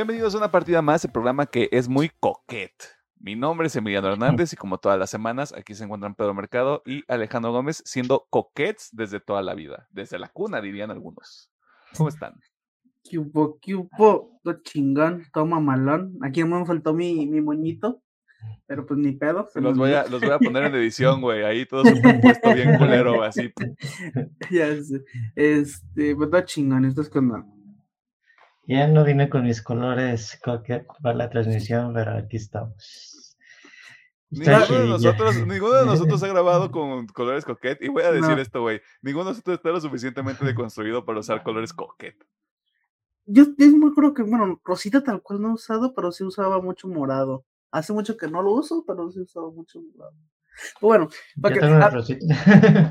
[0.00, 2.72] Bienvenidos a una partida más, el programa que es muy coquet.
[3.18, 6.82] Mi nombre es Emiliano Hernández y como todas las semanas, aquí se encuentran Pedro Mercado
[6.86, 11.52] y Alejandro Gómez siendo coquets desde toda la vida, desde la cuna dirían algunos.
[11.94, 12.32] ¿Cómo están?
[13.04, 16.16] Cupo, cupo, todo chingón, todo mamalón.
[16.22, 18.02] Aquí me faltó mi, mi moñito,
[18.64, 19.50] pero pues ni pedo.
[19.52, 20.12] se Los voy, a, olvidó.
[20.12, 23.52] los voy a poner en edición, güey, ahí todo superpuesto bien culero, así.
[24.50, 25.04] ya sé.
[25.36, 27.59] Este, pues todo chingón, esto es cuando.
[28.64, 33.36] Ya no vine con mis colores coquet para la transmisión, pero aquí estamos.
[34.30, 37.82] Ninguno de nosotros, ninguno de nosotros ha grabado con colores coquet.
[37.82, 38.38] Y voy a decir No.
[38.40, 38.80] esto, güey.
[39.02, 42.14] Ninguno de nosotros está lo suficientemente deconstruido para usar colores coquet.
[43.26, 46.60] Yo, yo me acuerdo que, bueno, Rosita tal cual no he usado, pero sí usaba
[46.60, 47.44] mucho morado.
[47.72, 50.14] Hace mucho que no lo uso, pero sí usaba mucho morado.
[50.80, 51.08] Bueno,
[51.40, 52.90] fuck it, una ah,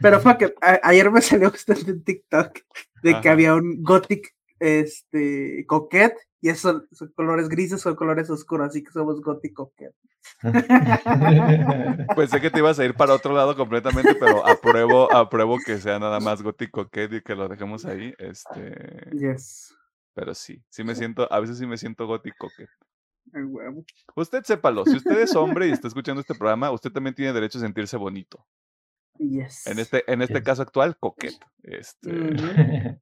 [0.00, 2.58] pero fuck it, a- ayer me salió justamente en TikTok
[3.02, 3.32] de que Ajá.
[3.32, 8.92] había un gothic este coquet y esos son colores grises o colores oscuros, así que
[8.92, 9.92] somos coquet.
[12.16, 15.98] Pensé que te ibas a ir para otro lado completamente, pero apruebo, apruebo que sea
[15.98, 18.14] nada más gótico y que lo dejemos ahí.
[18.18, 19.74] Este, Yes.
[20.14, 22.48] pero sí, sí me siento, a veces sí me siento gótico
[23.32, 23.84] huevo.
[24.16, 27.58] Usted sépalo, si usted es hombre y está escuchando este programa, usted también tiene derecho
[27.58, 28.46] a sentirse bonito.
[29.18, 29.66] Yes.
[29.66, 30.42] En este, en este Yes.
[30.44, 31.34] caso actual, coquet.
[31.62, 32.10] Este.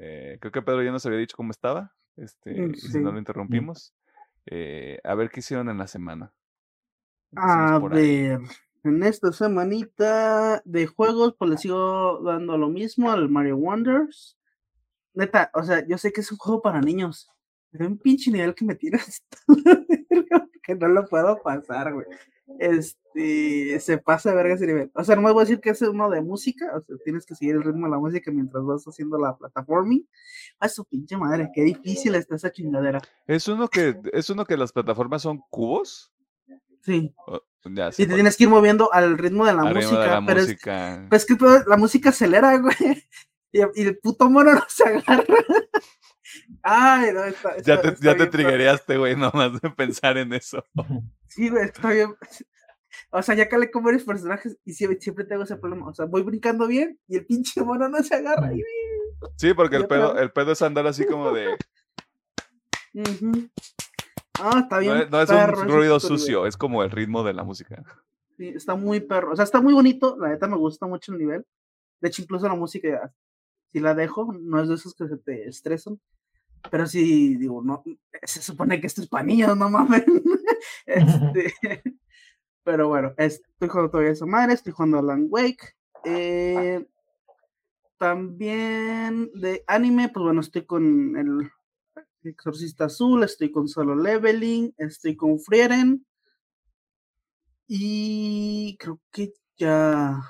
[0.00, 1.94] eh, creo que Pedro ya nos había dicho cómo estaba.
[2.16, 3.12] Este, Mm, y si no sí.
[3.14, 3.94] lo interrumpimos.
[4.46, 6.32] Eh, a ver qué hicieron en la semana.
[7.36, 8.40] A ver,
[8.84, 14.38] en esta semanita de juegos, pues le sigo dando lo mismo al Mario Wonders.
[15.14, 17.30] Neta, o sea, yo sé que es un juego para niños,
[17.70, 19.22] pero un pinche nivel que me tiras
[20.62, 22.06] que no lo puedo pasar, güey.
[22.58, 24.90] Este, se pasa de verga ese nivel.
[24.94, 27.26] O sea, no me voy a decir que es uno de música, o sea, tienes
[27.26, 30.08] que seguir el ritmo de la música mientras vas haciendo la plataforming.
[30.58, 33.00] A su pinche madre, qué difícil está esa chingadera.
[33.26, 36.12] Es uno que, es uno que las plataformas son cubos.
[36.80, 37.12] Sí,
[37.64, 40.24] ya y te tienes que ir moviendo al ritmo de la Al música, de la
[40.24, 40.56] pero es.
[41.08, 41.36] Pues que
[41.66, 42.74] la música acelera, güey.
[43.52, 45.24] Y, y el puto mono no se agarra.
[46.62, 50.62] Ay, no, está, Ya te, está ya te trigueaste, güey, nomás de pensar en eso.
[51.30, 52.14] Sí, güey, está bien.
[53.10, 55.86] O sea, ya calé con varios personajes y siempre, siempre tengo ese problema.
[55.88, 58.52] O sea, voy brincando bien y el pinche mono no se agarra.
[58.54, 58.62] Y...
[59.36, 61.54] Sí, porque el pedo, el pedo es andar así como de.
[62.94, 63.30] Ujú.
[64.40, 64.96] Ah, está No bien.
[64.98, 67.82] es, no es perro un ruido sucio, es como el ritmo de la música.
[68.38, 69.32] Sí, está muy perro.
[69.32, 70.16] O sea, está muy bonito.
[70.18, 71.44] La neta me gusta mucho el nivel.
[72.00, 73.12] De hecho, incluso la música,
[73.72, 76.00] si la dejo, no es de esos que se te estresan.
[76.70, 77.84] Pero sí, digo, no,
[78.22, 80.04] se supone que esto es para niños, no mames.
[80.86, 81.52] Este,
[82.64, 85.76] pero bueno, estoy jugando todavía esa madre, estoy jugando Alan Wake.
[86.04, 86.84] eh,
[87.98, 91.50] también de anime, pues bueno, estoy con el
[92.22, 96.06] Exorcista Azul, estoy con Solo Leveling, estoy con Frieren.
[97.66, 100.22] Y creo que ya.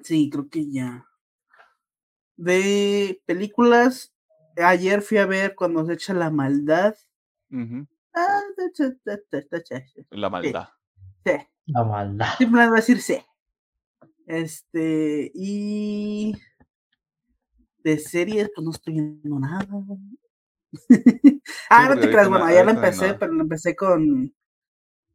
[0.00, 1.06] Sí, creo que ya.
[2.36, 4.14] De películas,
[4.56, 6.94] ayer fui a ver cuando se echa la maldad.
[8.14, 8.40] Ah,
[10.10, 10.68] La maldad.
[11.24, 11.32] sí,
[11.66, 12.28] La maldad.
[12.38, 13.18] Simplemente voy a decir sí.
[14.26, 16.34] Este, y.
[17.84, 19.66] De series, pues no estoy viendo nada.
[21.70, 24.34] ah, no te creas, bueno, no- ayer la empecé, pero la empecé con.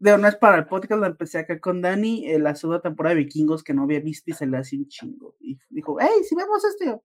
[0.02, 3.14] De no es para el podcast, la empecé acá con Dani, en la segunda temporada
[3.16, 5.36] de Vikingos que no había visto y se le hace un chingo.
[5.40, 6.84] Y dijo, hey, si vemos esto.
[6.84, 7.04] y yo,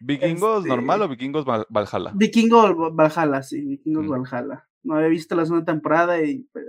[0.00, 2.10] ¿Vikingos Este- normal o vikingos Val- Valhalla?
[2.14, 4.10] Vikingo Valhalla, sí, Vikingos Mm.
[4.10, 4.68] Valhalla.
[4.82, 6.64] No había visto la segunda temporada y, pues,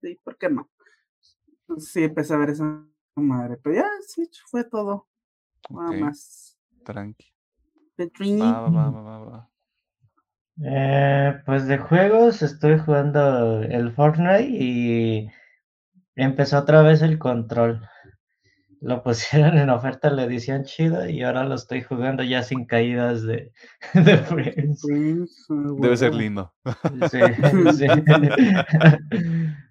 [0.00, 0.70] sí, ¿por qué no?
[1.60, 2.84] Entonces, sí, empecé a ver esa
[3.16, 3.58] madre.
[3.62, 5.06] Pero ya, sí, fue todo.
[5.70, 6.58] Nada más.
[6.84, 7.26] tranqui.
[7.98, 9.50] Va, va, va.
[10.60, 15.30] Eh, pues de juegos estoy jugando el Fortnite y
[16.14, 17.80] empezó otra vez el control.
[18.80, 23.22] Lo pusieron en oferta la edición chida y ahora lo estoy jugando ya sin caídas
[23.22, 23.52] de,
[23.94, 24.18] de.
[24.18, 24.84] Friends,
[25.50, 26.52] ah, Debe ser lindo.
[27.10, 27.20] Sí,
[27.78, 27.86] sí.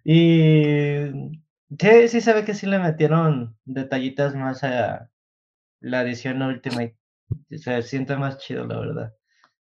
[0.03, 1.37] Y
[1.79, 5.09] sí, sí se ve que sí le metieron detallitas más a
[5.79, 6.97] la edición Ultimate.
[7.51, 9.13] Se siente más chido, la verdad.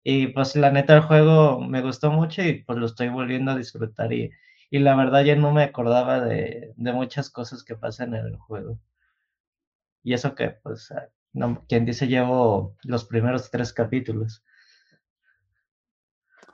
[0.09, 3.57] Y pues la neta el juego me gustó mucho y pues lo estoy volviendo a
[3.57, 4.31] disfrutar y,
[4.69, 8.37] y la verdad ya no me acordaba de, de muchas cosas que pasan en el
[8.37, 8.79] juego.
[10.03, 14.45] Y eso que, pues, ah, no, quien dice llevo los primeros tres capítulos.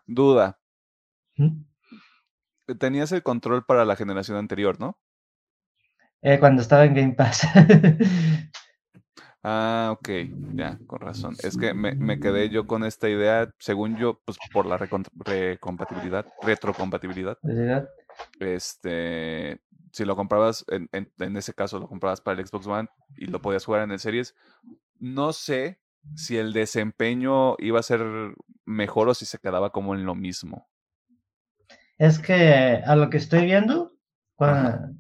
[0.08, 0.60] Duda.
[1.36, 1.62] ¿Mm?
[2.80, 4.98] Tenías el control para la generación anterior, ¿no?
[6.24, 7.48] Eh, cuando estaba en Game Pass.
[9.44, 10.10] Ah, ok,
[10.54, 11.36] ya, con razón.
[11.44, 16.26] Es que me, me quedé yo con esta idea, según yo, pues por la recompatibilidad,
[16.42, 17.38] retrocompatibilidad.
[18.40, 19.62] Este,
[19.92, 22.88] si lo comprabas, en, en, en ese caso lo comprabas para el Xbox One
[23.18, 24.34] y lo podías jugar en el Series,
[25.00, 25.82] no sé
[26.16, 28.02] si el desempeño iba a ser
[28.66, 30.70] mejor o si se quedaba como en lo mismo.
[31.98, 33.98] Es que a lo que estoy viendo,
[34.38, 34.72] Ajá.
[34.72, 35.00] cuando,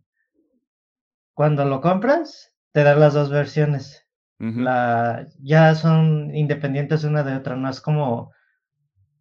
[1.33, 4.02] cuando lo compras, te dan las dos versiones.
[4.39, 8.31] La, ya son independientes una de otra, no es como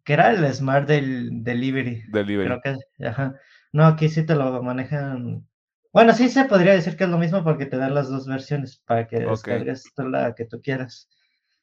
[0.03, 2.03] que era el Smart del Delivery.
[2.11, 2.59] Delivery.
[2.59, 3.35] Creo que, ajá.
[3.71, 5.47] No, aquí sí te lo manejan.
[5.93, 8.81] Bueno, sí se podría decir que es lo mismo porque te dan las dos versiones
[8.85, 11.09] para que descargues tú la que tú quieras.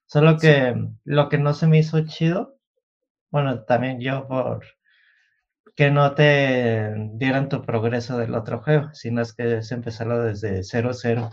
[0.07, 0.47] Solo Sí.
[0.47, 2.57] que lo que no se me hizo chido,
[3.31, 4.65] bueno, también yo por
[5.77, 10.63] que no te dieran tu progreso del otro juego, sino es que es empezarlo desde
[10.63, 11.31] 0-0.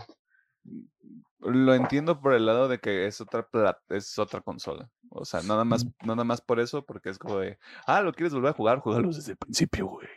[1.40, 4.90] Lo entiendo por el lado de que es otra pla- es otra consola.
[5.10, 8.34] O sea, nada más, nada más por eso, porque es como de, ah, ¿lo quieres
[8.34, 8.80] volver a jugar?
[8.80, 10.08] Júgalo desde el principio, güey.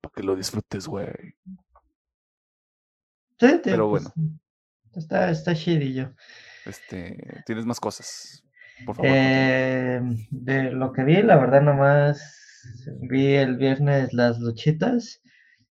[0.00, 1.08] Para que lo disfrutes, güey.
[3.40, 4.10] Sí, Pero pues,
[4.94, 6.14] Está, está chidillo.
[6.66, 8.44] Este, tienes más cosas.
[8.86, 9.10] Por favor.
[9.12, 10.00] Eh,
[10.30, 12.22] de lo que vi, la verdad nomás
[13.00, 15.20] vi el viernes las luchitas.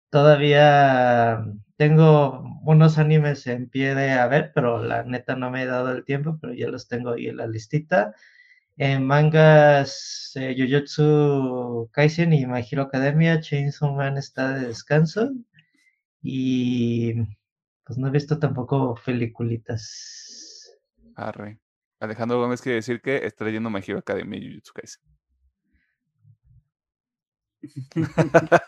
[0.10, 1.46] Todavía
[1.82, 5.92] tengo unos animes en pie de a ver, pero la neta no me he dado
[5.92, 8.14] el tiempo, pero ya los tengo ahí en la listita.
[8.78, 15.32] En mangas, eh, Jujutsu Kaisen y My Hero Academia, Chainsaw Man está de descanso.
[16.22, 17.16] Y
[17.84, 20.80] pues no he visto tampoco peliculitas.
[22.00, 25.11] Alejandro Gómez quiere decir que está leyendo My Academia y Jujutsu Kaisen.
[27.62, 27.78] Es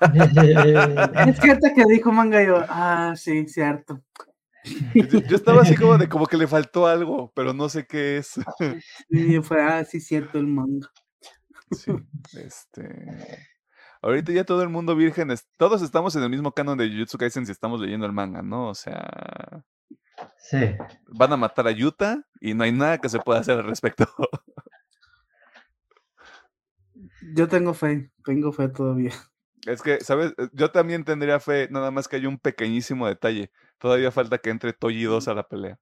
[1.40, 4.02] que ahorita que dijo manga yo, ah, sí, cierto.
[4.96, 8.18] Yo, yo estaba así como de como que le faltó algo, pero no sé qué
[8.18, 8.34] es.
[9.10, 10.90] Y fue, ah, sí, cierto, el manga.
[11.72, 11.92] Sí,
[12.34, 13.46] este.
[14.02, 17.18] Ahorita ya todo el mundo virgen, es- todos estamos en el mismo canon de Jujutsu
[17.18, 18.70] Kaisen si estamos leyendo el manga, ¿no?
[18.70, 19.64] O sea,
[20.38, 20.76] Sí.
[21.08, 24.08] van a matar a Yuta y no hay nada que se pueda hacer al respecto.
[27.36, 29.12] Yo tengo fe, tengo fe todavía.
[29.66, 30.34] Es que, ¿sabes?
[30.38, 33.52] Eh, Yo también tendría fe, nada más que hay un pequeñísimo detalle.
[33.78, 35.78] Todavía falta que entre Toji 2 a la pelea.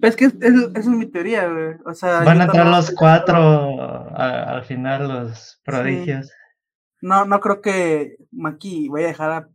[0.00, 1.74] Pero es que es- es- esa es mi teoría, güey.
[1.86, 6.30] O sea, Van a entrar también- los cuatro a- al final, los prodigios.
[7.00, 9.48] No, no creo que Maki vaya a dejar a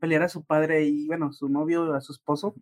[0.00, 2.54] pelear a su padre y, bueno, su novio, a su esposo.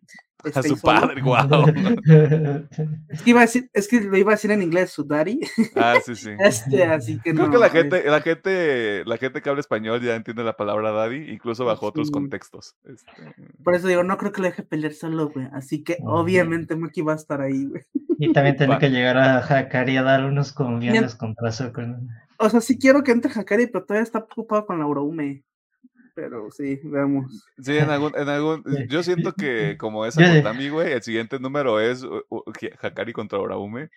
[0.44, 1.00] A este, su solo.
[1.00, 1.49] padre, guau.
[3.08, 5.40] Es que iba a decir, es que lo iba a decir en inglés, su daddy.
[5.75, 6.31] Ah, sí, sí.
[6.38, 7.52] Este, así que Creo no.
[7.52, 11.31] que la gente, la gente, la gente que habla español ya entiende la palabra daddy,
[11.31, 12.76] incluso bajo otros contextos.
[12.85, 13.11] Este,
[13.64, 15.49] Por eso digo, no creo que lo deje pelear solo, güey.
[15.52, 17.82] Así que obviamente Maki va a estar ahí, güey.
[18.19, 18.79] Y también tiene Va.
[18.81, 22.00] que llegar a Hakari a dar unos combiones contra Sukuna.
[22.38, 25.44] O sea, sí quiero que entre Hakari, pero todavía está ocupado con la Uraume.
[26.20, 27.48] Pero sí, veamos.
[27.63, 31.79] Sí, en algún, en algún, yo siento que como es Akutami, güey, el siguiente número
[31.79, 32.43] es uh, uh,
[32.82, 33.89] Hakari contra Uraume.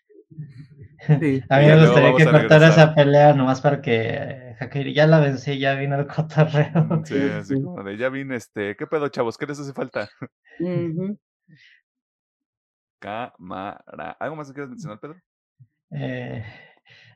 [1.08, 1.42] Sí.
[1.50, 5.58] A mí me gustaría que cortara esa pelea nomás para que Hakari ya la vencí,
[5.58, 7.01] ya vino el cotorreo.
[7.06, 7.63] Sí, así Sí.
[7.63, 9.36] como de, ya vine, este, ¿qué pedo, chavos?
[9.36, 10.08] ¿Qué les hace falta?
[10.60, 11.18] Ujú.
[13.00, 14.12] Cámara.
[14.20, 15.16] ¿Algo más que quieras mencionar, Pedro?
[15.90, 16.46] Eh,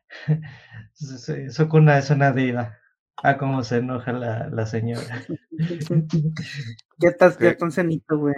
[0.93, 2.79] su- su- Sukuna es una diva.
[3.23, 5.23] Ah, cómo se enoja la, la señora.
[6.97, 8.33] Ya estás, ya estás cenito, güey.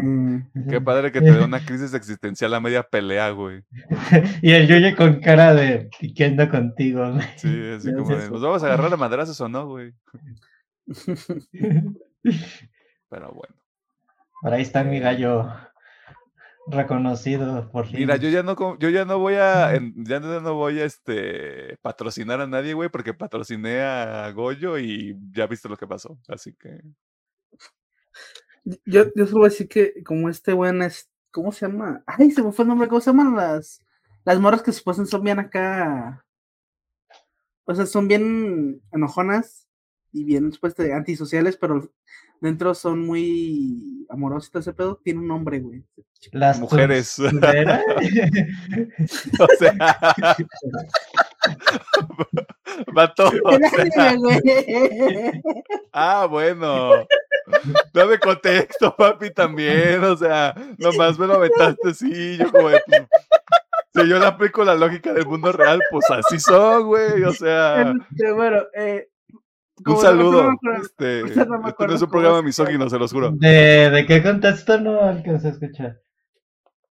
[0.67, 3.63] Qué padre que te dé una crisis existencial a media pelea, güey.
[4.41, 7.07] Y el Yuji con cara de ¿qué ando contigo?
[7.11, 9.93] güey?" Sí, así como de, ¿nos vamos a agarrar a madrazos o no, güey?
[13.09, 13.55] Pero bueno.
[14.41, 15.51] Por ahí está mi gallo
[16.69, 17.99] reconocido por fin.
[17.99, 21.77] Mira, yo ya no, yo ya no voy a, ya no, no voy a, este,
[21.81, 26.17] patrocinar a nadie, güey, porque patrociné a Goyo y ya viste lo que pasó.
[26.27, 26.81] Así que,
[28.85, 32.03] Yo, yo solo voy a decir que como este buen es, ¿cómo se llama?
[32.05, 33.81] Ay, se me fue el nombre, ¿cómo se llaman las,
[34.25, 36.25] las morras que supuestamente son bien acá?
[37.63, 39.67] O sea, son bien enojonas
[40.11, 41.91] y bien supuestamente antisociales, pero
[42.41, 44.99] dentro son muy todo ese pedo.
[45.03, 45.83] Tiene un nombre, güey.
[46.31, 47.17] Las mujeres.
[49.39, 49.73] O sea,
[52.93, 54.15] vato, o sea,
[55.93, 57.07] ah, bueno.
[57.93, 63.07] Dame contexto, papi, también, o sea, nomás me lo aventaste así, yo como de, pues,
[63.93, 67.93] si yo le aplico la lógica del mundo real, pues así son, güey, o sea,
[68.11, 69.09] Este, bueno, eh,
[69.85, 73.31] un saludo, este, este no es un programa misógino, se los juro.
[73.31, 75.99] ¿De, ¿De qué contexto no alcancé a escuchar?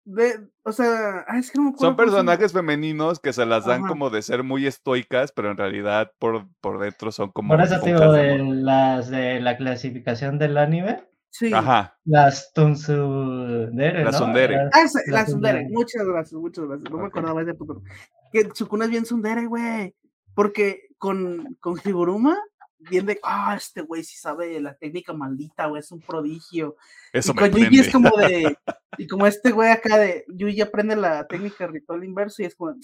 [0.04, 0.32] de,
[0.64, 1.86] O sea, ah, es que no me acuerdo.
[1.86, 3.88] Son personajes femeninos que se las dan Ajá.
[3.88, 7.54] como de ser muy estoicas, pero en realidad por, por dentro son como.
[7.54, 11.50] Por eso te digo, de las de la clasificación del anime, Sí.
[11.54, 11.96] Ajá.
[12.04, 14.18] las Tunsundere, Las ¿no?
[14.26, 14.56] tsundere.
[14.56, 15.24] Las- Ah, las Sundere.
[15.24, 15.68] tsundere.
[15.70, 16.90] Muchas gracias, muchas gracias.
[16.90, 17.82] No me acordaba de ese puto.
[18.32, 19.94] Que Sukuna es bien Sundere, güey.
[20.34, 22.36] Porque con, con Higuruma,
[22.90, 26.76] bien de, ah, este güey sí sabe la técnica maldita, güey, es un prodigio.
[27.12, 28.56] Eso y me con Yuji es como de,
[28.98, 32.74] y como este güey acá de, Yuji aprende la técnica ritual inverso y es como,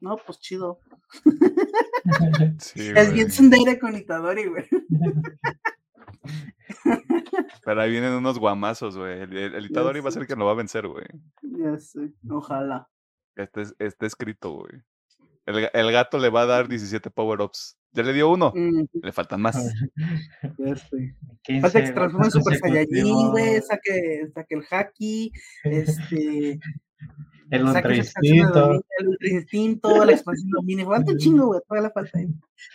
[0.00, 0.80] no, pues chido.
[2.58, 4.66] Sí, Es bien Sundere con Itadori, güey.
[7.64, 9.20] Pero ahí vienen unos guamazos, güey.
[9.20, 11.06] El, el, el Itadori va a ser quien lo va a vencer, güey.
[11.42, 12.88] Ya sé, ojalá.
[13.36, 14.82] Este es- está escrito, güey.
[15.46, 17.76] El, el gato le va a dar 17 power-ups.
[17.94, 18.52] Ya le dio uno.
[18.54, 19.56] Mm, Le faltan más.
[20.58, 21.14] ya sé.
[21.42, 25.32] 15 Falta que se transforme en Super Saiyajin, güey, saque, saque el haki,
[25.64, 26.58] este,
[27.52, 28.72] El ultra instinto.
[28.98, 32.28] el ultra instinto, la expansión de dominio, falta un chingo, güey, todavía le falta ahí.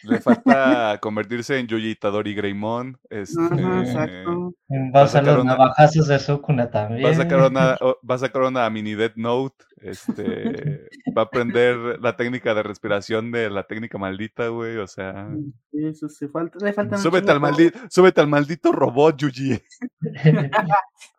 [0.03, 2.97] Le falta convertirse en Yuji Itadori Greymon.
[3.09, 4.53] Este, Ajá, exacto.
[4.69, 7.05] Va Va a sacar los una- navajazos de Sukuna también.
[7.05, 7.77] Va a sacar una,
[8.09, 9.65] va a sacar una mini Death Note.
[9.77, 14.77] Este, va a aprender la técnica de respiración de la técnica maldita, güey.
[14.77, 15.29] O sea,
[15.71, 19.59] Sí, Eso sí, falta, le faltan un súbete al, maldito, súbete al maldito robot, Yuji.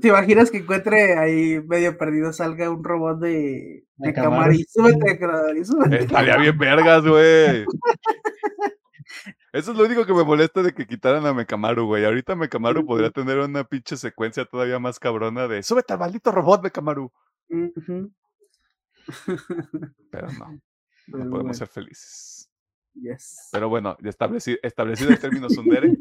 [0.00, 3.30] ¿Te, imaginas que encuentre ahí medio perdido, salga un robot de,
[3.96, 4.64] de De Camari?
[4.64, 4.64] Camari.
[4.68, 5.98] Súbete, Camari, súbete.
[6.04, 7.64] Estaría bien vergas, güey.
[9.52, 12.04] Eso es lo único que me molesta de que quitaran a Mekamaru, güey.
[12.04, 16.62] Ahorita Mekamaru podría tener una pinche secuencia todavía más cabrona de súbete al maldito robot,
[16.62, 17.12] Mekamaru.
[17.50, 18.12] Ujú.
[20.10, 20.60] Pero no, no
[21.06, 22.50] Pero podemos bueno, ser felices.
[22.94, 23.48] yes.
[23.52, 25.96] Pero bueno, ya estableci- establecido el término Sundere.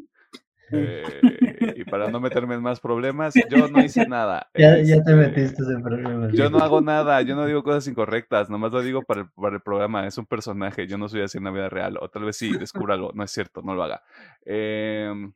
[0.71, 4.49] Eh, y para no meterme en más problemas, yo no hice nada.
[4.55, 6.33] Ya, ya te este, metiste en problemas.
[6.33, 9.55] Yo no hago nada, yo no digo cosas incorrectas, nomás lo digo para el, para
[9.55, 12.23] el programa, es un personaje, yo no soy así en la vida real, o tal
[12.23, 14.01] vez sí, descúbralo, no es cierto, no lo haga.
[14.45, 15.33] Em,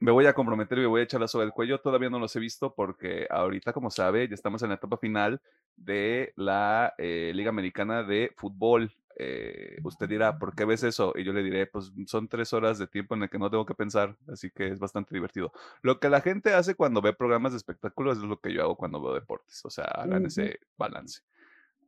[0.00, 2.18] me voy a comprometer y me voy a echar la soga del cuello, todavía no
[2.18, 5.40] los he visto porque ahorita, como sabe, ya estamos en la etapa final
[5.76, 8.92] de la eh, Liga Americana de Fútbol.
[9.16, 11.12] Eh, usted dirá, ¿por qué ves eso?
[11.16, 13.64] Y yo le diré, pues son tres horas de tiempo en el que no tengo
[13.64, 15.52] que pensar, así que es bastante divertido.
[15.82, 18.76] Lo que la gente hace cuando ve programas de espectáculos es lo que yo hago
[18.76, 20.26] cuando veo deportes, o sea, hagan Ujú.
[20.26, 21.20] ese balance.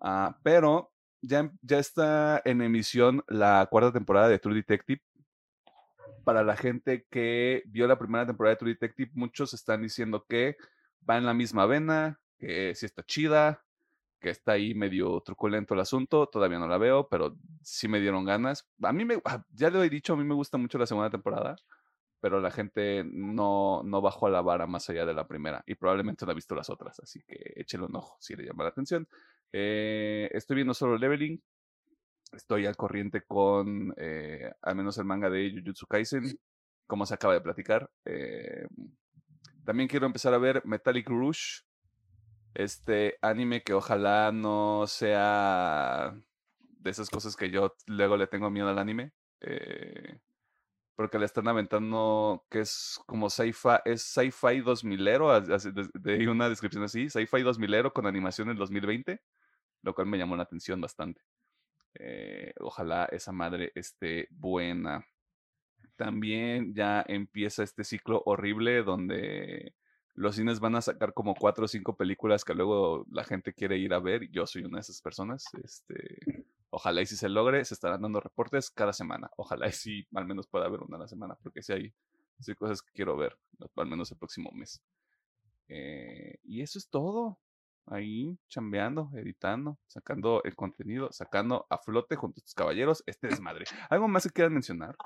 [0.01, 5.03] Ah, pero ya, em- ya está en emisión la cuarta temporada de True Detective.
[6.25, 10.57] Para la gente que vio la primera temporada de True Detective, muchos están diciendo que
[11.09, 13.65] va en la misma vena, que sí está chida,
[14.21, 16.27] que está ahí medio truculento el asunto.
[16.27, 18.69] Todavía no la veo, pero sí me dieron ganas.
[18.83, 21.11] A mí me, ah, ya lo he dicho, a mí me gusta mucho la segunda
[21.11, 21.57] temporada,
[22.21, 26.25] pero la gente no, no bajó la vara más allá de la primera y probablemente
[26.25, 29.09] no ha visto las otras, así que échele un ojo si le llama la atención.
[29.53, 31.43] Eh, estoy viendo solo Leveling.
[32.33, 36.39] Estoy al corriente con eh, al menos el manga de Jujutsu Kaisen,
[36.87, 37.89] como se acaba de platicar.
[38.05, 38.67] Eh,
[39.65, 41.61] también quiero empezar a ver Metallic Rush,
[42.57, 46.15] este anime que ojalá no sea
[46.61, 49.13] de esas cosas que yo luego le tengo miedo al anime.
[49.41, 50.21] eh,
[50.97, 56.49] porque le están aventando que es como sci-fi, es sci-fi 2000ero, as- así de, una
[56.49, 59.21] descripción así, sci-fi 2000ero con animación en 2020,
[59.83, 61.23] lo cual me llamó la atención bastante.
[61.95, 65.07] Eh, ojalá esa madre esté buena.
[65.97, 69.75] También ya empieza este ciclo horrible donde
[70.17, 73.77] los cines van a sacar como cuatro o cinco películas que luego la gente quiere
[73.77, 74.31] ir a ver.
[74.31, 75.45] Yo soy una de esas personas.
[75.63, 79.31] Este, ojalá y si se logre, se estarán dando reportes cada semana.
[79.37, 81.95] Ojalá y si al menos pueda haber una a la semana, porque si hay,
[82.49, 83.39] hay cosas que quiero ver,
[83.77, 84.83] al menos el próximo mes.
[85.69, 87.39] Eh, y eso es todo.
[87.89, 93.67] Ahí chambeando, editando, sacando el contenido, sacando a flote junto a estos caballeros este desmadre.
[93.91, 94.97] ¿Algo más que quieran mencionar?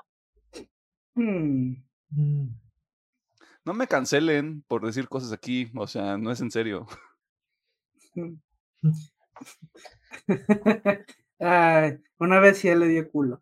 [1.13, 1.75] Hmm.
[2.09, 2.70] Mm.
[3.65, 6.87] No me cancelen por decir cosas aquí, o sea, no es en serio.
[11.39, 13.41] Ay, una vez sí él le dio culo.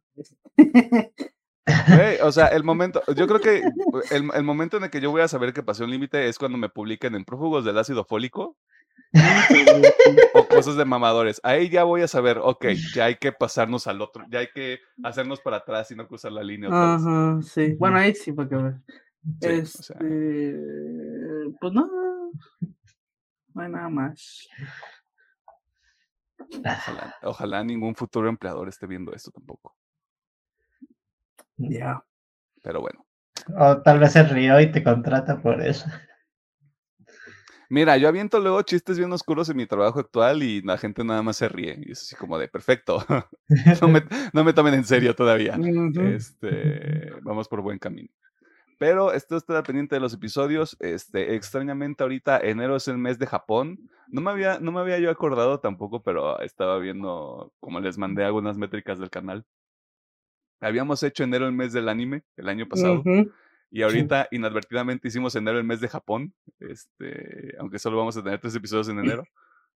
[2.23, 3.63] O sea, el momento, yo creo que
[4.11, 6.37] el, el momento en el que yo voy a saber que pasé un límite es
[6.37, 8.57] cuando me publiquen en prófugos del ácido fólico
[10.33, 11.39] o cosas de mamadores.
[11.43, 14.79] Ahí ya voy a saber, ok, ya hay que pasarnos al otro, ya hay que
[15.03, 17.05] hacernos para atrás y no cruzar la línea otra vez.
[17.05, 17.73] Ajá, sí.
[17.73, 18.55] Bueno, ahí sí, porque
[19.25, 19.97] o Este, sea.
[19.99, 21.87] pues no,
[23.53, 24.47] no hay nada más.
[26.57, 29.75] Ojalá, ojalá ningún futuro empleador esté viendo esto tampoco.
[31.57, 32.03] Ya.
[32.63, 33.05] Pero bueno.
[33.57, 35.87] O tal vez se rió y te contrata por eso.
[37.71, 41.21] Mira, yo aviento luego chistes bien oscuros en mi trabajo actual y la gente nada
[41.21, 41.77] más se ríe.
[41.85, 43.05] Y es así como de perfecto.
[43.81, 45.55] no, me, no me tomen en serio todavía.
[46.03, 48.09] Este, vamos por buen camino.
[48.79, 50.77] Pero esto está pendiente de los episodios.
[50.79, 53.89] Este, extrañamente ahorita enero es el mes de Japón.
[54.07, 58.23] No me había, no me había yo acordado tampoco, pero estaba viendo, como les mandé
[58.23, 59.45] algunas métricas del canal.
[60.61, 63.03] Habíamos hecho enero el mes del anime el año pasado.
[63.69, 66.33] Y ahorita inadvertidamente hicimos enero el mes de Japón.
[66.59, 69.25] Este, aunque solo vamos a tener tres episodios en enero.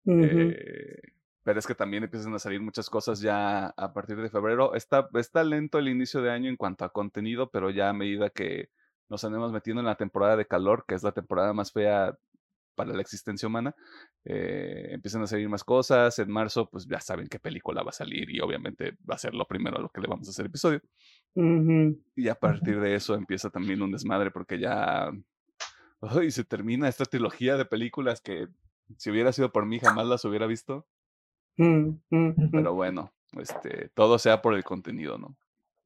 [0.06, 1.00] Eh,
[1.42, 4.76] pero es que también empiezan a salir muchas cosas ya a partir de febrero.
[4.76, 8.30] Está, está lento el inicio de año en cuanto a contenido, pero ya a medida
[8.30, 8.70] que
[9.12, 12.16] nos andemos metiendo en la temporada de calor, que es la temporada más fea
[12.74, 13.76] para la existencia humana,
[14.24, 16.18] eh, empiezan a salir más cosas.
[16.18, 19.34] En marzo, pues ya saben qué película va a salir y obviamente va a ser
[19.34, 20.80] lo primero a lo que le vamos a hacer episodio.
[22.16, 25.10] Y a partir de eso empieza también un desmadre porque ya
[26.00, 28.48] ay, se termina esta trilogía de películas que
[28.96, 30.86] si hubiera sido por mí jamás las hubiera visto.
[31.58, 32.50] Mm, mm, mm.
[32.50, 35.36] Pero bueno, este, todo sea por el contenido, ¿no?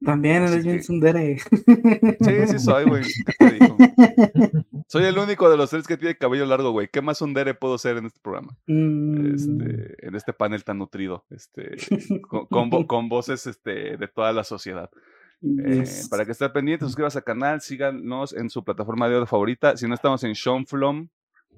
[0.05, 1.39] También eres bien tsundere.
[1.39, 3.03] Sí, sí soy, güey.
[4.89, 6.89] Soy el único de los tres que tiene cabello largo, güey.
[6.93, 8.57] ¿Qué más undere puedo ser en este programa?
[8.67, 11.77] Mm, Este, en este panel tan nutrido, este,
[12.29, 14.91] con, con vo- con voces este, de toda la sociedad.
[15.43, 19.77] Eh, para que estén pendientes, suscríbanse al canal, síganos en su plataforma de audio favorita.
[19.77, 21.09] Si no estamos en Shonflom,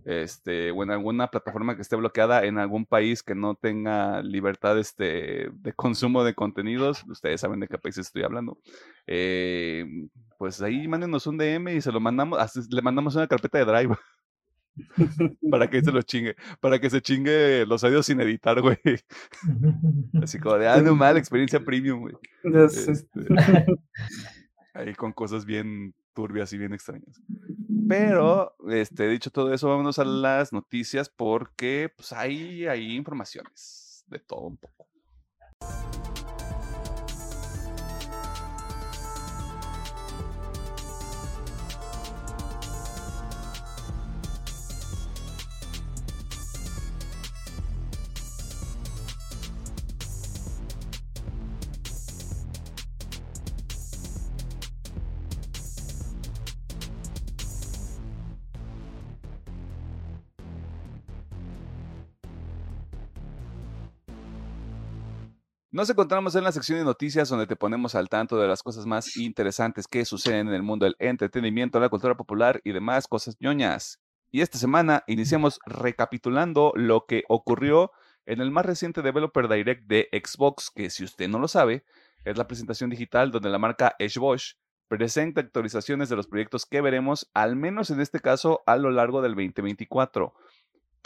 [0.05, 4.79] este, o en alguna plataforma que esté bloqueada en algún país que no tenga libertad
[4.79, 8.59] este, de consumo de contenidos, ustedes saben de qué país estoy hablando.
[9.07, 9.87] eh,
[10.39, 12.39] pues ahí mándenos un DM y se lo mandamos,
[12.71, 13.97] le mandamos una carpeta de Drive
[15.51, 18.79] para que se lo chingue, para que se chingue los audios sin editar, güey.
[20.23, 22.15] Así como de, ah, no mal, experiencia premium, güey.
[22.45, 23.27] Este,
[24.75, 27.23] ahí con cosas bien turbias y bien extrañas.
[27.89, 34.19] Pero, este, dicho todo eso, vámonos a las noticias porque pues hay, hay informaciones de
[34.19, 34.89] todo un poco.
[65.79, 68.85] Nos encontramos en la sección de noticias donde te ponemos al tanto de las cosas
[68.85, 73.37] más interesantes que suceden en el mundo del entretenimiento, la cultura popular y demás cosas
[73.39, 74.01] ñoñas.
[74.33, 77.93] Y esta semana iniciamos recapitulando lo que ocurrió
[78.27, 81.85] en el más reciente Developer Direct de Xbox, que si usted no lo sabe,
[82.25, 84.55] es la presentación digital donde la marca Bosch
[84.89, 89.23] presenta actualizaciones de los proyectos que veremos, al menos en este caso, a lo largo
[89.23, 90.35] del 2024.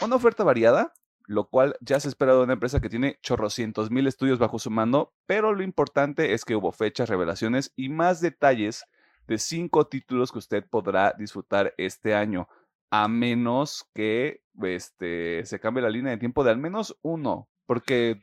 [0.01, 0.93] Una oferta variada,
[1.25, 4.69] lo cual ya se espera de una empresa que tiene chorrocientos mil estudios bajo su
[4.69, 8.85] mando, pero lo importante es que hubo fechas, revelaciones y más detalles
[9.27, 12.49] de cinco títulos que usted podrá disfrutar este año,
[12.89, 18.21] a menos que este, se cambie la línea de tiempo de al menos uno, porque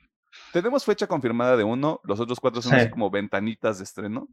[0.52, 2.78] tenemos fecha confirmada de uno, los otros cuatro son Sí.
[2.80, 4.28] así como ventanitas de estreno,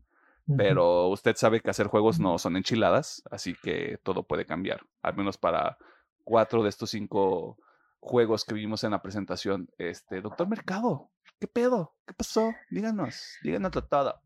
[0.56, 5.16] pero usted sabe que hacer juegos no son enchiladas, así que todo puede cambiar, al
[5.18, 5.78] menos para
[6.24, 7.58] cuatro de estos cinco
[8.00, 9.70] juegos que vimos en la presentación.
[9.78, 11.96] Este, doctor Mercado, ¿qué pedo?
[12.06, 12.54] ¿Qué pasó?
[12.70, 14.22] Díganos, díganos todo.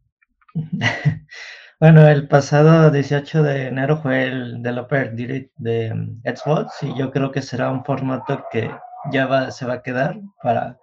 [1.80, 7.12] Bueno, el pasado 18 de enero fue el Developer Direct de mm, Xbox y yo
[7.12, 8.70] creo que será un formato que
[9.12, 10.78] ya se va a quedar para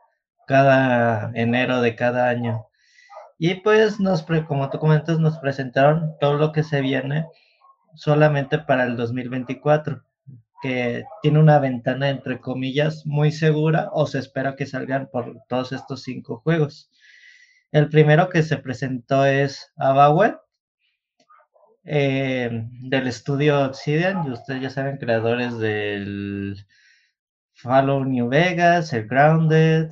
[0.47, 2.67] cada enero de cada año.
[3.39, 7.27] Y pues nos, pre- como tú comentas, nos presentaron todo lo que se viene
[7.95, 10.03] solamente para el 2024,
[10.63, 15.73] que tiene una ventana entre comillas muy segura o se espera que salgan por todos
[15.73, 16.91] estos cinco juegos.
[17.73, 20.35] El primero que se presentó es Avowed,
[21.85, 22.51] eh,
[22.83, 26.57] del estudio Obsidian, y ustedes ya saben, creadores del
[27.55, 29.91] Fallout New Vegas, el Grounded,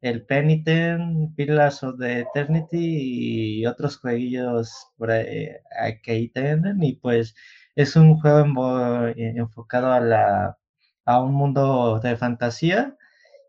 [0.00, 6.82] el Penitent, Pillars of the Eternity y otros jueguillos por ahí, eh, que ahí tienen.
[6.82, 7.34] Y pues
[7.82, 10.58] es un juego eh, enfocado a, la,
[11.04, 12.96] a un mundo de fantasía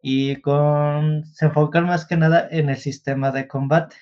[0.03, 3.97] y con, se enfocan más que nada en el sistema de combate.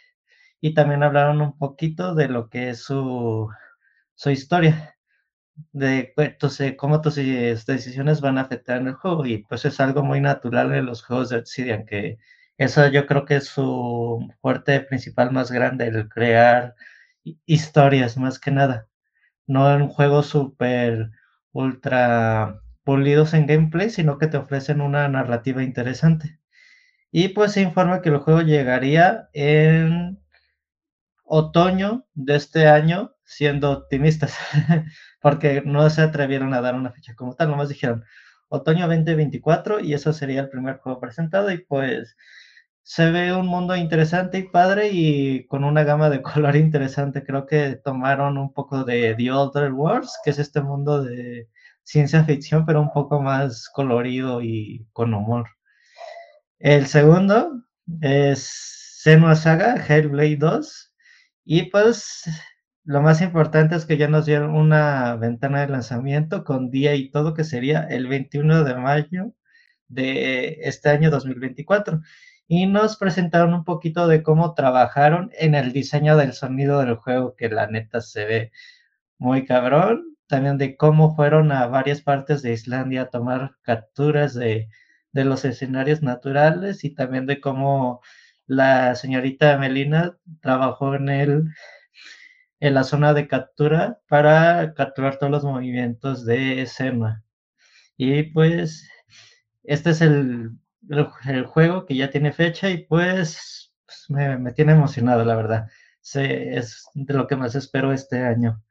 [0.61, 3.49] Y también hablaron un poquito de lo que es su,
[4.15, 4.95] su historia
[5.71, 9.79] de entonces, cómo tus eh, decisiones van a afectar en el juego y pues es
[9.79, 12.17] algo muy natural en los juegos de Obsidian que
[12.57, 16.75] eso yo creo que es su fuerte principal más grande el crear
[17.23, 18.86] hi- historias más que nada
[19.47, 21.11] no en un juego súper
[21.51, 26.39] ultra pulidos en gameplay, sino que te ofrecen una narrativa interesante.
[27.11, 30.19] Y pues se informa que el juego llegaría en
[31.23, 34.37] otoño de este año, siendo optimistas,
[35.21, 38.03] porque no se atrevieron a dar una fecha como tal, nomás dijeron
[38.49, 42.15] otoño 2024 y eso sería el primer juego presentado y pues
[42.87, 47.21] se ve un mundo interesante y padre y con una gama de color interesante.
[47.21, 51.49] Creo que tomaron un poco de The Other Worlds, que es este mundo de
[51.83, 55.47] ciencia ficción, pero un poco más colorido y con humor.
[56.59, 57.61] El segundo
[58.01, 58.49] es
[59.01, 60.93] Senua Saga, Hellblade 2.
[61.43, 62.23] Y pues
[62.85, 67.11] lo más importante es que ya nos dieron una ventana de lanzamiento con día y
[67.11, 69.33] todo, que sería el 21 de mayo
[69.89, 71.99] de este año 2024.
[72.47, 77.35] Y nos presentaron un poquito de cómo trabajaron en el diseño del sonido del juego,
[77.35, 78.51] que la neta se ve
[79.17, 80.17] muy cabrón.
[80.27, 84.69] También de cómo fueron a varias partes de Islandia a tomar capturas de
[85.17, 88.01] de los escenarios naturales y también de cómo
[88.45, 91.45] la señorita Melina trabajó en el
[92.59, 97.23] en la zona de captura para capturar todos los movimientos de escena.
[97.97, 98.89] Y pues
[99.63, 100.51] este es el,
[100.89, 105.67] el, juego que ya tiene fecha y pues, pues me, tiene emocionado, la verdad.
[106.15, 108.61] es de lo que más espero este año.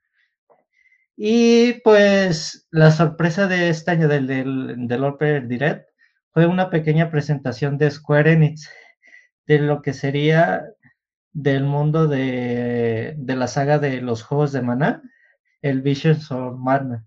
[1.17, 5.89] Y pues la sorpresa de este año del, del, del Direct
[6.33, 8.69] fue una pequeña presentación de Square Enix
[9.47, 10.67] de lo que sería
[11.33, 15.03] del mundo de, de la saga de los juegos de Mana,
[15.63, 17.07] el Visions of Mana.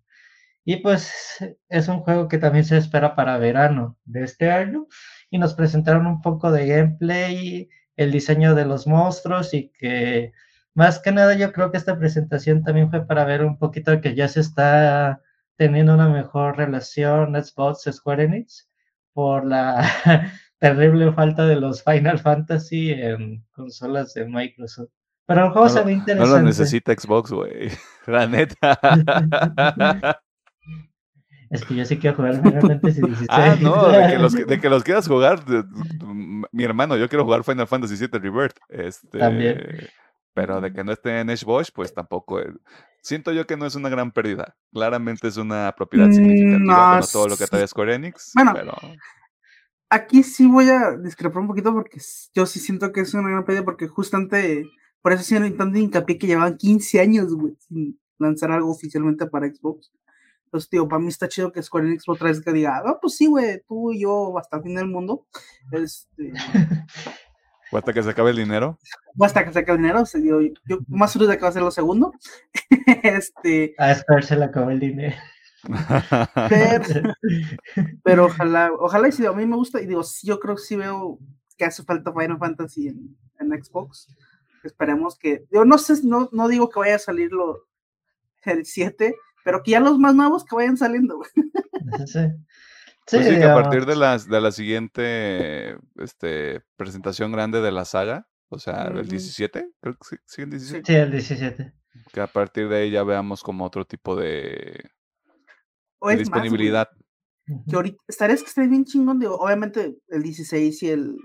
[0.70, 4.86] Y pues es un juego que también se espera para verano de este año.
[5.32, 10.32] Y nos presentaron un poco de gameplay, el diseño de los monstruos y que
[10.76, 14.14] más que nada yo creo que esta presentación también fue para ver un poquito que
[14.14, 15.24] ya se está
[15.56, 18.70] teniendo una mejor relación Xbox Square Enix
[19.14, 19.82] por la
[20.60, 24.92] terrible falta de los Final Fantasy en consolas de Microsoft.
[25.26, 26.30] Pero el juego se ve interesante.
[26.30, 27.72] No lo necesita Xbox, güey.
[28.06, 28.80] La neta.
[31.50, 33.26] Es que yo sí quiero jugar Final Fantasy XVI.
[33.30, 35.44] Ah, no, de que los, de que los quieras jugar.
[36.52, 38.58] mi hermano, yo quiero jugar Final Fantasy VII Rebirth.
[38.70, 39.88] Este, También.
[40.34, 42.40] Pero de que no esté en Xbox, pues tampoco.
[43.02, 44.56] Siento yo que no es una gran pérdida.
[44.72, 48.32] Claramente es una propiedad Mm, significativa no, con todo lo que trae Square Enix.
[48.36, 48.74] Bueno, pero
[49.92, 52.00] Aquí sí voy a discrepar un poquito porque
[52.36, 54.66] yo sí siento que es una gran pérdida porque justamente
[55.02, 59.48] por eso hicieron tanto hincapié que llevaban 15 años, güey, sin lanzar algo oficialmente para
[59.48, 59.92] Xbox.
[60.50, 63.16] Entonces, tío, para mí está chido que Square Enix otra vez que diga, ah, pues
[63.16, 65.28] sí, güey, tú y yo hasta el fin del mundo.
[65.72, 66.34] Este,
[67.72, 68.80] o hasta que se acabe el dinero.
[69.16, 70.02] o hasta que saque el dinero.
[70.02, 72.14] o sea, yo, yo más seguro de que va a ser lo segundo.
[73.04, 75.16] este, A Square se le acabó el dinero.
[76.50, 77.14] pero,
[78.04, 80.64] pero ojalá, ojalá y si a mí me gusta, y digo, sí, yo creo que
[80.64, 81.20] sí veo
[81.58, 84.08] que hace falta Final Fantasy en, en Xbox.
[84.64, 87.68] Esperemos que, yo no sé, no, no digo que vaya a salir lo,
[88.46, 91.18] el 7, pero que ya los más nuevos que vayan saliendo.
[91.18, 91.30] güey.
[92.06, 92.20] Sí,
[93.18, 97.72] Pues sí, que a digamos, partir de, las, de la siguiente este, presentación grande de
[97.72, 99.10] la saga, o sea, el Ujú.
[99.10, 101.74] 17, creo que sí, sí, el 17, Sí, el 17.
[102.14, 104.92] que a partir de ahí ya veamos como otro tipo de,
[106.00, 106.90] O de es más, disponibilidad.
[107.68, 111.18] que ahorita, estaría es que estaría bien chingón, digo, obviamente el 16 y el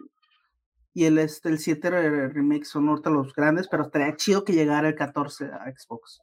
[0.97, 4.53] y el, este, el 7 re- remake son ahorita los grandes, pero estaría chido que
[4.53, 6.21] llegara el 14 a Xbox.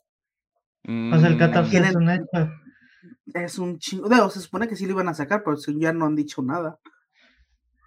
[0.84, 2.52] Pues el Mm, 14 es un hecho.
[3.34, 6.06] Es un chingo, digo, se supone que sí lo iban a sacar, pero ya no
[6.06, 6.80] han dicho nada.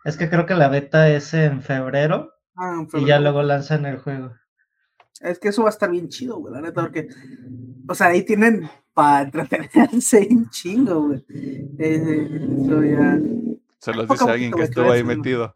[0.04, 3.84] Es que creo que la beta es en febrero Ah, en y ya luego lanzan
[3.86, 4.32] el juego.
[5.20, 7.08] Es que eso va a estar bien chido, güey, la neta, porque,
[7.88, 11.24] o sea, ahí tienen para entretenerse un chingo, güey.
[11.78, 12.28] Eh,
[12.64, 13.18] eso ya-
[13.78, 15.54] Se los dice alguien que estuvo ahí metido.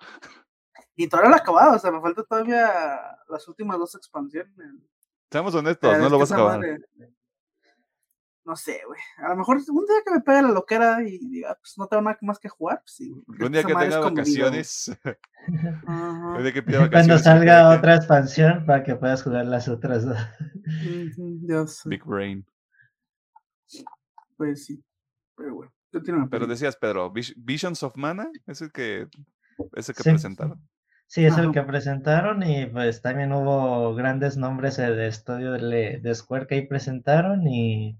[0.96, 2.68] Y todavía lo he acabado, o sea, me falta todavía
[3.28, 4.52] las últimas dos expansiones.
[5.30, 6.58] Seamos honestos, no lo vas a acabar.
[6.58, 6.80] madre-
[8.48, 8.98] No sé, güey.
[9.18, 12.02] A lo mejor un día que me pegue la loquera y diga, pues no tengo
[12.02, 13.12] nada más que jugar, pues sí.
[13.26, 14.90] Un día que tenga vacaciones,
[15.86, 17.20] un día que pida Cuando vacaciones.
[17.20, 20.16] y salga otra expansión para que puedas jugar las otras dos.
[21.14, 22.46] Quien- Big Brain.
[24.36, 24.82] Pues sí.
[25.36, 25.72] Pero bueno.
[25.90, 26.46] Pero Pedro.
[26.46, 29.08] decías, Pedro, Vis- Visions of Mana, es el que,
[29.74, 30.10] es el que Sí.
[30.10, 30.68] presentaron.
[31.06, 36.00] Sí, es el que presentaron y pues también hubo grandes nombres eh, de estudio de,
[36.02, 37.98] de Square que ahí presentaron y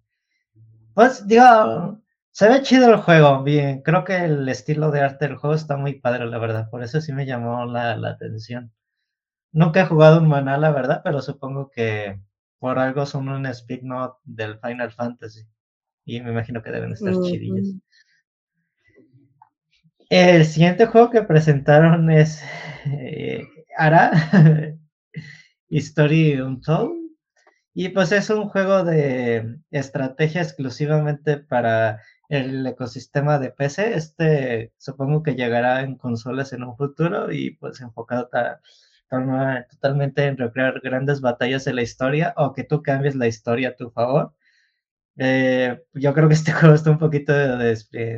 [0.99, 5.37] pues digo, se ve chido el juego, bien, creo que el estilo de arte del
[5.37, 8.73] juego está muy padre, la verdad, por eso sí me llamó la, la atención.
[9.53, 12.21] Nunca he jugado un maná, la verdad, pero supongo que
[12.59, 15.47] por algo son un speed note del Final Fantasy
[16.05, 17.69] y me imagino que deben estar chidillos.
[17.69, 17.81] Ujú.
[20.11, 22.43] el siguiente juego que presentaron es
[22.87, 24.11] eh, Ara
[25.69, 26.98] History Untold.
[27.75, 33.95] Y pues es un juego de estrategia exclusivamente para el ecosistema de PC.
[33.95, 38.29] Este supongo que llegará en consolas en un futuro y pues enfocado
[39.71, 43.77] totalmente en recrear grandes batallas de la historia o que tú cambies la historia a
[43.77, 44.35] tu favor.
[45.17, 47.33] Eh, yo creo que este juego está un poquito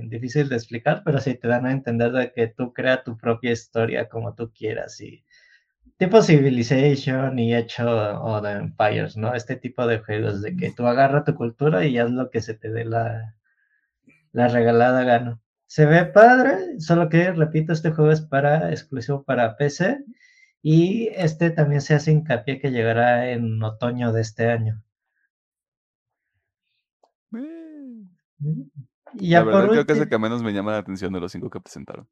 [0.03, 3.53] difícil de explicar, pero sí te dan a entender de que tú creas tu propia
[3.53, 5.25] historia como tú quieras y
[6.01, 7.85] tipo Civilization y hecho
[8.23, 9.35] o de Empires, ¿no?
[9.35, 12.55] Este tipo de juegos de que tú agarras tu cultura y haz lo que se
[12.55, 13.37] te dé la,
[14.33, 15.41] la regalada gana.
[15.67, 19.99] Se ve padre, solo que, repito, este juego es para exclusivo para PC
[20.63, 24.83] y este también se hace hincapié que llegará en otoño de este año.
[29.13, 31.21] Y ya la verdad creo que es el que menos me llama la atención de
[31.21, 32.09] los cinco que presentaron.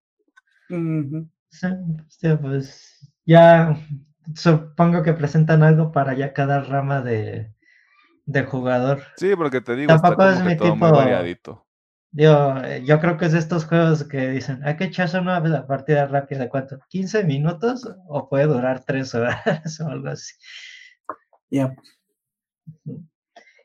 [1.48, 2.98] sí, pues
[3.28, 3.76] ya
[4.34, 7.52] supongo que presentan algo para ya cada rama de,
[8.24, 9.02] de jugador.
[9.16, 11.66] Sí, porque te digo, Tampoco está como es todo muy variadito.
[12.10, 15.66] Yo, eh, yo creo que es de estos juegos que dicen, hay que echarse una
[15.66, 20.34] partida rápida cuánto, 15 minutos o puede durar 3 horas o algo así.
[21.50, 21.76] Ya.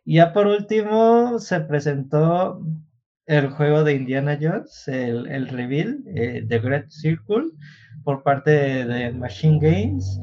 [0.04, 2.62] Y ya por último se presentó
[3.28, 7.46] el juego de Indiana Jones, el, el reveal, eh, The Great Circle,
[8.04, 8.52] por parte
[8.86, 10.20] de Machine Games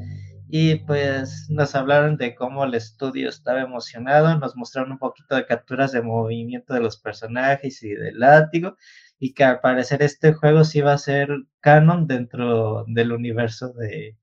[0.53, 5.45] y pues nos hablaron de cómo el estudio estaba emocionado, nos mostraron un poquito de
[5.45, 8.75] capturas de movimiento de los personajes y del látigo
[9.17, 11.29] y que al parecer este juego sí va a ser
[11.61, 14.17] canon dentro del universo de,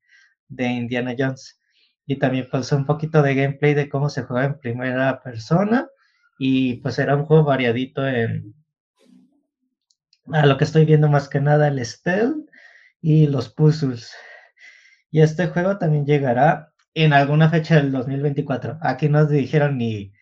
[0.48, 1.58] de Indiana Jones.
[2.04, 5.88] Y también pues un poquito de gameplay de cómo se juega en primera persona
[6.38, 8.54] y pues era un juego variadito en
[10.32, 12.47] a lo que estoy viendo más que nada el stealth
[13.00, 14.14] y los puzzles.
[15.10, 18.78] Y este juego también llegará en alguna fecha del 2024.
[18.82, 20.12] Aquí no dijeron ni,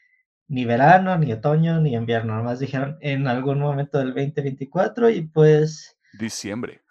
[0.49, 2.37] ni verano, ni otoño, ni invierno.
[2.37, 5.97] Nomás dijeron en algún momento del 2024 y pues...
[6.19, 6.83] Diciembre.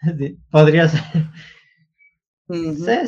[0.50, 1.02] Podría ser.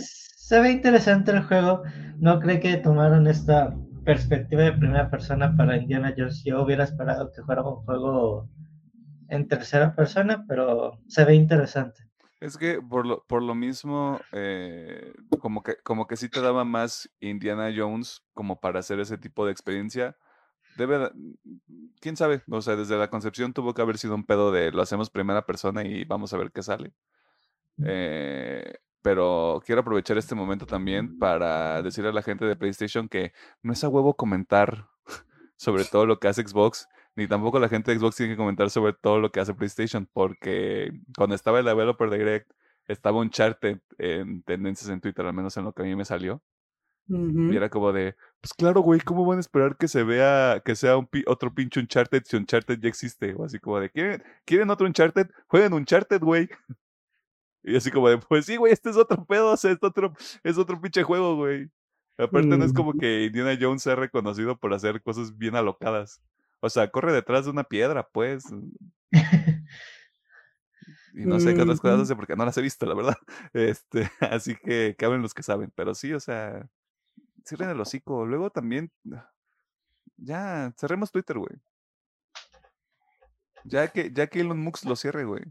[0.01, 1.83] se, ve interesante el juego.
[2.19, 3.75] No creo que tomaron esta
[4.05, 6.43] perspectiva de primera persona para Indiana Jones.
[6.45, 8.49] Yo hubiera esperado que fuera un juego
[9.29, 12.07] en tercera persona, pero se ve interesante.
[12.41, 16.65] Es que por lo, por lo mismo, eh, como que, como que sí te daba
[16.65, 20.17] más Indiana Jones como para hacer ese tipo de experiencia.
[20.77, 21.11] Debe,
[22.01, 24.83] quién sabe, o sea, desde la concepción tuvo que haber sido un pedo de lo
[24.83, 26.93] hacemos primera persona y vamos a ver qué sale.
[27.83, 33.33] Eh, pero quiero aprovechar este momento también para decirle a la gente de PlayStation que
[33.63, 34.89] no es a huevo comentar
[35.57, 38.71] sobre todo lo que hace Xbox, ni tampoco la gente de Xbox tiene que comentar
[38.71, 42.51] sobre todo lo que hace PlayStation, porque cuando estaba el Developer Direct,
[42.87, 43.59] estaba un chart
[43.99, 46.43] en tendencias en Twitter, al menos en lo que a mí me salió.
[47.09, 50.75] Y era como de, pues claro, güey, ¿cómo van a esperar que se vea, que
[50.75, 53.33] sea un otro pinche Uncharted si Uncharted ya existe?
[53.35, 55.29] O así como de, ¿quieren, ¿quieren otro Uncharted?
[55.47, 56.49] Jueguen Uncharted, güey.
[57.69, 60.15] Y así como de, pues sí, güey, este es otro pedo, o sea, es otro,
[60.45, 61.69] es otro pinche juego, güey.
[62.17, 66.23] Aparte no es como que Indiana Jones sea reconocido por hacer cosas bien alocadas.
[66.67, 68.45] O sea, corre detrás de una piedra, pues.
[71.15, 73.17] y no sé qué otras cosas hace porque no las he visto, la verdad.
[73.53, 75.73] Este, así que caben los que saben.
[75.75, 76.69] Pero sí, o sea,
[77.45, 78.27] cierren el hocico.
[78.27, 78.91] Luego también,
[80.17, 81.55] ya, cerremos Twitter, güey.
[83.65, 85.45] Ya que, ya que Elon Musk lo cierre, güey.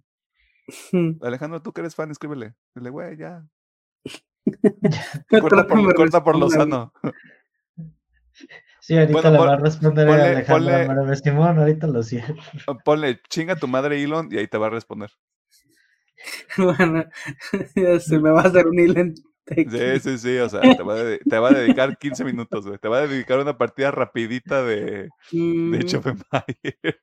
[1.21, 2.56] Alejandro, tú que eres fan, escríbele.
[2.73, 3.47] Dile, güey, ya.
[5.41, 6.93] corta, por, corta por lo sano.
[8.86, 12.36] Sí, ahorita le va a responder ponle, Alejandro ponle, Simón, ahorita lo cierro.
[12.86, 15.10] Ponle, chinga tu madre Elon y ahí te va a responder.
[16.58, 17.04] Bueno,
[18.00, 19.15] se me va a hacer un Elon.
[19.48, 22.78] Sí, sí, sí, o sea, te va, a, te va a dedicar 15 minutos, güey.
[22.78, 27.00] Te va a dedicar una partida rapidita de, de Age of Empires.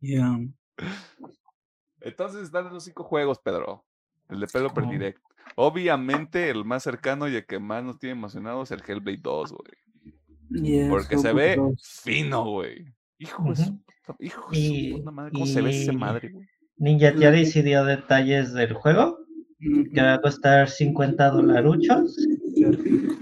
[0.00, 0.40] Yeah.
[2.00, 3.84] Entonces, dale los cinco juegos, Pedro.
[4.28, 5.20] El de pelo per direct.
[5.54, 9.52] Obviamente, el más cercano y el que más nos tiene emocionados es el Hellblade 2,
[9.52, 9.81] güey.
[10.88, 11.58] Porque se ve
[12.02, 12.84] fino, güey.
[13.18, 13.72] Hijo de
[14.18, 16.46] hijo de madre, ¿cómo se ve ese madre, güey?
[16.76, 19.18] Ninja ya decidió detalles del juego,
[19.60, 22.16] que va a costar 50 dolaruchos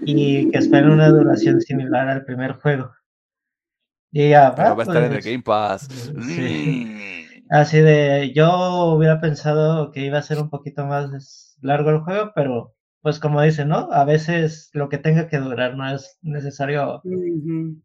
[0.03, 2.90] y que espera una duración similar al primer juego.
[4.12, 6.12] Y ya, va a estar en el pues, Game Pass.
[6.14, 7.11] Mm.
[7.51, 12.33] Así de, yo hubiera pensado que iba a ser un poquito más largo el juego,
[12.35, 13.89] pero pues como dice, ¿no?
[13.93, 17.03] A veces lo que tenga que durar no es necesario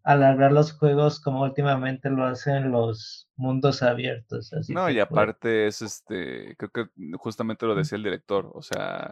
[0.04, 4.52] alargar los juegos como últimamente lo hacen los mundos abiertos.
[4.54, 6.86] Así No, que, y pues, aparte es este, creo que
[7.18, 9.12] justamente lo decía el director, o sea,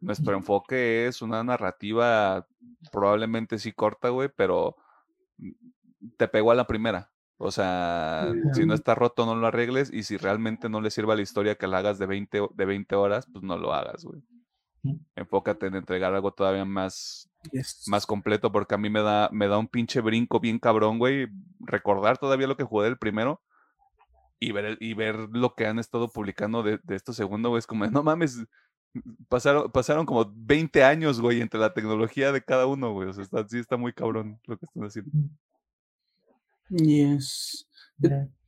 [0.00, 2.46] nuestro enfoque es una narrativa
[2.90, 4.76] probablemente sí corta, güey, pero
[6.16, 7.10] te pegó a la primera.
[7.38, 9.92] O sea, si no está roto, no lo arregles.
[9.92, 12.52] Y si realmente no le sirve a la historia que la hagas de 20, ho-
[12.54, 14.22] de 20 horas, pues no lo hagas, güey.
[15.14, 17.84] Enfócate en entregar algo todavía más, Yes.
[17.88, 21.28] más completo, porque a mí me da, me da un pinche brinco bien cabrón, güey.
[21.60, 23.40] Recordar todavía lo que jugué del primero
[24.38, 27.60] y ver, y ver lo que han estado publicando de, de esto segundo, güey.
[27.60, 28.44] Es como, no mames,
[29.28, 33.08] pasaron, pasaron como 20 años, güey, entre la tecnología de cada uno, güey.
[33.08, 35.10] O sea, está, sí está muy cabrón lo que están haciendo.
[36.70, 37.68] Yes.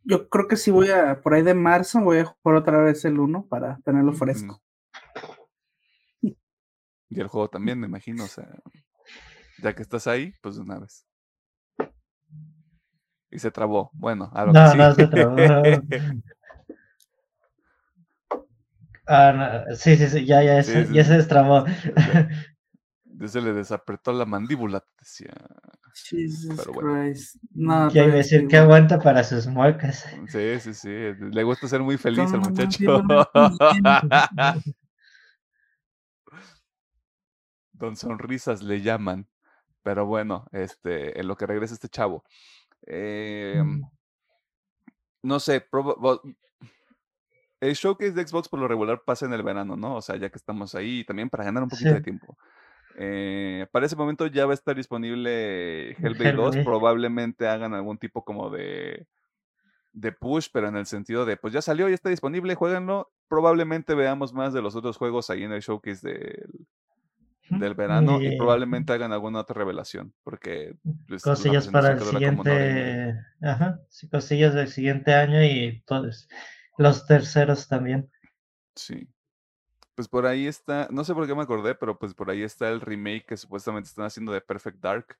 [0.02, 3.04] Yo, creo que sí voy a, por ahí de marzo, voy a jugar otra vez
[3.04, 4.60] el 1 para tenerlo fresco.
[7.14, 8.48] Y el juego también, me imagino, o sea,
[9.62, 11.06] ya que estás ahí, pues de una vez.
[13.30, 13.90] Y se trabó.
[13.94, 14.78] Bueno, a lo que No, sí.
[14.78, 15.82] no se trabó.
[19.06, 19.32] Ah,
[19.68, 21.08] no, sí, sí, sí, ya, ya, Sí, se- sí, ya sí.
[21.08, 21.64] se destrabó.
[23.04, 25.32] Ya se le desapretó la mandíbula, te decía.
[25.94, 26.90] Jesus Pero bueno.
[26.90, 27.36] Christ.
[27.54, 30.04] No, todavía decir que aguanta para sus muecas.
[30.28, 30.88] Sí, sí, sí.
[31.30, 33.02] Le gusta ser muy feliz al muchacho.
[33.32, 34.60] mandíbula,
[37.84, 39.28] Don Sonrisas le llaman.
[39.82, 42.24] Pero bueno, este, en lo que regresa este chavo.
[42.86, 43.62] Eh,
[45.22, 45.66] no sé,
[47.60, 49.96] el showcase de Xbox por lo regular pasa en el verano, ¿no?
[49.96, 51.94] O sea, ya que estamos ahí, también para ganar un poquito Sí.
[51.94, 52.36] de tiempo.
[52.96, 56.56] Eh, para ese momento ya va a estar disponible Hellblade 2.
[56.56, 56.64] Hellblade.
[56.64, 59.06] Probablemente hagan algún tipo como de,
[59.92, 63.12] de push, pero en el sentido de, pues ya salió, ya está disponible, jueguenlo.
[63.28, 66.66] Probablemente veamos más de los otros juegos ahí en el showcase del,
[67.64, 70.76] del verano y Y probablemente hagan alguna otra revelación, porque
[71.08, 76.28] pues, cosillas para el siguiente, ajá, sí, cosillas del siguiente año y todos
[76.78, 78.10] los terceros también.
[78.74, 79.08] Sí.
[79.94, 82.68] Pues por ahí está, no sé por qué me acordé, pero pues por ahí está
[82.68, 85.18] el remake que supuestamente están haciendo de Perfect Dark.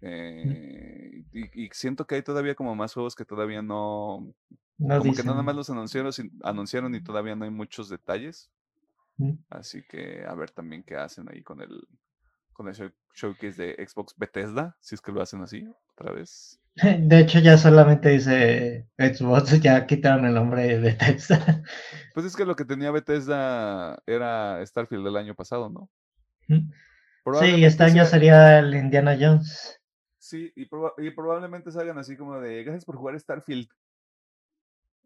[0.00, 4.32] Eh, y, y siento que hay todavía como más juegos que todavía no,
[4.78, 8.50] No como que nada más los anunciaron, anunciaron y todavía no hay muchos detalles.
[9.50, 11.86] Así que a ver también qué hacen ahí con el,
[12.52, 16.60] con el show- showcase de Xbox Bethesda, si es que lo hacen así, otra vez.
[16.98, 21.62] De hecho, ya solamente dice Xbox, ya quitaron el nombre de Bethesda.
[22.12, 25.88] Pues es que lo que tenía Bethesda era Starfield del año pasado, ¿no?
[27.40, 29.80] Sí, este año sea- sería el Indiana Jones.
[30.18, 33.68] Sí, y, proba- y probablemente salgan así como de gracias por jugar Starfield.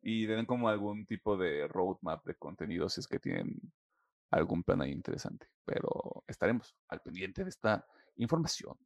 [0.01, 3.61] Y den como algún tipo de roadmap de contenido si es que tienen
[4.31, 5.49] algún plan ahí interesante.
[5.65, 7.85] Pero estaremos al pendiente de esta
[8.17, 8.77] información.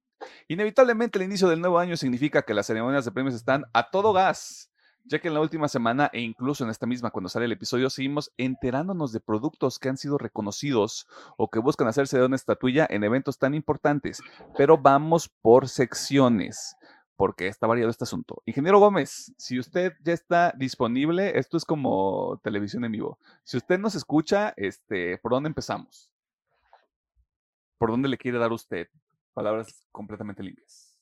[0.49, 4.13] Inevitablemente el inicio del nuevo año significa que las ceremonias de premios están a todo
[4.13, 4.71] gas,
[5.05, 7.91] ya que en la última semana e incluso en esta misma cuando sale el episodio
[7.91, 12.87] seguimos enterándonos de productos que han sido reconocidos o que buscan hacerse de una estatuilla
[12.89, 14.23] en eventos tan importantes.
[14.57, 16.77] Pero vamos por secciones,
[17.23, 18.43] porque está variado este asunto.
[18.47, 23.17] Ingeniero Gómez, si usted ya está disponible, esto es como televisión en vivo.
[23.45, 26.11] Si usted nos escucha, este, ¿por dónde empezamos?
[27.79, 28.89] ¿Por dónde le quiere dar usted?
[29.35, 30.99] Palabras completamente limpias.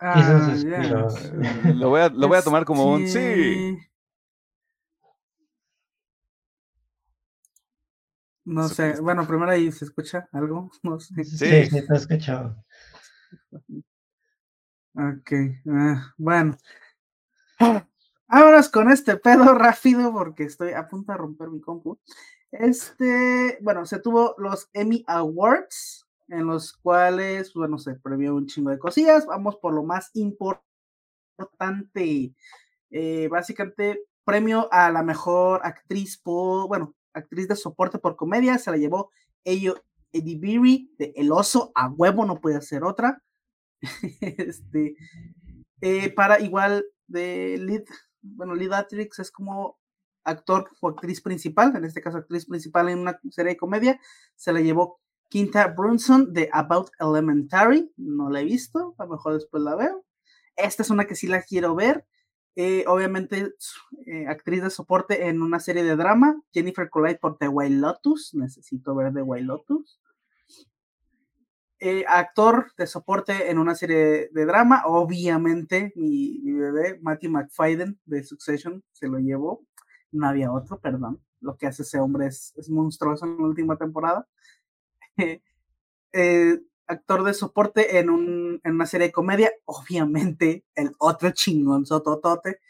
[0.00, 0.56] Ah,
[1.72, 3.78] Lo voy a, lo voy a tomar como un sí.
[8.44, 11.24] No sé, bueno, primero ahí se escucha algo, no sé.
[11.24, 11.66] Sí, Sí.
[11.66, 12.56] sí, te escucho.
[14.94, 15.32] Ok,
[15.68, 16.56] ah, bueno.
[18.28, 21.98] Vámonos con este pedo rápido porque estoy a punto de romper mi compu.
[22.50, 28.70] Este, bueno, se tuvo los Emmy Awards, en los cuales, bueno, se premió un chingo
[28.70, 29.26] de cosillas.
[29.26, 30.64] Vamos por lo más importante.
[32.90, 38.70] Eh, básicamente, premio a la mejor actriz por, bueno, actriz de soporte por comedia, se
[38.70, 39.10] la llevó
[39.44, 39.82] Eyo
[40.12, 43.22] Edibiri de El Oso, a huevo, no puede ser otra.
[44.20, 44.96] este,
[45.80, 47.84] eh, para igual de lead,
[48.22, 49.78] bueno, lead actress es como
[50.24, 54.00] actor o actriz principal, en este caso actriz principal en una serie de comedia,
[54.36, 59.34] se la llevó Quinta Brunson de About Elementary, no la he visto, a lo mejor
[59.34, 60.04] después la veo.
[60.56, 62.04] Esta es una que sí la quiero ver.
[62.56, 63.54] Eh, obviamente,
[64.06, 68.34] eh, actriz de soporte en una serie de drama, Jennifer Collide por The White Lotus,
[68.34, 70.00] necesito ver The White Lotus.
[71.78, 77.98] Eh, actor de soporte en una serie de drama, obviamente mi, mi bebé Matthew McFadden
[78.04, 79.64] de Succession se lo llevó.
[80.12, 81.22] no había otro, perdón.
[81.40, 84.28] Lo que hace ese hombre es, monstruoso en la última temporada.
[86.90, 92.60] actor de soporte en, un, en una serie de comedia, obviamente el otro chingón sototote,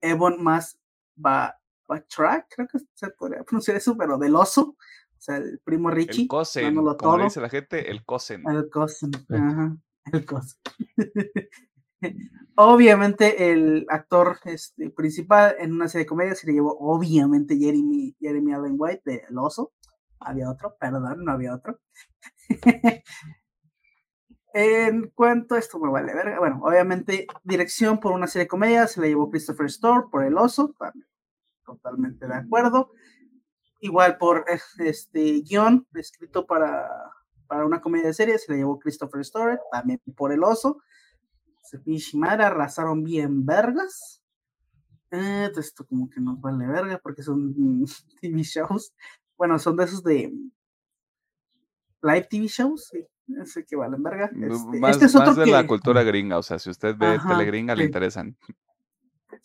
[0.00, 0.78] Evon más
[1.24, 1.56] va,
[2.08, 4.76] track, creo que se podría pronunciar eso, pero del oso, o
[5.18, 6.22] sea, el primo Richie.
[6.22, 7.24] El Cosen, como todo.
[7.24, 8.44] dice la gente, el Cosen.
[8.48, 9.76] El Cosen, ajá,
[10.12, 10.60] el Cosen.
[12.56, 18.16] obviamente el actor este, principal en una serie de comedia se le llevó obviamente Jeremy,
[18.20, 19.72] Jeremy Allen White de El Oso.
[20.18, 21.80] Había otro, perdón, no había otro.
[24.52, 28.86] en cuanto a esto me vale verga, bueno, obviamente dirección por una serie de comedia
[28.86, 30.74] se le llevó Christopher Store por El Oso,
[31.64, 32.92] totalmente de acuerdo.
[33.80, 34.44] Igual por
[34.78, 36.88] este guion escrito para,
[37.46, 40.82] para una comedia de serie se le llevó Christopher Store, también por El Oso.
[41.84, 44.22] Shimara arrasaron bien vergas.
[45.12, 47.84] Eh, esto como que nos vale verga porque son
[48.20, 48.92] TV shows.
[49.36, 50.32] Bueno, son de esos de
[52.02, 52.92] live TV shows,
[53.36, 54.30] sí, ese que valen verga.
[54.32, 57.74] Este, más, este es otro de la cultura gringa, o sea, si usted ve telegringa
[57.74, 58.36] le interesan.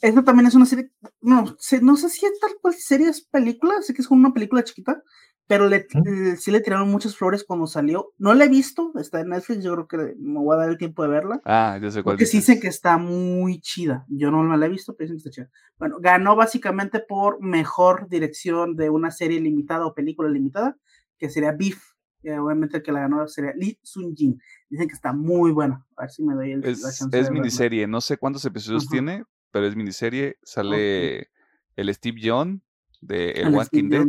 [0.01, 1.45] Esto también es una serie, no,
[1.81, 4.63] no sé si es tal cual serie es película, sé que es como una película
[4.63, 5.01] chiquita,
[5.47, 8.13] pero le, eh, sí le tiraron muchas flores cuando salió.
[8.17, 10.77] No la he visto, está en Netflix, yo creo que me voy a dar el
[10.77, 11.41] tiempo de verla.
[11.45, 12.15] Ah, yo sé cuál.
[12.15, 14.05] Porque sí dicen que está muy chida.
[14.07, 15.49] Yo no la he visto, pero dicen que está chida.
[15.77, 20.77] Bueno, ganó básicamente por mejor dirección de una serie limitada o película limitada,
[21.19, 21.94] que sería Beef.
[22.31, 24.39] Obviamente el que la ganó sería Lee Sun Jin.
[24.69, 25.85] Dicen que está muy buena.
[25.95, 28.87] A ver si me doy el, es, la chance Es miniserie, no sé cuántos episodios
[28.87, 30.37] tiene, pero es miniserie.
[30.43, 31.29] Sale
[31.75, 32.61] el Steve John,
[33.01, 34.07] de El Walking Dead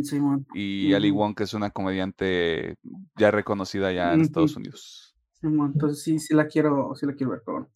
[0.53, 2.77] y Ali Wong, que es una comediante
[3.17, 5.15] ya reconocida ya en Estados Unidos.
[5.41, 7.43] entonces sí, sí la quiero, sí la quiero ver.
[7.45, 7.69] Pero...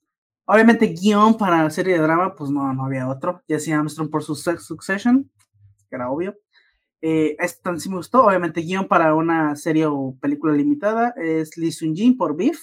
[0.45, 3.41] Obviamente guion para la serie de drama, pues no, no había otro.
[3.47, 5.29] Jesse Armstrong por su Succession,
[5.89, 6.35] que era obvio.
[7.01, 8.25] Eh, esto sí me gustó.
[8.25, 12.59] Obviamente guion para una serie o película limitada es Lee Sun Jin por Beef.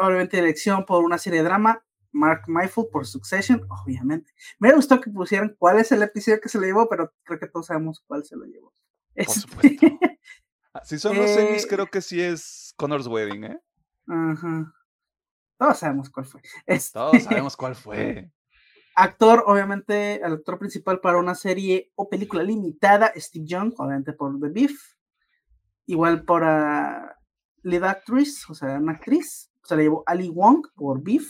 [0.00, 4.32] Obviamente dirección por una serie de drama Mark Mayfield por Succession, obviamente.
[4.58, 7.46] Me gustó que pusieran cuál es el episodio que se lo llevó, pero creo que
[7.46, 8.74] todos sabemos cuál se lo llevó.
[9.14, 9.86] Por supuesto.
[10.74, 13.58] Ah, si son los semis, creo que sí es Connor's Wedding, ¿eh?
[14.06, 14.74] Ajá.
[15.58, 16.42] Todos sabemos cuál fue.
[16.92, 18.30] Todos sabemos cuál fue.
[19.00, 24.40] Actor, obviamente, el actor principal para una serie o película limitada, Steve Young, obviamente por
[24.40, 24.76] The Beef.
[25.86, 26.42] Igual por
[27.62, 31.28] lead actress, o sea, una actriz, se le llevó Ali Wong por Beef.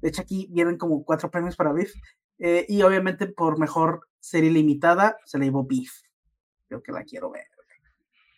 [0.00, 1.92] De hecho, aquí vienen como cuatro premios para Beef.
[2.38, 5.90] Eh, y obviamente por mejor serie limitada se le llevó Beef.
[6.68, 7.48] Creo que la quiero ver.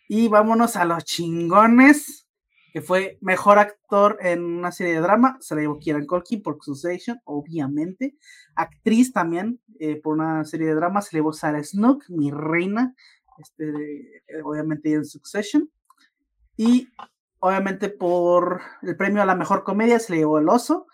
[0.07, 2.26] Y vámonos a los chingones,
[2.77, 5.39] que fue mejor actor en una serie de drama.
[5.39, 8.15] Se le llevó Kieran Culkin por Succession, obviamente.
[8.53, 11.01] Actriz también eh, por una serie de drama.
[11.01, 12.93] Se le llevó Sarah Snook, mi reina.
[13.39, 15.71] Este, eh, obviamente en Succession.
[16.55, 16.87] Y
[17.39, 20.85] obviamente por el premio a la mejor comedia se le llevó El Oso.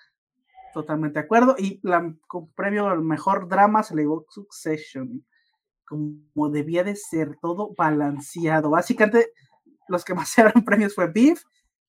[0.73, 1.57] Totalmente de acuerdo.
[1.59, 5.25] Y la, con premio al mejor drama se le llevó Succession.
[5.85, 8.69] Como debía de ser, todo balanceado.
[8.69, 9.33] Básicamente,
[9.89, 11.43] los que más se premios fue Beef,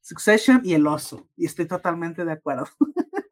[0.04, 1.30] Succession y El Oso.
[1.34, 2.66] Y estoy totalmente de acuerdo.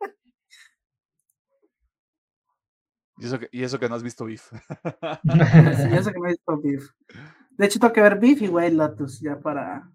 [3.18, 4.50] Y eso, que, y eso que no has visto Beef.
[4.52, 6.90] y eso que no has visto Beef.
[7.50, 9.88] De hecho, tengo que ver Beef y White Lotus ya para,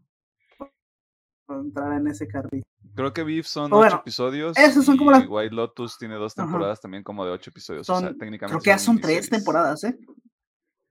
[1.50, 2.64] entrar en ese carril.
[2.96, 4.58] Creo que Beef son ocho episodios.
[4.58, 5.26] Esos son como las...
[5.28, 7.90] White Lotus tiene dos temporadas también como de ocho episodios.
[7.90, 9.98] o sea, técnicamente creo que ya son tres temporadas, ¿eh?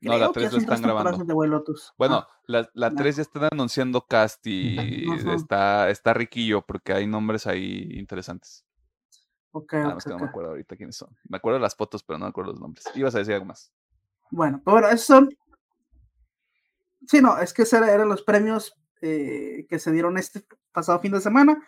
[0.00, 1.24] No, la tres lo están grabando.
[1.96, 4.76] Bueno, ah, la, la tres ya están anunciando cast y
[5.34, 8.64] está, está riquillo porque hay nombres ahí interesantes.
[9.52, 11.16] Ok, Nada más que no me acuerdo ahorita quiénes son.
[11.28, 12.84] Me acuerdo de las fotos, pero no me acuerdo los nombres.
[12.94, 13.72] Ibas a decir algo más.
[14.30, 15.30] Bueno, pero bueno, esos son.
[17.06, 21.20] Sí, no, es que eran los premios eh, que se dieron este pasado fin de
[21.20, 21.62] semana.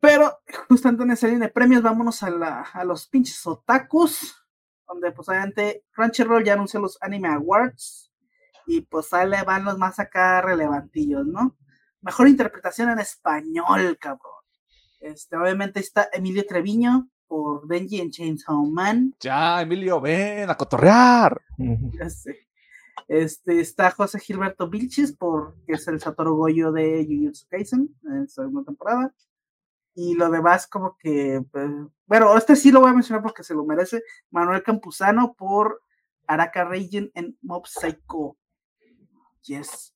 [0.00, 0.38] Pero
[0.68, 4.45] justamente en esa línea de premios, vámonos a, la, a los pinches otakus,
[4.86, 8.12] donde pues obviamente Crunchyroll ya anunció los Anime Awards
[8.66, 11.56] y pues ahí le van los más acá relevantillos, ¿no?
[12.00, 14.32] Mejor interpretación en español, cabrón.
[15.00, 19.14] Este, obviamente está Emilio Treviño por Benji en Chainsaw Man.
[19.20, 21.40] Ya, Emilio, ven a cotorrear.
[21.58, 22.46] Ya sé.
[23.08, 28.22] Este, está José Gilberto Vilchis, por, que es el Satoru Goyo de Jujutsu Kaisen, en
[28.22, 29.14] la segunda temporada.
[29.98, 31.70] Y lo demás, como que, pues,
[32.06, 34.02] bueno, este sí lo voy a mencionar porque se lo merece.
[34.30, 35.80] Manuel Campuzano por
[36.26, 38.36] Araka Region en Mob Psycho.
[39.44, 39.94] Yes.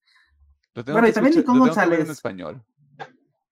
[0.75, 2.01] Bueno, y también Nico González.
[2.01, 2.65] En español.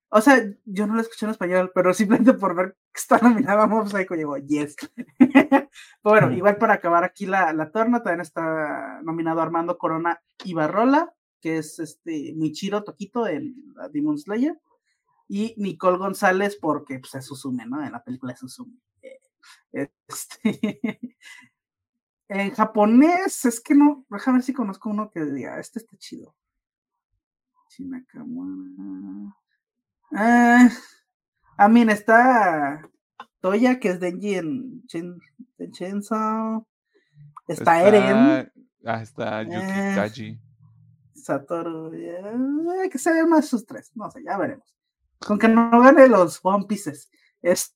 [0.09, 3.67] O sea, yo no la escuché en español, pero simplemente por ver que está nominada
[3.67, 4.75] Mob Psycho llegó, yes.
[6.03, 11.59] bueno, igual para acabar aquí la, la torna, también está nominado Armando Corona Ibarrola, que
[11.59, 13.55] es este Michiro Toquito en
[13.91, 14.59] Demon Slayer,
[15.29, 17.81] y Nicole González, porque pues, es Susume, ¿no?
[17.85, 18.73] En la película es Susume.
[19.71, 20.89] Eh, este,
[22.27, 26.35] en japonés, es que no, déjame ver si conozco uno que diga, este está chido.
[27.69, 29.35] Chinakamura.
[30.11, 30.67] Ah,
[31.57, 32.89] a mí está
[33.39, 36.65] Toya, que es Denji en, en Chainsaw.
[37.47, 38.51] Está, Eren.
[38.83, 40.39] Ah, está Yuki eh, Kaji.
[41.13, 41.93] Satoru.
[41.93, 43.91] Eh, que se vean más sus tres.
[43.93, 44.78] No sé, ya veremos.
[45.25, 47.09] Con que no gane los One Pieces.
[47.41, 47.75] Es...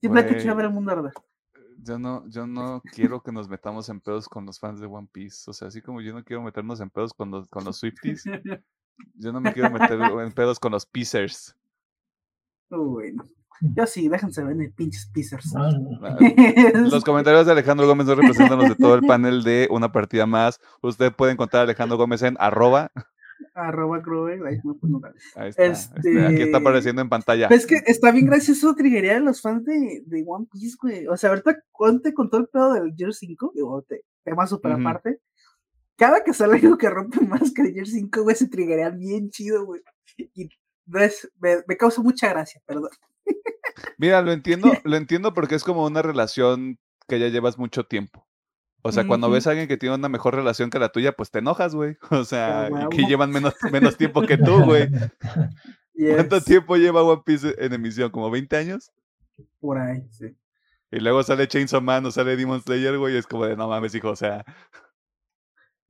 [0.00, 1.12] Siempre hay que echar ver el mundo arder.
[1.78, 5.08] Yo no, yo no quiero que nos metamos en pedos con los fans de One
[5.10, 5.48] Piece.
[5.48, 8.24] O sea, así como yo no quiero meternos en pedos con los, con los Swifties,
[9.14, 11.56] yo no me quiero meter en pedos con los Pizzers.
[12.68, 13.24] Bueno.
[13.60, 15.54] Yo sí, déjense ver pinches Pizzers.
[15.56, 15.70] Ah,
[16.90, 20.26] los comentarios de Alejandro Gómez no representan los de todo el panel de una partida
[20.26, 20.60] más.
[20.82, 22.90] Usted puede encontrar a Alejandro Gómez en arroba
[23.54, 24.60] arroba ahí,
[25.36, 27.48] ahí está, este, aquí está apareciendo en pantalla.
[27.48, 31.06] Es que está bien gracioso triguería de los fans de, de, One Piece, güey.
[31.06, 33.84] O sea, ahorita cuente con todo el pedo del Year 5, digo,
[34.24, 35.20] tema súper aparte.
[35.96, 39.30] Cada que sale algo que rompe más que el Year 5, güey, se triguería bien
[39.30, 39.82] chido, güey.
[40.16, 40.48] Y
[40.86, 41.08] me,
[41.66, 42.90] me causa mucha gracia, perdón.
[43.98, 46.78] Mira, lo entiendo, lo entiendo porque es como una relación
[47.08, 48.25] que ya llevas mucho tiempo.
[48.86, 51.30] O sea, cuando ves a alguien que tiene una mejor relación que la tuya, pues
[51.30, 51.96] te enojas, güey.
[52.10, 54.88] O sea, que llevan menos, menos tiempo que tú, güey.
[56.14, 58.10] ¿Cuánto tiempo lleva One Piece en emisión?
[58.10, 58.92] ¿Como 20 años?
[59.60, 60.36] Por ahí, sí.
[60.90, 63.94] Y luego sale Chainsaw Man o sale Demon Slayer, güey, es como de no mames,
[63.94, 64.44] hijo, o sea.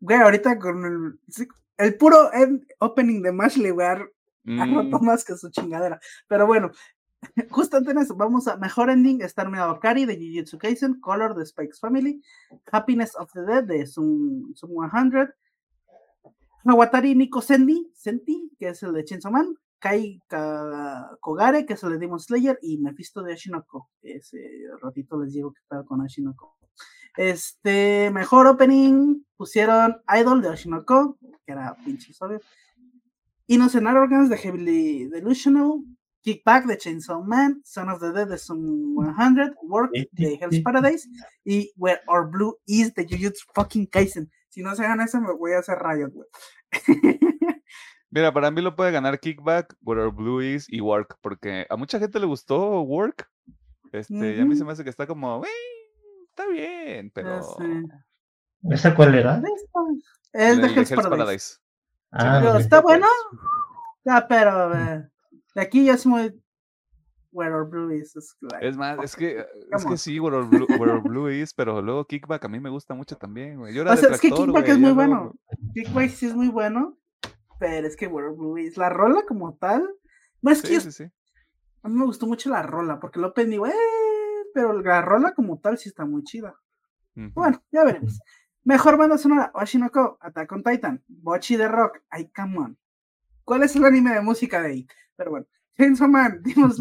[0.01, 2.31] Güey, ahorita con el, el puro
[2.79, 6.01] opening de Mashley, güey, ha roto más que su chingadera.
[6.29, 6.71] Pero bueno,
[7.51, 9.21] Justo antes de eso, vamos a mejor ending.
[9.23, 12.23] Está nominado Kari de Jujutsu Kaisen, Color de Spike's Family,
[12.71, 15.35] Happiness of the Dead de Sum, 100,
[16.65, 20.21] Nawatari Niko Sendi, Senti, que es el de Chainsaw Man, Kai
[21.21, 24.39] Kogare, que es el de Demon Slayer, y Mephisto de Ashinoko, que ese
[24.83, 26.57] ratito les digo que estaba con Ashinoko.
[27.17, 32.41] Este, mejor opening pusieron Idol de Ashinoko, que era pinche obvio.
[33.47, 35.85] Innocent Organs de Heavily Delusional,
[36.27, 41.09] Kickback de Chainsaw Man, Son of the Dead de Sun 100, Work de Hell's Paradise
[41.45, 44.29] y Where Our Blue Is de Jujutsu fucking Kaisen.
[44.49, 46.29] Si no se gana eso, me voy a hacer Riot, güey.
[48.11, 51.77] Mira, para mí lo puede ganar Kickback, Where Our Blue Is y Work, porque a
[51.77, 53.31] mucha gente le gustó Work.
[53.93, 55.45] Este, y a mí se me hace que está como,
[56.31, 57.41] está bien, pero.
[58.69, 59.41] ¿Esa cuál era?
[60.33, 61.59] Es de, Hell's, Paradise.
[62.11, 63.07] Ah, está bueno.
[64.05, 64.77] Ya, pero.
[64.77, 65.09] Eh,
[65.57, 66.39] de aquí ya es muy.
[67.33, 68.15] Where our Blue is.
[68.61, 72.07] es más, es que, es que sí, Where our, Blue, Where Blue is, pero luego
[72.07, 73.75] Kickback a mí me gusta mucho también, güey.
[73.75, 75.35] Yo era o sea, es que Kickback es muy bueno.
[75.75, 76.99] Kickback sí es muy bueno,
[77.59, 78.77] pero es que Where our Blue is.
[78.77, 79.89] La rola como tal.
[80.43, 80.79] No es que.
[80.79, 81.05] Sí, sí.
[81.83, 83.73] A mí me gustó mucho la rola, porque lo pedí, güey.
[84.53, 86.55] Pero la rola como tal sí está muy chida.
[87.15, 88.21] Bueno, ya veremos.
[88.65, 92.79] Mejor banda sonora, Oshinoko, Attack on Titan, Bochi de Rock, ay, come on.
[93.45, 94.87] ¿Cuál es el anime de música de ahí?
[95.17, 95.47] Pero bueno,
[95.77, 96.79] Chainsaw Man, dimos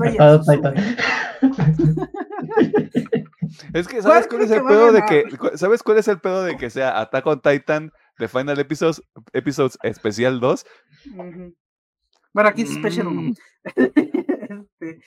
[3.73, 5.23] Es que, ¿sabes cuál es el pedo de que,
[5.57, 9.01] ¿sabes cuál es el pedo de que sea Attack on Titan The Final Episodes,
[9.33, 10.65] episodes Especial 2?
[12.33, 13.21] Bueno, aquí es Special 1.
[13.21, 13.33] Mm.
[13.65, 15.01] este,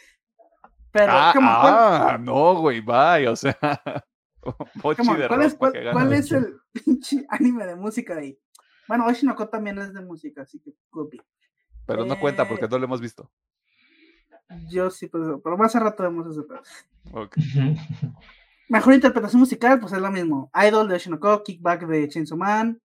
[0.90, 3.58] pero, ah, ah no, güey, bye, o sea.
[4.82, 8.38] ¿Cuál, es, cuál, es el pinche anime de música de ahí?
[8.86, 11.20] Bueno, Oshinoko también es de música, así que copy.
[11.88, 13.30] Pero no cuenta porque eh, no lo hemos visto.
[14.68, 16.60] Yo sí, pero, pero más a rato vemos ese pedo.
[18.68, 20.50] Mejor interpretación musical, pues es lo mismo.
[20.54, 22.78] Idol de Shinoko, Kickback de Chainsaw Man,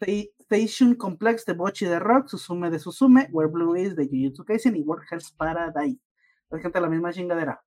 [0.00, 4.74] Station Complex de Bochi de Rock, Susume de Susume, Where Blue Is de Jujutsu Kaisen
[4.74, 6.00] y World Hearts Paradise.
[6.50, 7.62] La gente la misma chingadera.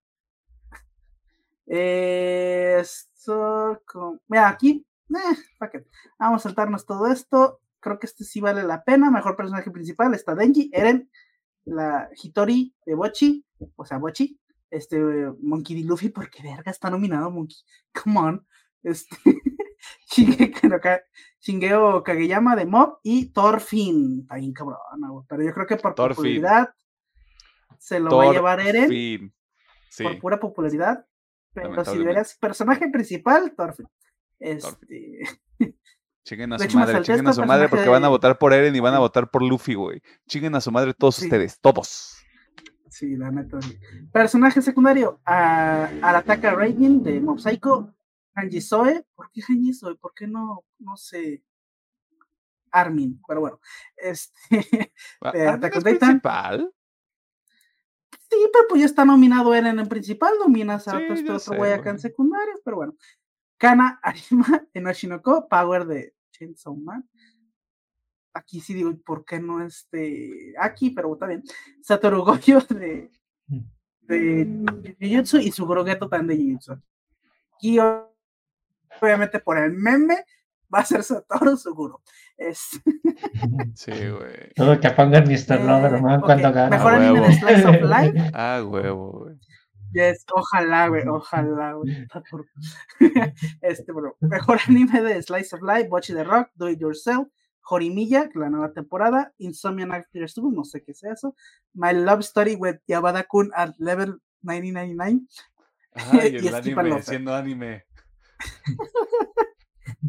[1.66, 3.82] Esto,
[4.28, 4.86] mira, aquí,
[5.16, 5.86] eh,
[6.20, 9.12] vamos a saltarnos todo esto creo que este sí vale la pena.
[9.12, 11.10] Mejor personaje principal está Denji, Eren,
[11.66, 15.00] la Hitori de Bochi, o sea, Bochi, este
[15.42, 15.88] Monkey D.
[15.88, 17.58] Luffy, porque verga está nominado Monkey.
[18.04, 18.48] Come on.
[18.84, 19.18] Este,
[21.40, 24.22] Shingeo Kageyama de Mob y Thorfinn.
[24.22, 24.78] Está bien cabrón,
[25.28, 26.70] pero yo creo que por popularidad
[27.78, 29.34] se lo va a llevar Eren.
[30.02, 31.06] Por pura popularidad.
[31.54, 33.88] Pero si verías personaje principal, Thorfinn.
[34.40, 35.22] Este.
[36.24, 38.54] Chinguen a su hecho, madre, chinguen a este su madre porque van a votar por
[38.54, 40.02] Eren y van a votar por Luffy, güey.
[40.28, 41.26] Chinguen a su madre todos Sí.
[41.26, 42.18] ustedes, todos.
[42.90, 43.58] Sí, la neta.
[44.12, 47.94] Personaje secundario, a Arataka Raiden de Mob Psycho,
[48.36, 49.04] Hanji Soe.
[49.16, 49.96] ¿Por qué Hanji Soe?
[49.96, 51.44] ¿Por qué no, no sé?
[52.72, 53.60] Armin, pero bueno.
[53.98, 54.34] Este,
[55.22, 56.00] Ah, De ¿Armin Attack es on Titan.
[56.10, 56.74] principal?
[58.30, 61.56] sí, pero pues ya está nominado Eren en principal, nominas a Sí, otro, este otro
[61.58, 62.94] güey acá en secundarios, pero bueno.
[63.62, 67.07] Kana Arima en Oshinoko, Power de Chainsaw Man.
[68.34, 70.89] Aquí sí digo, ¿por qué no este aquí?
[70.89, 71.43] Pero está bien.
[71.84, 72.39] Satoru Gojo
[72.70, 73.12] de,
[74.01, 76.82] de Jujutsu y Suguro Geto también de Jujutsu.
[77.62, 77.78] Y
[78.99, 80.26] obviamente por el meme
[80.74, 82.01] va a ser Satoru Suguro.
[82.38, 82.82] Es,
[83.76, 84.53] Sí, güey.
[84.55, 85.59] Todo que pongan Mr.
[85.59, 86.70] Eh, Loverman ok, cuando gana.
[86.78, 88.32] mejor anime de Slice of Life.
[88.34, 89.36] Ah, huevo, güey.
[89.94, 92.08] Yes, ojalá, güey, ojalá, güey.
[93.62, 97.28] Este, bro, mejor anime de Slice of Life, Bocchi the Rock, Do It Yourself,
[97.62, 101.36] Jorimilla, la nueva temporada, Insomniac Actors 2, no sé qué es eso,
[101.74, 105.28] My Love Story with Yabada Kun at Level 999.
[105.94, 107.86] Ay, Y el Skip anime, siendo anime.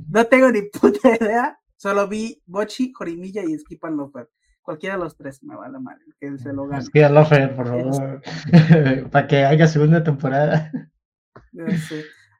[0.08, 4.30] No tengo ni puta idea, solo vi Bochi, Jorimilla y Skip and Lofer.
[4.62, 6.84] Cualquiera de los tres me vale mal, que se lo gane.
[7.10, 8.22] Lofer, por favor.
[9.10, 10.70] Para que haya segunda temporada.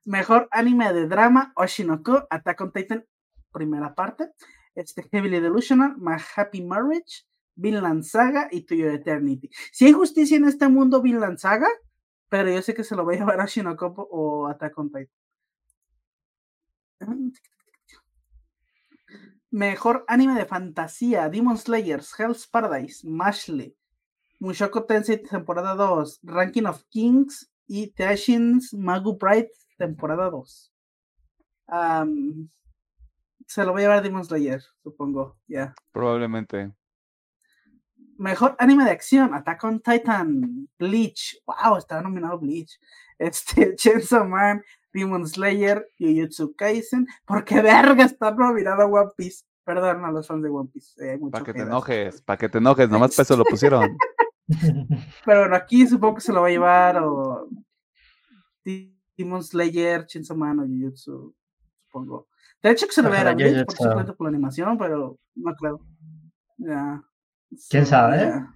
[0.04, 3.04] Mejor anime de drama, Oshinoko, Attack on Titan,
[3.52, 4.30] primera parte.
[4.74, 7.24] Este, Heavily Delusional, My Happy Marriage,
[7.56, 9.50] Vinland Saga y To Your Eternity.
[9.72, 11.68] Si hay justicia en este mundo, Vinland Saga,
[12.28, 15.08] pero yo sé que se lo va a llevar a Oshinoko o Attack on Titan.
[19.52, 23.76] Mejor anime de fantasía, Demon Slayers, Hell's Paradise, Mashle,
[24.40, 30.72] Mushoku Tensei temporada 2, Ranking of Kings y Teashins Magu Pride temporada 2.
[31.66, 32.48] Am,
[33.46, 35.74] se lo voy a llevar Demon Slayer, supongo, ya.
[35.92, 36.72] Probablemente.
[38.16, 42.80] Mejor anime de acción, Attack on Titan, Bleach, wow, está nominado Bleach.
[43.18, 49.44] Este, Chainsaw Man, Demon Slayer, Jujutsu Kaisen, porque verga está nominado One Piece.
[49.64, 51.14] Perdón a los fans de One Piece.
[51.14, 53.96] eh, Para que te enojes, para que te enojes, nomás peso lo pusieron.
[55.24, 57.48] Pero bueno, aquí supongo que se lo va a llevar o
[59.16, 61.34] Demon Slayer, Chainsaw Man o Jujutsu,
[61.86, 62.28] supongo.
[62.62, 65.18] De hecho que se lo va a dar a por simplemente por la animación, pero
[65.34, 65.80] no creo.
[66.58, 67.02] Ya.
[67.68, 68.18] ¿Quién sabe?
[68.18, 68.54] ya.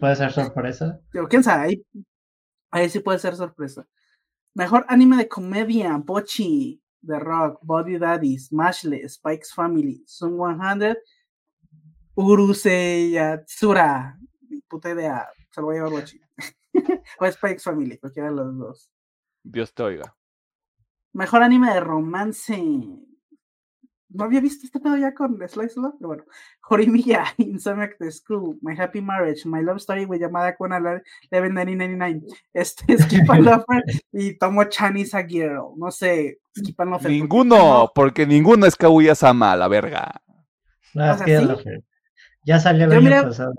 [0.00, 1.00] Puede ser sorpresa.
[1.12, 1.86] Digo, quién sabe, ahí,
[2.70, 3.86] ahí sí puede ser sorpresa.
[4.56, 10.96] Mejor anime de comedia, Bochi, The Rock, Body Daddies, Mashle, Spike's Family, Sun 100,
[12.14, 14.18] Urusei Yatsura.
[14.66, 16.18] Puta idea, se lo voy a llevar Bochi.
[17.20, 18.90] o Spike's Family, cualquiera de los dos.
[19.42, 20.16] Dios te oiga.
[21.12, 22.56] Mejor anime de romance.
[24.08, 26.24] No había visto este pedo ya con Slice of Life, pero bueno.
[26.68, 32.22] Horimiya, Insomniac The School, My Happy Marriage, My Love Story with llamada con 11999.
[32.52, 33.82] Este, Skip and Lover
[34.12, 35.72] y Tomo Chan is a Girl.
[35.76, 37.02] No sé, Skip and Lover.
[37.02, 37.92] ¿por qué Ninguno, no?
[37.94, 40.22] porque ninguno es Kaguya Sama, la verga.
[40.94, 41.70] No, O es sea, que ya sí.
[42.44, 43.52] Ya salió el Yo año pasado.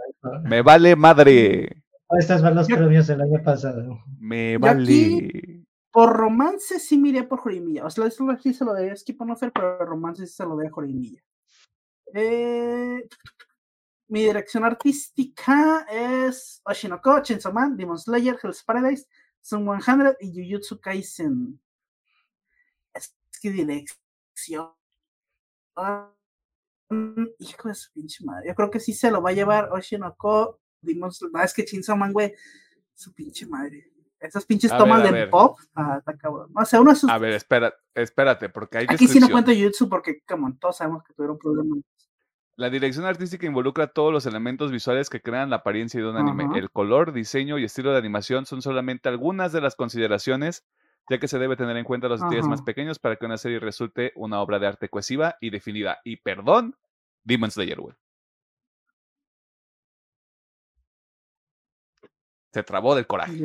[0.45, 1.83] Me vale madre.
[2.17, 3.99] Estos van los Yo- premios del año pasado.
[4.17, 4.81] Me vale.
[4.81, 5.56] aquí-
[5.91, 7.85] Por romance sí miré por Horimiya.
[7.85, 10.55] O sea, Life sí se lo de Skip and Lover, pero romance sí se lo
[10.55, 11.23] de Horimiya.
[12.13, 13.07] Eh,
[14.09, 19.05] mi dirección artística es Oshinoko, Chainsaw Man, Demon Slayer, Hell's Paradise,
[19.41, 21.59] Sun 100 y Jujutsu Kaisen.
[22.93, 24.73] Es que dirección.
[27.39, 28.47] Hijo de su pinche madre.
[28.47, 31.45] Yo creo que sí se lo va a llevar Oshinoko, Demon Slayer.
[31.45, 32.33] Es que Chainsaw Man, güey,
[32.93, 33.91] su pinche madre.
[34.19, 35.29] Esas pinches A tomas ver, ver.
[35.29, 36.49] pop, ah, está cabrón.
[36.55, 37.09] O sea, uno de sus.
[37.09, 41.03] A ver, espera, espérate, porque hay Aquí sí no cuento Jujutsu porque, como todos sabemos
[41.03, 41.79] que tuvieron problemas.
[42.55, 46.57] La dirección artística involucra todos los elementos visuales que crean la apariencia de un anime.
[46.57, 50.65] El color, diseño y estilo de animación son solamente algunas de las consideraciones,
[51.07, 53.59] ya que se debe tener en cuenta los detalles más pequeños para que una serie
[53.59, 55.99] resulte una obra de arte cohesiva y definida.
[56.03, 56.75] Y perdón,
[57.23, 57.95] Demon Slayer, güey.
[62.51, 63.39] Se trabó del coraje.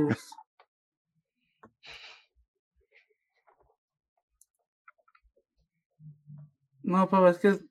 [6.93, 7.65] No, pues es que es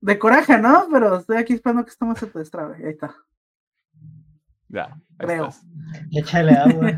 [0.00, 0.88] de coraje, ¿no?
[0.92, 2.76] Pero estoy aquí esperando que estamos se te destrabe.
[2.76, 3.14] Ahí está.
[4.68, 4.84] Ya,
[5.18, 5.46] ahí Creo.
[5.48, 5.64] estás.
[6.12, 6.92] Échale agua.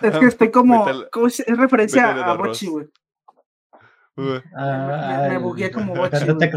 [0.00, 0.86] Es que estoy como.
[0.86, 2.48] Métele- ¿cómo se- es referencia a arroz.
[2.48, 2.86] Bochi, güey.
[4.18, 6.50] Uh, Ah, me ay, bugueé como bochi, ¿Cuándo te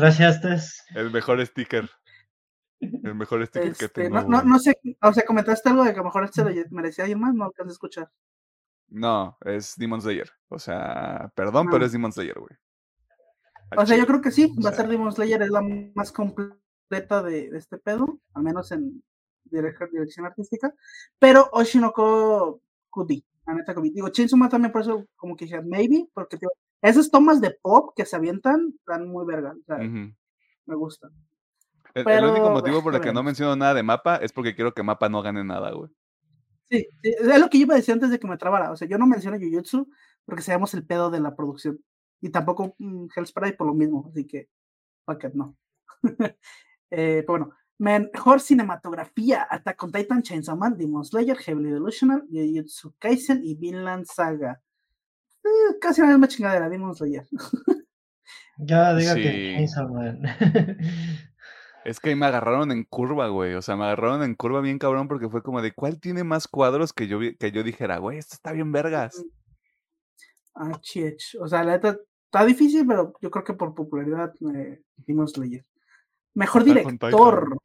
[0.96, 1.90] el mejor sticker.
[2.80, 4.22] El mejor sticker que Este, tengo.
[4.22, 6.52] no, no, no sé, o sea, comentaste algo de que a lo mejor este lo
[6.72, 8.12] merecía alguien más, no alcancé a escuchar.
[8.88, 10.30] No, es Demon Slayer.
[10.48, 11.70] O sea, perdón, Ah.
[11.72, 12.56] pero es Demon Slayer, güey.
[13.78, 15.62] O sea, yo creo que sí, O va a ser Demon Slayer, es la
[15.94, 19.04] más completa de, de este pedo, al menos en
[19.52, 20.74] direc- dirección artística.
[21.20, 26.08] Pero Oshinoko Kudi, la neta, digo, Chainsaw Man también por eso como que dije, maybe,
[26.14, 26.50] porque tío,
[26.82, 31.12] esas tomas de pop que se avientan están muy verga, o sea, me gustan.
[31.94, 34.74] El, único motivo por ya el que no menciono nada de mapa es porque quiero
[34.74, 35.90] que mapa no gane nada, güey.
[36.70, 38.72] Sí, sí, es lo que yo iba a decir antes de que me trabara.
[38.72, 39.90] O sea, yo no menciono Jujutsu
[40.24, 41.80] porque sabemos el pedo de la producción.
[42.22, 44.06] Y tampoco mm, Hellspray por lo mismo.
[44.08, 44.50] Así que,
[45.06, 45.58] fuck it, no.
[46.92, 52.94] eh, pero bueno, mejor cinematografía: Attack on Titan, Chainsaw Man, Demon Slayer, Heavily Delusional, Jujutsu
[53.00, 54.62] Kaisen y Vinland Saga.
[55.44, 57.28] Eh, casi la misma chingadera, Demon Slayer.
[58.58, 59.56] Yo digo que.
[59.56, 60.22] Chainsaw Man.
[61.86, 63.54] Es que ahí me agarraron en curva, güey.
[63.56, 66.48] O sea, me agarraron en curva bien cabrón porque fue como de ¿cuál tiene más
[66.48, 69.24] cuadros que yo, que yo dijera, güey, esto está bien vergas?
[70.56, 71.36] Ah, chich.
[71.40, 75.66] O sea, la neta está difícil, pero yo creo que por popularidad, eh, Demon Slayer.
[76.36, 77.58] Mejor director.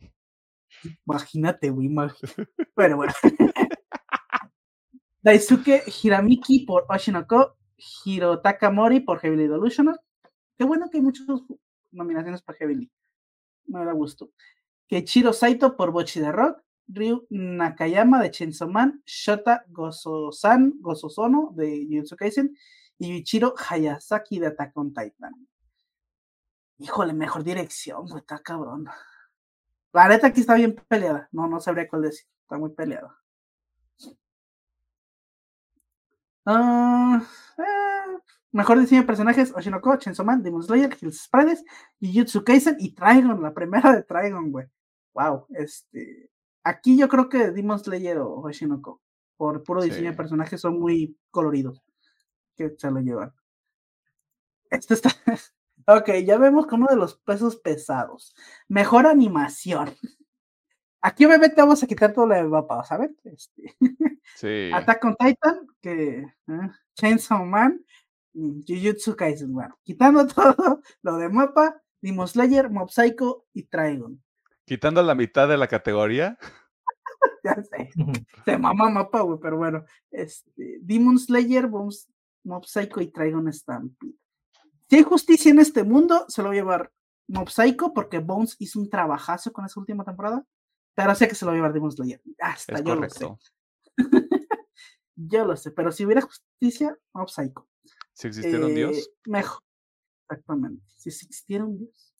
[1.06, 1.88] Imagínate, güey.
[1.88, 2.16] imag-
[2.74, 3.12] Pero bueno.
[5.22, 7.56] Daisuke Hiramiki por Oshinoko.
[8.04, 9.98] Hirotaka Mori por Heavily Delusional.
[10.56, 11.26] Qué bueno que hay muchas
[11.90, 12.90] nominaciones para Heavily.
[13.66, 14.30] Me da gusto.
[14.88, 16.62] Keiichiro Saito por Bochi de Rock.
[16.86, 19.02] Ryu Nakayama de Chainsaw Man.
[19.06, 22.56] Shota Gozo-san, Gozo-sono de Jujutsu Kaisen.
[22.98, 25.48] Y Yuichiro Hayasaki de Attack on Titan.
[26.78, 28.86] Híjole, mejor dirección, güey, está cabrón.
[29.92, 31.28] La neta aquí está bien peleada.
[31.32, 32.26] No, no sabría cuál decir.
[32.42, 33.16] Está muy peleada.
[36.46, 37.22] Ah,
[37.58, 38.18] eh,
[38.54, 41.64] mejor diseño de personajes: Oshinoko, Chainsaw Man, Demon Slayer, Hills Spiders,
[42.00, 44.66] Jujutsu Kaisen y Trigon, la primera de Trigon, güey.
[45.12, 46.30] Wow, este.
[46.62, 49.02] Aquí yo creo que Demon Slayer o Oshinoko,
[49.36, 51.82] por puro diseño de personajes, son muy coloridos.
[52.56, 53.34] Que se lo llevan.
[54.70, 55.10] Este está.
[55.86, 58.34] Ok, ya vemos como uno de los pesos pesados.
[58.68, 59.94] Mejor animación.
[61.02, 63.14] Aquí obviamente vamos a quitar todo lo de mapa, ¿saben?
[63.24, 63.76] Este,
[64.36, 64.70] Sí.
[64.74, 67.84] Attack on Titan, que eh, Chainsaw Man,
[68.34, 74.22] Jujutsu Kaisen, bueno, quitando todo lo de mapa, Demon Slayer, Mob Psycho y Trigon.
[74.64, 76.38] Quitando la mitad de la categoría.
[77.42, 77.90] Ya sé,
[78.46, 82.08] se mama mapa, güey, pero bueno, este, Demon Slayer, Bones-
[82.42, 84.14] Mob Psycho y Trigon Stampede.
[84.88, 86.92] Si hay justicia en este mundo, se lo va a llevar
[87.28, 90.42] Mob Psycho porque Bones hizo un trabajazo con esa última temporada,
[90.94, 92.22] pero sé que se lo va a llevar Demon Slayer.
[92.40, 93.28] Hasta Es yo lo sé.
[95.16, 97.68] Yo lo sé, pero si hubiera justicia, Mob Psycho.
[98.14, 98.96] Si existiera un dios.
[98.96, 99.60] Eh, Mejor.
[100.28, 100.82] Exactamente.
[100.96, 102.14] Si existiera un dios.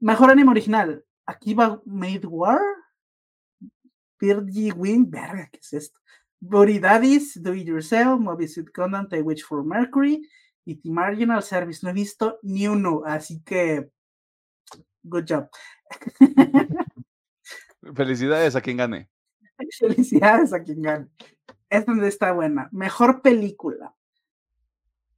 [0.00, 1.04] Mejor anime original.
[1.26, 2.60] Aquí va Made War.
[4.18, 5.08] Birdie Wing.
[5.08, 5.98] Verga, ¿qué es esto?
[6.40, 10.28] Body Daddies, Do It Yourself, Movie Suit Gundam, The Witch for Mercury
[10.64, 11.80] y The Marginal Service.
[11.82, 13.90] No he visto ni uno, así que.
[15.02, 15.48] Good job.
[17.94, 19.08] Felicidades a quien gane.
[19.78, 21.08] Felicidades a quien gane.
[21.70, 22.68] Esta está buena.
[22.72, 23.94] Mejor película.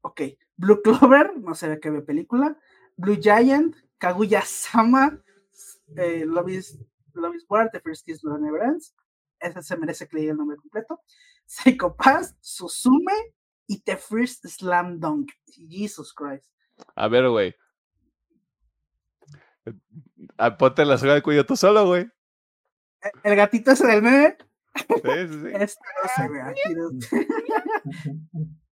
[0.03, 0.23] Ok.
[0.57, 2.57] Blue Clover, no sé de qué ve película.
[2.97, 5.19] Blue Giant, Kaguya Sama,
[5.97, 6.79] eh, Love, is,
[7.15, 8.95] Love is War, The First Kiss Love Never Ends.
[9.39, 11.01] Esa se merece que le diga el nombre completo.
[11.47, 13.35] Psycho Pass, Suzume
[13.67, 15.31] y The First Slam Dunk.
[15.47, 16.51] Jesus Christ.
[16.95, 17.55] A ver, güey.
[20.37, 22.03] Ah, Ponte la soga de cuello tú solo, güey.
[23.03, 24.37] Eh, El gatito ese del meme.
[24.75, 25.49] Sí, sí, sí.
[25.55, 26.61] Este no sé, güey, aquí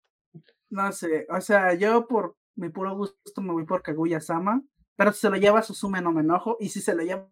[0.70, 4.62] no- sé, o sea, yo por mi puro gusto me voy por Kaguya Sama,
[4.96, 7.28] pero si se lo lleva Suzume no me enojo, y si se lo lleva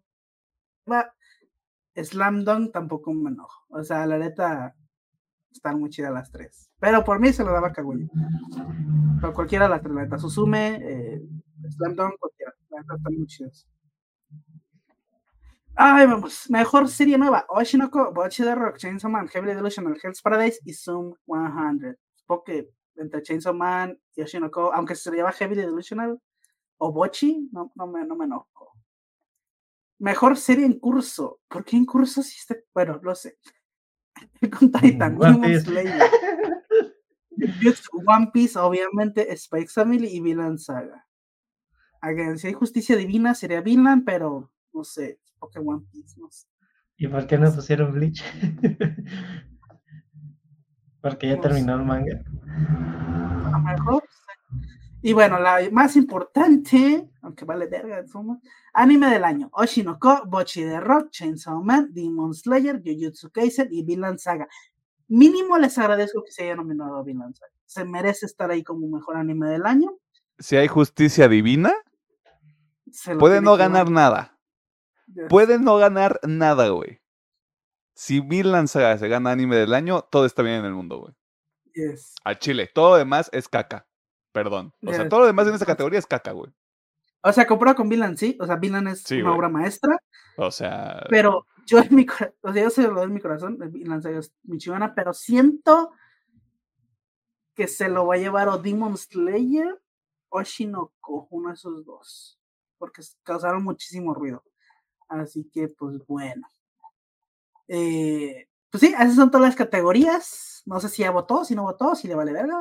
[1.94, 3.64] Slam Dunk tampoco me enojo.
[3.70, 4.74] O sea, la neta
[5.50, 6.70] están muy chidas las tres.
[6.78, 8.06] Pero por mí se lo daba Kaguya.
[9.20, 11.22] Pero cualquiera de las tres, la neta, Suzume, eh,
[11.70, 12.52] Slam Dunk, cualquiera.
[12.70, 13.66] La neta están muy chidas.
[15.74, 16.48] Ay, vamos.
[16.50, 17.44] Mejor serie nueva.
[17.48, 21.96] Oshinoko, Bocchi de Rock, Chainsaw Man, Heavily Delusional, Hell's Paradise y Zoom 100.
[22.14, 26.20] Supongo que entre Chainsaw Man y Oshinoko, aunque se lleva Heavily Delusional
[26.78, 28.72] o Bochi, no, no, me, no me enojo.
[29.98, 31.40] Mejor serie en curso.
[31.48, 32.56] ¿Por qué en curso si está?
[32.74, 33.38] Bueno, lo sé.
[34.58, 35.60] Con Titan, One Demon.
[35.60, 36.02] Slayer.
[38.06, 41.06] One Piece, obviamente, Spike Family y Vinland Saga.
[42.00, 46.46] Again, si hay justicia divina sería Vinland, pero no sé, porque One Piece, no sé.
[46.98, 48.22] ¿Y por qué no pusieron Bleach?
[51.10, 51.40] Porque ya sé.
[51.40, 52.22] terminó el manga.
[53.44, 54.04] A lo mejor.
[55.02, 58.04] Y bueno, la más importante, aunque vale verga.
[58.74, 64.18] Anime del año: Oshinoko, Bochi de Rock, Chainsaw Man, Demon Slayer, Jujutsu Kaisen y Vinland
[64.18, 64.48] Saga.
[65.08, 67.52] Mínimo les agradezco que se haya nominado a Vinland Saga.
[67.66, 69.96] Se merece estar ahí como mejor anime del año.
[70.38, 71.72] Si hay justicia divina,
[73.18, 74.38] puede no ganar nada.
[75.06, 75.26] Yes.
[75.28, 77.00] Puede no ganar nada, güey.
[77.98, 81.14] Si Vinland Saga se gana anime del año, todo está bien en el mundo, güey.
[81.72, 82.14] Yes.
[82.24, 83.86] A Chile, todo lo demás es caca.
[84.32, 84.74] Perdón.
[84.84, 86.52] O sea, todo lo demás en esa categoría es caca, güey.
[87.22, 88.36] O sea, comparado con Vinland, sí.
[88.38, 89.38] O sea, Vinland es Sí, una güey.
[89.38, 89.98] obra maestra.
[90.36, 93.20] O sea, Pero yo en mi corazón, o sea, yo se lo doy en mi
[93.20, 95.92] corazón, Vinland Saga es mi chingona, pero siento
[97.54, 99.80] que se lo va a llevar o Demon Slayer
[100.28, 102.38] o Shinoko, uno de esos dos,
[102.76, 104.44] porque causaron muchísimo ruido.
[105.08, 106.46] Así que, pues bueno.
[107.68, 110.62] Eh, pues sí, esas son todas las categorías.
[110.66, 112.58] No sé si ya votó, si no votó, si le vale verga.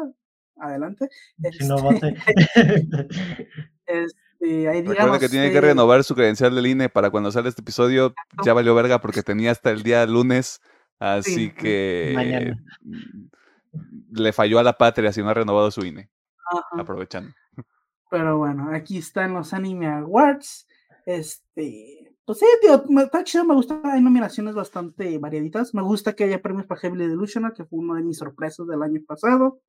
[0.57, 1.09] Adelante.
[1.59, 2.15] Si no Este, vote.
[3.85, 7.49] este, ahí recuerda díganos, que tiene que renovar su credencial del INE para cuando sale
[7.49, 8.13] este episodio.
[8.43, 10.61] Ya valió verga porque tenía hasta el día lunes.
[10.99, 12.57] Así Sí, que mañana.
[12.81, 13.27] mm,
[14.13, 16.09] le falló a la patria si no ha renovado su INE.
[16.51, 16.81] ajá.
[16.81, 17.33] Aprovechando.
[18.09, 20.67] Pero bueno, aquí están los Anime Awards.
[21.05, 23.79] Este, pues sí, tío, está chido, me gusta.
[23.83, 25.73] Hay nominaciones bastante variaditas.
[25.75, 28.81] Me gusta que haya premios para Heavily Delusional, que fue una de mis sorpresas del
[28.81, 29.61] año pasado.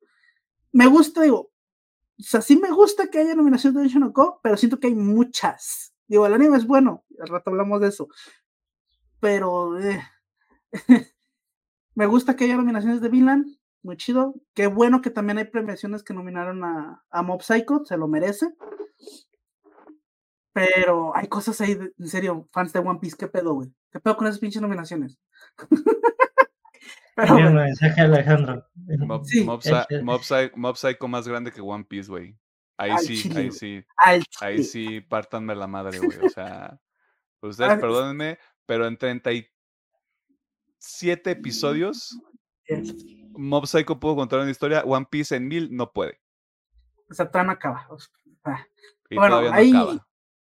[0.71, 1.51] Me gusta, digo,
[2.19, 4.95] o sea, sí me gusta que haya nominaciones de Delusional Co, pero siento que hay
[4.95, 5.93] muchas.
[6.07, 8.07] Digo, el anime es bueno, al rato hablamos de eso.
[9.19, 10.01] Pero eh,
[11.95, 13.45] me gusta que haya nominaciones de Vinland,
[13.83, 14.33] muy chido.
[14.55, 18.47] Qué bueno que también hay premiaciones que nominaron a, a Mob Psycho, se lo merece.
[20.57, 23.71] Pero hay cosas ahí, de- en serio, fans de One Piece, ¿qué pedo, güey?
[23.91, 25.19] ¿Qué pedo con esas pinches nominaciones?
[27.15, 28.65] Pero un mensaje a Alejandro.
[28.99, 29.45] Mob, Sí,
[30.75, 32.37] Psycho más grande que One Piece, güey.
[32.77, 36.17] Ahí Al sí, chile, ahí sí, al ahí sí, pártanme la madre, güey.
[36.25, 36.79] O sea,
[37.41, 38.37] ustedes Ah, perdónenme,
[38.67, 42.19] pero en 37 episodios,
[42.67, 42.93] Yes.
[43.31, 46.19] Mob Psycho pudo contar una historia, One Piece en mil no puede.
[47.09, 47.87] O sea, todavía no acaba.
[47.89, 48.11] o sea,
[48.43, 48.65] ah.
[49.09, 50.06] Y Bueno, todavía no ahí- acaba.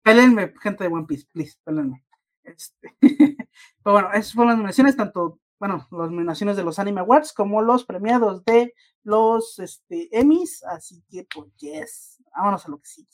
[0.02, 2.04] Pélenme, gente de One Piece, please, pélenme.
[2.42, 2.94] Este,
[3.82, 7.62] Pero bueno, esas fueron las nominaciones, tanto, bueno, las nominaciones de los Anime Awards como
[7.62, 8.74] los premiados de
[9.04, 10.62] los este, Emmys.
[10.64, 13.08] Así que, pues, yes, vámonos a lo que sigue.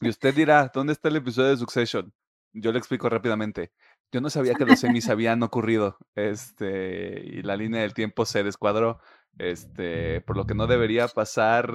[0.00, 2.12] Y usted dirá, ¿dónde está el episodio de Succession?
[2.52, 3.72] Yo le explico rápidamente.
[4.12, 5.98] Yo no sabía que los semis habían ocurrido.
[6.14, 9.00] Este, y la línea del tiempo se descuadró.
[9.38, 11.70] Este, por lo que no debería pasar.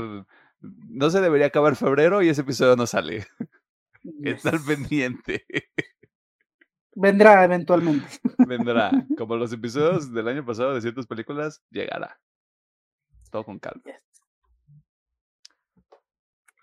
[0.60, 3.28] No se debería acabar febrero y ese episodio no sale.
[4.24, 4.66] Está al Yes.
[4.68, 5.46] pendiente.
[6.96, 8.08] Vendrá eventualmente.
[8.48, 8.90] Vendrá.
[9.18, 12.20] Como los episodios del año pasado de ciertas películas, llegará.
[13.32, 13.82] Todo con calma.
[13.86, 13.96] Yes.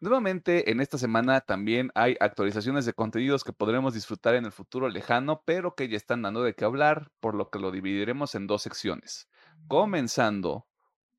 [0.01, 4.89] Nuevamente, en esta semana también hay actualizaciones de contenidos que podremos disfrutar en el futuro
[4.89, 8.49] lejano, pero que ya están dando de qué hablar, por lo que lo dividiremos en
[8.49, 9.29] dos secciones.
[9.69, 10.67] Comenzando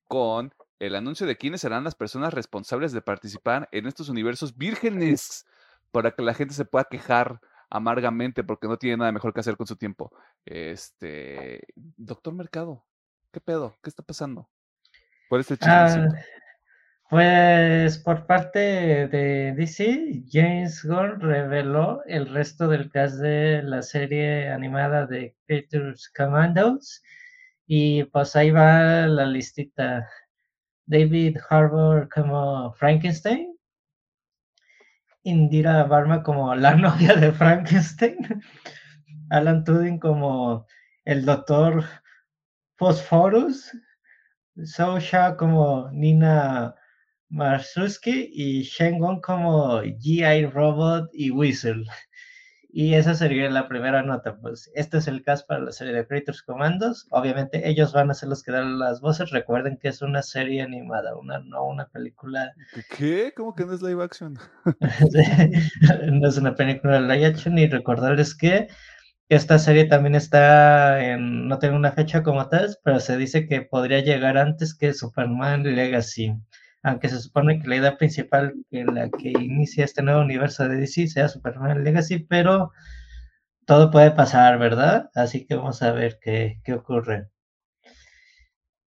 [0.09, 5.45] con el anuncio de quiénes serán las personas responsables de participar en estos universos vírgenes,
[5.93, 7.39] para que la gente se pueda quejar
[7.69, 10.11] amargamente porque no tiene nada mejor que hacer con su tiempo.
[10.43, 12.83] Este, doctor Mercado,
[13.31, 13.77] ¿qué pedo?
[13.81, 14.49] ¿Qué está pasando?
[15.29, 16.09] ¿Cuál es el Ah?
[17.09, 18.59] Pues por parte
[19.07, 26.09] de DC, James Gunn reveló el resto del cast de la serie animada de Creatures
[26.09, 27.03] Commandos
[27.67, 30.09] y pues ahí va la listita.
[30.87, 33.52] David Harbour como Frankenstein,
[35.23, 38.17] Indira Varma como la novia de Frankenstein,
[39.29, 40.65] Alan Tudyk como
[41.05, 41.85] el doctor
[42.77, 43.71] Phosphorus,
[44.63, 46.75] Sosha como Nina
[47.29, 51.85] Marsuski y Shengon como GI Robot y Whistle.
[52.75, 56.07] Y esa sería la primera nota, pues este es el cast para la serie de
[56.07, 57.05] Creators Commandos.
[57.11, 59.29] Obviamente ellos van a ser los que dan las voces.
[59.29, 62.51] Recuerden que es una serie animada, una, no una película.
[62.97, 63.31] ¿Qué?
[63.37, 64.39] ¿Cómo que no es live action?
[66.11, 67.59] no es una película live action.
[67.59, 68.69] Y recordarles que
[69.29, 73.61] esta serie también está en, no tiene una fecha como tal, pero se dice que
[73.61, 76.33] podría llegar antes que Superman Legacy
[76.83, 80.77] aunque se supone que la idea principal en la que inicia este nuevo universo de
[80.77, 82.71] DC sea Superman Legacy, pero
[83.65, 85.09] todo puede pasar, ¿verdad?
[85.15, 87.29] Así que vamos a ver qué, qué ocurre.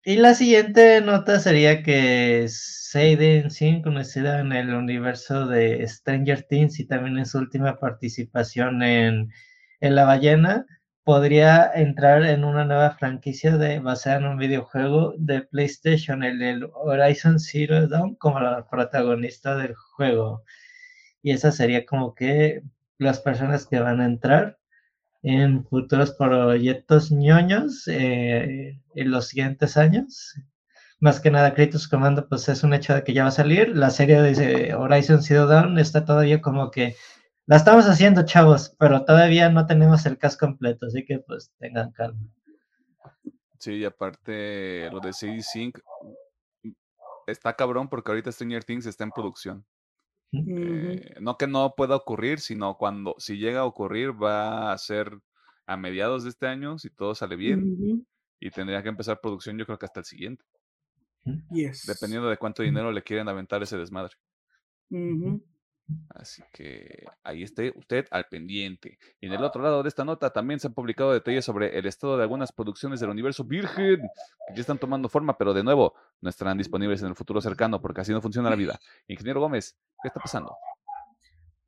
[0.03, 6.79] Y la siguiente nota sería que Seiden Sin, conocida en el universo de Stranger Things
[6.79, 9.29] y también en su última participación en,
[9.79, 10.65] en La Ballena,
[11.11, 16.69] podría entrar en una nueva franquicia de, basada en un videojuego de PlayStation, el, el
[16.73, 20.45] Horizon Zero Dawn, como la protagonista del juego.
[21.21, 22.63] y esa sería como que
[22.97, 24.57] las personas que van a entrar
[25.21, 30.35] en futuros proyectos ñoños eh, en los siguientes años.
[31.01, 33.75] Más que nada, Kratos Commando, pues es un hecho de que ya va a salir.
[33.75, 36.95] La serie de Horizon Zero Dawn está todavía como que
[37.51, 41.91] la estamos haciendo, chavos, pero todavía no tenemos el cast completo, así que pues tengan
[41.91, 42.21] calma.
[43.59, 45.77] Sí, y aparte lo de CD Sync
[47.27, 49.65] está cabrón porque ahorita Stranger Things está en producción.
[50.31, 55.19] Eh, no que no pueda ocurrir, sino cuando, si llega a ocurrir, va a ser
[55.65, 58.07] a mediados de este año, si todo sale bien,
[58.39, 60.45] y tendría que empezar producción yo creo que hasta el siguiente.
[61.25, 64.15] Dependiendo de cuánto dinero le quieren aventar ese desmadre.
[66.09, 68.97] Así que ahí esté usted al pendiente.
[69.19, 71.85] Y en el otro lado de esta nota también se han publicado detalles sobre el
[71.85, 74.01] estado de algunas producciones del universo Virgen,
[74.47, 77.81] que ya están tomando forma, pero de nuevo no estarán disponibles en el futuro cercano,
[77.81, 78.79] porque así no funciona la vida.
[79.07, 80.55] Ingeniero Gómez, ¿qué está pasando?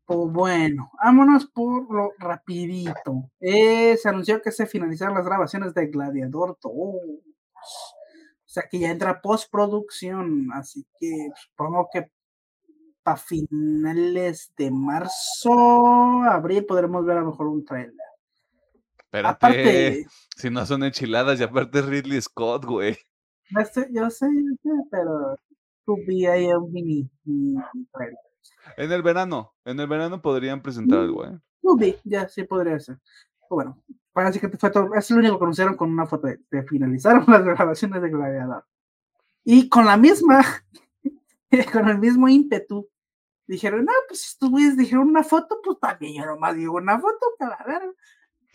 [0.05, 3.31] Pues bueno, vámonos por lo rapidito.
[3.39, 6.73] Eh, se anunció que se finalizaron las grabaciones de Gladiador 2.
[6.73, 12.11] O sea que ya entra postproducción, así que supongo que
[13.03, 17.93] para finales de marzo, abril, podremos ver a lo mejor un trailer.
[18.97, 22.97] Espérate, aparte, si no son enchiladas, y aparte Ridley Scott, güey.
[23.49, 24.27] Yo sé, yo sé,
[24.89, 25.37] pero
[25.85, 27.09] tú vi ahí un mini,
[27.91, 28.17] trailer.
[28.77, 31.37] En el verano, en el verano podrían presentar algo, ¿eh?
[31.77, 32.97] vi, ya sí podría ser.
[33.49, 33.83] Bueno,
[34.13, 37.25] parece que fue todo, es lo único que conocieron con una foto de, de finalizaron
[37.27, 38.65] las grabaciones de Gladiador.
[39.43, 40.41] Y con la misma,
[41.73, 42.89] con el mismo ímpetu
[43.47, 47.25] dijeron, no, pues estos güeyes dijeron una foto, pues también yo nomás digo una foto,
[47.37, 47.91] calavera.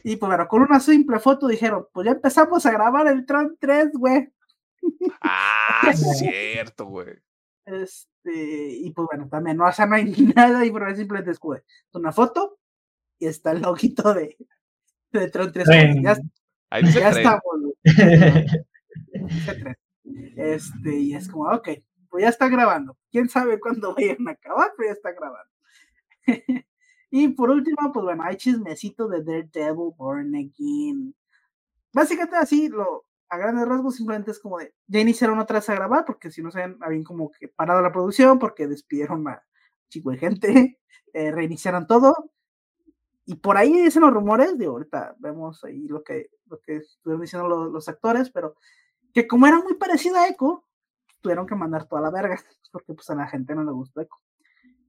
[0.05, 3.57] Y pues bueno, con una simple foto dijeron, pues ya empezamos a grabar el Tron
[3.59, 4.33] 3, güey.
[5.21, 7.19] Ah, cierto, güey.
[7.65, 10.05] Este, y pues bueno, también no, o no hay
[10.37, 11.41] nada y por simplemente es
[11.93, 12.59] una foto
[13.19, 14.37] y está el loguito de,
[15.13, 15.67] de Tron 3.
[16.03, 16.17] Ya,
[16.71, 17.43] Ahí dice ya estamos,
[20.37, 21.69] Este, y es como, ok,
[22.09, 22.97] pues ya está grabando.
[23.11, 25.53] Quién sabe cuándo vayan a acabar, pero ya está grabando.
[27.11, 31.15] y por último, pues bueno, hay chismecito de Daredevil Born Again.
[31.93, 35.75] Básicamente así, lo, a grandes rasgos, simplemente es como de, ya iniciaron otra vez a
[35.75, 39.43] grabar, porque si no se habían como que parado la producción, porque despidieron a
[39.89, 40.79] chico de gente,
[41.13, 42.31] eh, reiniciaron todo.
[43.27, 47.21] Y por ahí dicen los rumores, de ahorita vemos ahí lo que, lo que estuvieron
[47.21, 48.57] diciendo los, los actores, pero
[49.13, 50.65] que como era muy parecida a Echo,
[51.29, 52.37] tuvieron que mandar toda la verga,
[52.73, 54.17] porque pues a la gente no le gustó Echo.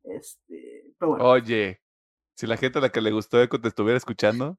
[0.06, 1.26] Este, pero bueno.
[1.26, 1.82] Oye,
[2.36, 4.58] si la gente a la que le gustó Echo te estuviera escuchando.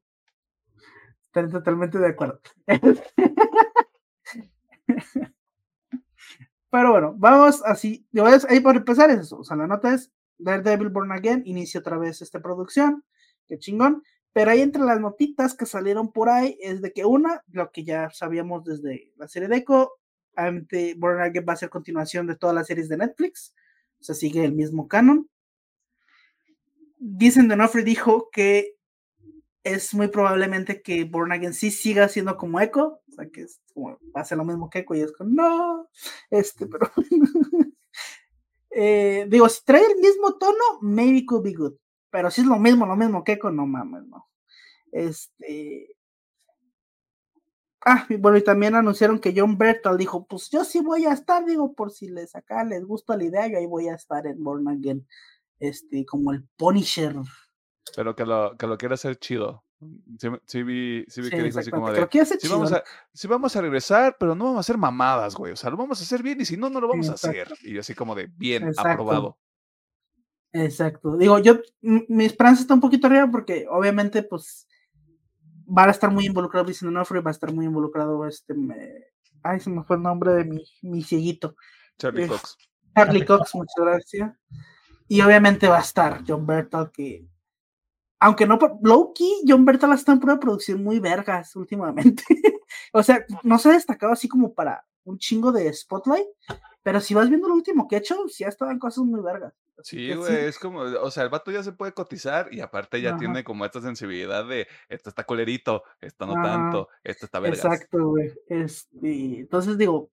[1.23, 2.39] Estoy totalmente de acuerdo.
[6.69, 8.07] pero bueno, vamos así.
[8.47, 9.39] Ahí por empezar es eso.
[9.39, 13.03] O sea, la nota es Daredevil Born Again inicia otra vez esta producción.
[13.47, 14.03] Qué chingón.
[14.33, 17.83] Pero ahí entre las notitas que salieron por ahí es de que una, lo que
[17.83, 19.93] ya sabíamos desde la serie de Echo,
[20.35, 23.53] Born Again va a ser continuación de todas las series de Netflix.
[23.99, 25.29] O sea, sigue el mismo canon.
[26.97, 28.75] Dicen Donofrio dijo que
[29.63, 33.01] es muy probablemente que Born Again sí siga siendo como Echo.
[33.07, 35.29] O sea, que es como, va a ser lo mismo que Echo y es como,
[35.31, 35.89] no,
[36.29, 36.91] este, pero.
[38.71, 41.73] eh, digo, si trae el mismo tono, maybe could be good.
[42.09, 44.27] Pero si es lo mismo, lo mismo que Echo, no mames, no.
[44.91, 45.95] Este,
[47.83, 51.13] Ah, y bueno, y también anunciaron que John Bertal dijo, pues yo sí voy a
[51.13, 54.27] estar, digo, por si les acá les gusta la idea, yo ahí voy a estar
[54.27, 55.07] en Born Again,
[55.59, 57.15] este, como el Punisher.
[57.95, 59.63] Pero que lo, que lo quiera hacer chido.
[60.45, 62.07] Sí, vi, sí vi que dijo así como de,
[62.39, 65.55] sí vamos, a, sí vamos a regresar, pero no vamos a hacer mamadas, güey, o
[65.55, 67.51] sea, lo vamos a hacer bien y si no, no lo vamos a hacer.
[67.63, 69.39] Y así como de, bien, aprobado.
[70.53, 71.17] Exacto.
[71.17, 74.67] Digo, yo, mi esperanza está un poquito arriba porque obviamente, pues,
[75.75, 79.07] va a estar muy involucrado Vincent Onofre, va a estar muy involucrado este, me...
[79.43, 81.55] ay, se me fue el nombre de mi, mi cieguito.
[81.97, 82.57] Charlie Cox.
[82.95, 84.31] Charlie Cox, muchas gracias.
[85.07, 87.25] Y obviamente va a estar John Bertal, que
[88.19, 92.23] aunque no, Loki, John Bertal está en prueba de producción muy vergas últimamente.
[92.93, 96.27] o sea, no se ha destacado así como para un chingo de spotlight,
[96.83, 99.21] pero si vas viendo lo último que ha hecho, sí ha estado en cosas muy
[99.21, 99.53] vergas.
[99.83, 103.17] Sí, güey, es como, o sea, el vato ya se puede cotizar y aparte ya
[103.17, 107.65] tiene como esta sensibilidad de esto está colerito, esto no tanto, esto está vergas.
[107.65, 108.31] Exacto, güey.
[108.47, 110.11] Este, entonces digo,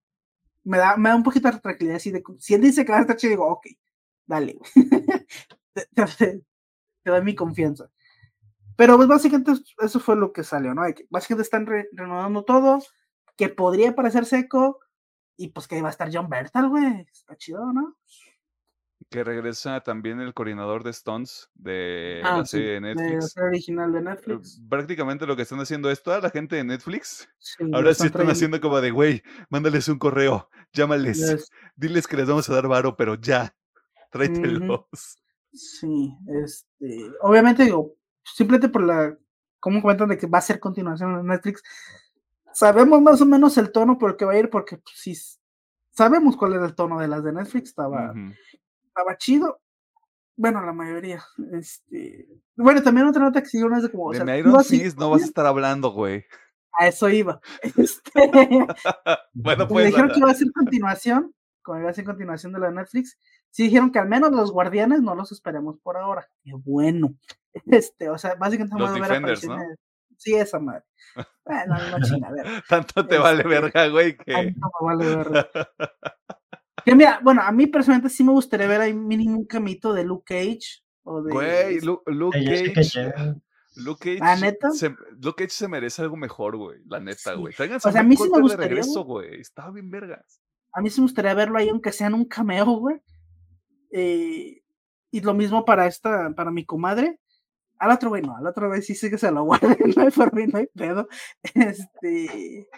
[0.65, 2.99] me da, me da un poquito de tranquilidad así de si él dice que va
[2.99, 3.67] a estar chido, digo, ok,
[4.27, 4.59] dale,
[5.75, 6.43] te, te,
[7.05, 7.91] doy mi confianza.
[8.77, 10.83] Pero pues básicamente eso fue lo que salió, ¿no?
[11.11, 12.79] Básicamente están renovando todo,
[13.37, 14.81] que podría parecer seco,
[15.39, 17.07] y pues que va a estar John Bertal, güey.
[17.11, 17.97] Está chido, ¿no?
[19.11, 23.03] que regresa también el coordinador de Stones de Ah, la sí, serie de de la
[23.03, 23.37] Netflix.
[23.39, 24.61] original de Netflix.
[24.69, 27.27] Prácticamente lo que están haciendo es toda la gente de Netflix.
[27.39, 28.33] Sí, Ahora sí están trayendo.
[28.33, 31.51] haciendo como de, güey, mándales un correo, llámales, Yes.
[31.75, 33.57] diles que les vamos a dar varo, pero ya,
[34.11, 34.85] tráetelos.
[35.55, 36.15] Sí,
[36.45, 39.17] este, obviamente digo, simplemente por la,
[39.59, 41.63] como comentan de que va a ser continuación en Netflix,
[42.53, 45.13] sabemos más o menos el tono por el que va a ir, porque pues, sí,
[45.13, 45.39] s-
[45.91, 48.13] sabemos cuál era el tono de las de Netflix, estaba,
[48.87, 49.61] estaba chido,
[50.37, 51.23] bueno, la mayoría,
[51.53, 54.39] este, bueno, también otra nota que siguió es de como, o De sea, mi iba
[54.51, 56.25] Iron Fist no vas a estar hablando, güey.
[56.79, 57.41] a eso iba,
[57.77, 58.13] este,
[59.35, 59.87] Bueno, me pues.
[59.87, 63.19] dijeron que iba a ser continuación, como iba a ser continuación de la de Netflix,
[63.51, 66.29] sí dijeron que al menos los guardianes no los esperemos por ahora.
[66.45, 67.15] Qué bueno.
[67.67, 69.57] Este, o sea, básicamente Los a ver Defenders, ¿no?
[70.19, 70.85] Sí, esa madre.
[71.45, 72.63] Bueno, no chingadera.
[72.69, 74.33] Tanto te vale Este, verga, güey, que.
[74.33, 75.49] Tanto me vale verga.
[76.85, 80.05] Que mira, bueno, a mí personalmente sí me gustaría ver ahí mínimo un camito de
[80.05, 83.13] Luke Cage o de Güey, Lu- Luke Cage.
[83.77, 84.71] Luke ¿Ah, Cage, neta?
[84.73, 84.89] se,
[85.21, 86.81] Luke Cage se merece algo mejor, güey.
[86.87, 87.39] La neta, Sí.
[87.39, 87.55] güey.
[87.55, 89.41] Tráiganse O sea, a mí sí me Coulter de gustaría, regreso, güey.
[89.41, 90.41] Estaba bien vergas.
[90.73, 92.97] a mí sí me gustaría verlo ahí, aunque sea en un cameo, güey.
[93.93, 94.63] Eh,
[95.11, 97.21] y lo mismo para esta, para mi comadre.
[97.79, 100.11] Al otro güey no, al otro güey sí sé que se lo guarden, no hay
[100.11, 101.09] por mí, no hay pedo.
[101.55, 102.69] Este,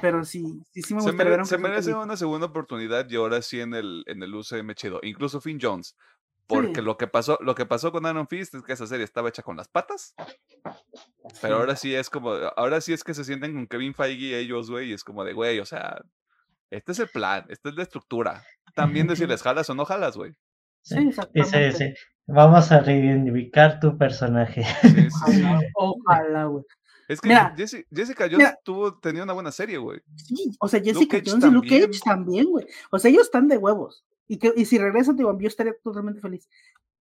[0.00, 2.04] pero sí, sí, sí me Se, gustaría mere- ver se un merece cameo.
[2.04, 5.00] una segunda oportunidad y ahora sí en el, en el UCM chido.
[5.02, 5.96] Incluso Finn Jones.
[6.46, 6.82] Porque Sí.
[6.82, 9.42] lo que pasó, lo que pasó con Iron Fist es que esa serie estaba hecha
[9.42, 10.14] con las patas.
[11.40, 11.60] Pero Sí.
[11.60, 14.90] ahora sí es como, ahora sí es que se sienten con Kevin Feige ellos, güey,
[14.90, 16.02] y es como de, güey, o sea,
[16.70, 18.44] este es el plan, esta es la estructura.
[18.74, 20.34] También decirles, jalas o no jalas, güey.
[20.84, 21.96] Sí, exactamente.
[22.26, 24.64] Vamos a reivindicar tu personaje.
[24.82, 25.42] Sí, sí, sí.
[25.74, 26.64] Ojalá, güey.
[27.08, 28.58] Es que Mira, Jessica Jones mira.
[28.64, 30.00] tuvo, tenía una buena serie, güey.
[30.16, 31.68] Sí, o sea, Jessica Jones y Luke.
[31.68, 32.66] Cage también, güey.
[32.90, 34.04] O sea, ellos están de huevos.
[34.26, 36.48] Y, que, y si regresan, digo, yo estaría totalmente feliz.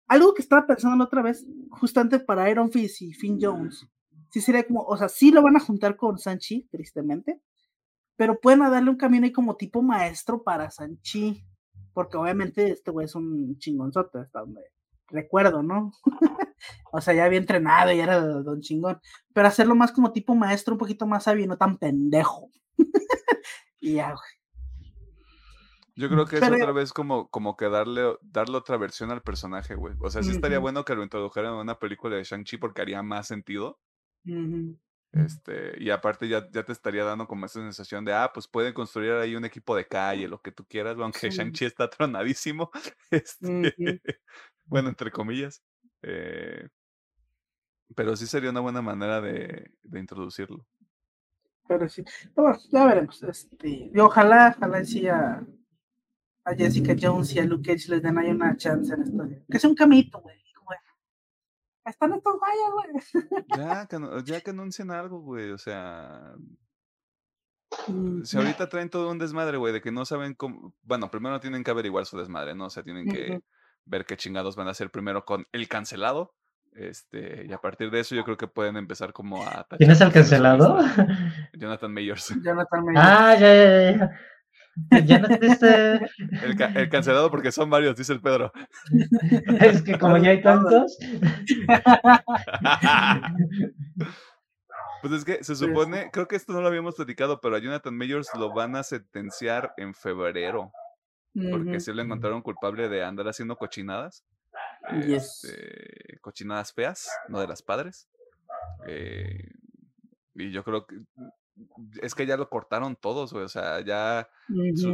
[0.09, 3.87] Algo que estaba pensando la otra vez, justamente para Iron Fist y Finn Jones,
[4.31, 7.41] sí sería como, o sea, sí lo van a juntar con Sanchi, tristemente,
[8.17, 11.45] pero pueden darle un camino ahí como tipo maestro para Sanchi,
[12.01, 14.63] porque obviamente este güey es un chingonzote, hasta donde
[15.09, 15.93] recuerdo, ¿no?
[16.93, 18.99] o sea, ya había entrenado y era don chingón,
[19.35, 22.49] pero hacerlo más como tipo maestro, un poquito más sabio y no tan pendejo.
[23.81, 24.87] y ya, güey.
[25.95, 29.21] Yo creo que es Pero- otra vez como, como que darle, darle otra versión al
[29.21, 29.95] personaje, güey.
[30.01, 33.03] O sea, sí estaría bueno que lo introdujeran en una película de Shang-Chi porque haría
[33.03, 33.79] más sentido.
[34.25, 34.79] Ujú.
[35.13, 38.73] Este, y aparte ya, ya te estaría dando como esa sensación de, ah, pues pueden
[38.75, 41.31] construir ahí un equipo de calle, lo que tú quieras, aunque Sí.
[41.31, 42.71] Shang-Chi está tronadísimo.
[43.11, 44.03] Este,
[44.67, 45.63] bueno, entre comillas.
[46.03, 46.69] eh,
[47.95, 50.67] pero sí sería una buena manera de, de introducirlo.
[51.69, 52.05] Pero sí,
[52.35, 53.23] bueno, ya veremos.
[53.23, 55.43] Este, y ojalá, ojalá sí a,
[56.45, 59.29] a Jessica Jones y a Luke Cage les den ahí una chance en esto.
[59.51, 60.37] Que sea un camito, güey.
[61.85, 63.45] Están estos gallos, güey.
[63.57, 65.51] Ya que, ya que anuncien algo, güey.
[65.51, 66.35] O sea,
[67.87, 70.75] Mm, si ahorita traen todo un desmadre, güey, de que no saben cómo.
[70.83, 72.67] Bueno, primero tienen que averiguar su desmadre, ¿no?
[72.67, 73.41] O sea, tienen que
[73.85, 76.35] ver qué chingados van a hacer primero con el cancelado.
[76.73, 79.67] Este, y a partir de eso yo creo que pueden empezar como a...
[79.77, 80.79] ¿Quién es el cancelado?
[81.55, 82.33] Jonathan Mayers.
[82.43, 83.07] Jonathan Majors.
[83.09, 84.11] Ah, ya, ya, ya.
[85.05, 86.01] Ya no existe.
[86.45, 88.53] El, ca- el cancelado porque son varios, dice el Pedro.
[89.61, 90.97] Es que como ya hay tantos.
[95.03, 97.97] Pues es que se supone, creo que esto no lo habíamos platicado, pero a Jonathan
[97.97, 100.73] Mayors lo van a sentenciar en febrero.
[101.33, 101.81] Porque Ujú.
[101.81, 104.25] sí lo encontraron culpable de andar haciendo cochinadas.
[105.07, 105.45] Yes.
[105.45, 108.09] este, cochinadas feas, no de las padres.
[108.87, 109.49] Eh,
[110.35, 110.97] y yo creo que
[112.01, 113.45] es que ya lo cortaron todos, güey.
[113.45, 114.29] O sea, ya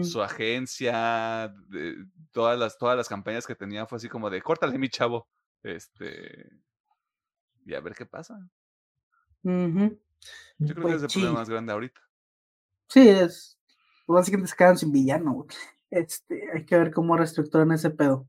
[0.02, 4.78] su, agencia, de- todas las, todas las campañas que tenía fue así como de córtale,
[4.78, 5.28] mi chavo.
[5.62, 6.50] Este.
[7.64, 8.38] Y a ver qué pasa.
[9.42, 9.50] Yo
[10.58, 11.18] creo que Pues es el sí.
[11.20, 12.00] problema más grande ahorita.
[12.88, 13.58] Sí, es.
[14.06, 15.48] Pues básicamente se quedan sin villano, güey.
[15.90, 18.28] Este, hay que ver cómo reestructuran ese pedo.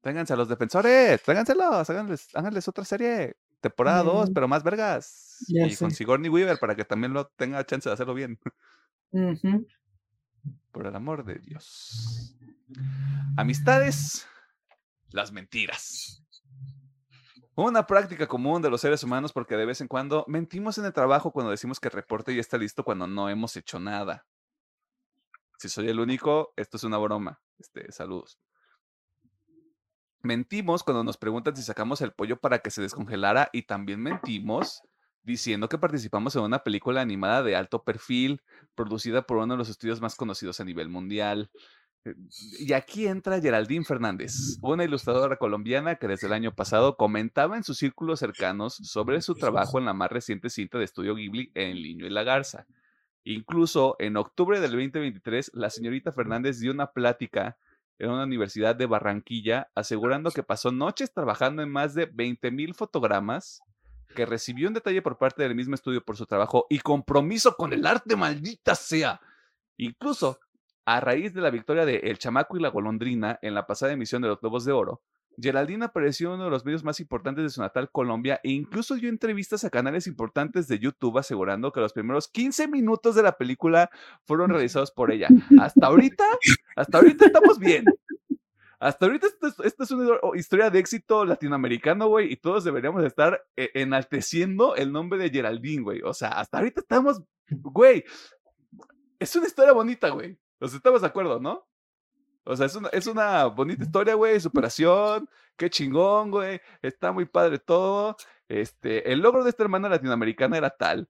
[0.00, 3.36] Tráiganse a los defensores, tráiganselos, háganles, háganles otra serie.
[3.60, 4.32] Temporada 2, Mm.
[4.32, 5.44] pero más vergas.
[5.48, 5.90] Ya y con.
[5.90, 8.38] Sigourney Weaver para que también lo tenga chance de hacerlo bien.
[10.72, 12.36] Por el amor de Dios.
[13.36, 14.26] Amistades,
[15.10, 16.24] las mentiras.
[17.56, 20.92] Una práctica común de los seres humanos porque de vez en cuando mentimos en el
[20.92, 24.26] trabajo cuando decimos que el reporte ya está listo cuando no hemos hecho nada.
[25.58, 27.40] Si soy el único, esto es una broma.
[27.58, 28.38] Este, saludos.
[30.22, 34.82] Mentimos cuando nos preguntan si sacamos el pollo para que se descongelara y también mentimos
[35.22, 38.42] diciendo que participamos en una película animada de alto perfil
[38.74, 41.50] producida por uno de los estudios más conocidos a nivel mundial.
[42.04, 42.14] Eh,
[42.58, 47.64] y aquí entra Geraldine Fernández, una ilustradora colombiana que desde el año pasado comentaba en
[47.64, 51.82] sus círculos cercanos sobre su trabajo en la más reciente cinta de estudio Ghibli, El
[51.82, 52.66] Niño y la Garza.
[53.24, 57.58] Incluso en octubre del 2023, la señorita Fernández dio una plática
[58.00, 63.60] en una universidad de Barranquilla, asegurando que pasó noches trabajando en más de 20.000 fotogramas,
[64.14, 67.72] que recibió un detalle por parte del mismo estudio por su trabajo y compromiso con
[67.72, 69.20] el arte, maldita sea.
[69.76, 70.40] Incluso
[70.86, 74.22] a raíz de la victoria de El Chamaco y la Golondrina en la pasada emisión
[74.22, 75.02] de los Globos de Oro,
[75.40, 78.94] Geraldine apareció en uno de los medios más importantes de su natal Colombia e incluso
[78.94, 83.36] dio entrevistas a canales importantes de YouTube asegurando que los primeros 15 minutos de la
[83.36, 83.90] película
[84.24, 85.28] fueron realizados por ella.
[85.60, 86.24] Hasta ahorita,
[86.76, 87.84] hasta ahorita estamos bien.
[88.78, 89.26] Hasta ahorita
[89.62, 94.90] esta es, una historia de éxito latinoamericano, güey, y todos deberíamos estar eh, enalteciendo el
[94.90, 96.00] nombre de Geraldine, güey.
[96.02, 98.04] O sea, hasta ahorita estamos, güey,
[99.18, 100.38] es una historia bonita, güey.
[100.60, 101.66] Sea, estamos de acuerdo, ¿no?
[102.44, 104.40] O sea, es una, es una bonita historia, güey,
[104.70, 108.16] superación, qué chingón, güey, está muy padre todo.
[108.48, 111.08] Este, el logro de esta hermana latinoamericana era tal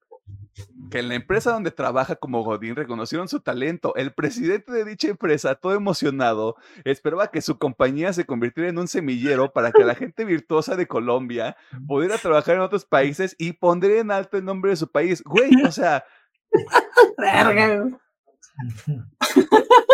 [0.90, 3.94] que en la empresa donde trabaja como Godín reconocieron su talento.
[3.96, 8.88] El presidente de dicha empresa, todo emocionado, esperaba que su compañía se convirtiera en un
[8.88, 14.00] semillero para que la gente virtuosa de Colombia pudiera trabajar en otros países y pondría
[14.00, 15.22] en alto el nombre de su país.
[15.24, 16.04] Güey, o sea...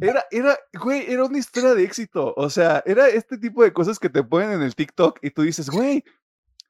[0.00, 2.34] Era, era, güey, era una historia de éxito.
[2.36, 5.42] O sea, era este tipo de cosas que te ponen en el TikTok y tú
[5.42, 6.04] dices, güey,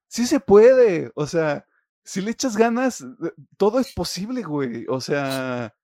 [0.07, 1.11] sí se puede.
[1.15, 1.67] O sea,
[2.05, 4.87] si le echas ganas, eh, todo es posible, güey.
[4.89, 5.75] O sea,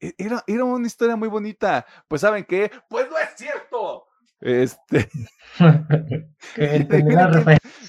[0.00, 1.86] e, era, era una historia muy bonita.
[2.08, 2.70] Pues, ¿saben qué?
[2.88, 4.06] Pues no es cierto.
[4.40, 5.08] Este.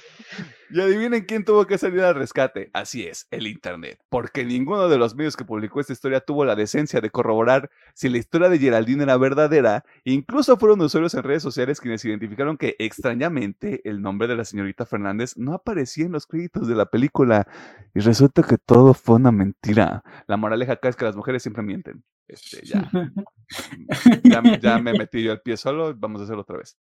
[0.70, 2.70] Y adivinen quién tuvo que salir al rescate.
[2.74, 4.00] Así es, el Internet.
[4.10, 8.10] Porque ninguno de los medios que publicó esta historia tuvo la decencia de corroborar si
[8.10, 9.86] la historia de Geraldine era verdadera.
[10.04, 14.86] Incluso fueron usuarios en redes sociales quienes identificaron que extrañamente el nombre de la señorita
[14.86, 17.48] Fernández no aparecía en los créditos de la película.
[17.94, 20.04] Y resulta que todo fue una mentira.
[20.28, 22.04] La moraleja acá es que las mujeres siempre mienten.
[22.28, 22.92] Este, ya,
[24.24, 26.78] ya, ya me metí yo al pie solo, vamos a hacerlo otra vez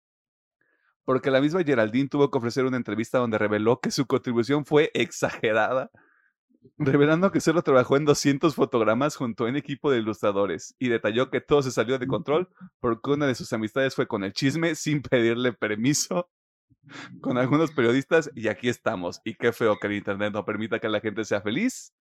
[1.06, 4.92] porque la misma Geraldine tuvo que ofrecer una entrevista donde reveló que su contribución fue
[4.94, 5.92] exagerada,
[6.78, 11.30] revelando que solo trabajó en 200 fotogramas junto a un equipo de ilustradores y detalló
[11.30, 12.50] que todo se salió de control
[12.80, 16.30] porque una de sus amistades fue con el chisme sin pedirle permiso
[17.22, 19.22] con algunos periodistas y aquí estamos.
[19.24, 21.94] Y qué feo que el Internet no permita que la gente sea feliz.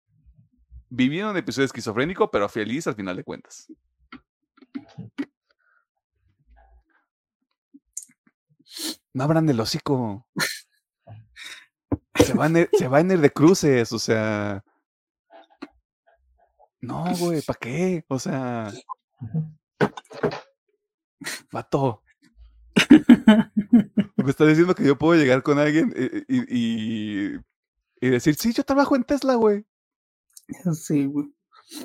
[0.88, 3.66] Viviendo un episodio esquizofrénico, pero feliz al final de cuentas.
[9.12, 10.26] No abran el hocico.
[12.14, 14.64] Se van, a, se van a ir de cruces, o sea.
[16.80, 18.04] No, güey, ¿para qué?
[18.08, 18.72] O sea.
[21.50, 22.02] Vato.
[24.16, 25.92] Me está diciendo que yo puedo llegar con alguien
[26.28, 27.34] y,
[28.00, 29.66] y decir, sí, yo trabajo en Tesla, güey.
[30.74, 31.33] Sí, güey.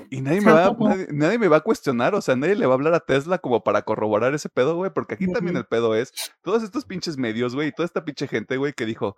[0.10, 0.76] Y nadie me, va,
[1.12, 3.64] nadie, me va a cuestionar, o sea, nadie le va a hablar a Tesla como
[3.64, 7.56] para corroborar ese pedo, güey, porque aquí también el pedo es todos estos pinches medios,
[7.56, 9.16] güey, y toda esta pinche gente, güey, que dijo,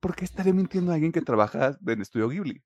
[0.00, 2.62] ¿por qué estaría mintiendo a alguien que trabaja en Estudio Ghibli?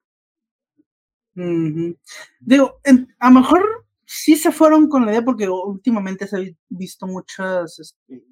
[2.40, 2.81] Digo,
[3.19, 7.78] a lo mejor sí se fueron con la idea porque últimamente se ha visto muchas,
[7.78, 8.24] este,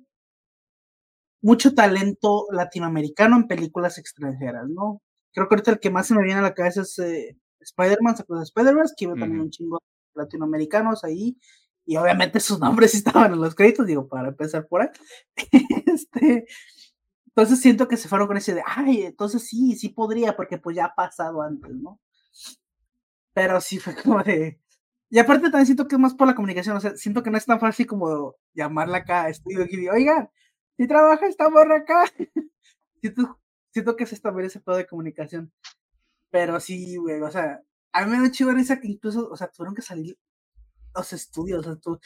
[1.40, 5.02] mucho talento latinoamericano en películas extranjeras, ¿no?
[5.32, 8.16] Creo que ahorita el que más se me viene a la cabeza es eh, Spider-Man,
[8.16, 9.78] se de Spider-Verse, que iba también un chingo
[10.14, 11.36] latinoamericanos ahí,
[11.84, 14.88] y obviamente sus nombres estaban en los créditos, digo, para empezar por ahí.
[15.86, 16.46] este,
[17.26, 20.76] entonces siento que se fueron con ese de, ay, entonces sí, sí podría, porque pues
[20.76, 22.00] ya ha pasado antes, ¿no?
[23.34, 24.60] Pero sí fue como de...
[25.10, 27.36] Y aparte también siento que es más por la comunicación, o sea, siento que no
[27.38, 30.30] es tan fácil como llamarla acá a estudio y oigan,
[30.76, 32.04] si trabaja esta morra acá.
[33.00, 33.40] siento,
[33.70, 35.52] siento que es también ese pedo de comunicación.
[36.32, 37.60] Pero sí, güey, o sea,
[37.92, 40.18] a mí me da chido esa que incluso, o sea, tuvieron que salir
[40.94, 41.98] los estudios, o sea,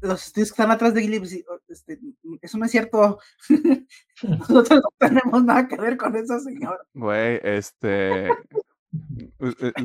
[0.00, 2.00] los estudios que están atrás de Ghibli, pues, este,
[2.40, 3.18] eso no es cierto.
[4.22, 6.78] Nosotros no tenemos nada que ver con esa señora.
[6.94, 8.28] Güey, este.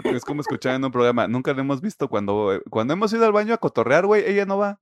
[0.05, 1.27] Es como escuchar en un programa.
[1.27, 4.23] Nunca la hemos visto cuando, cuando hemos ido al baño a cotorrear, güey.
[4.25, 4.79] Ella no va.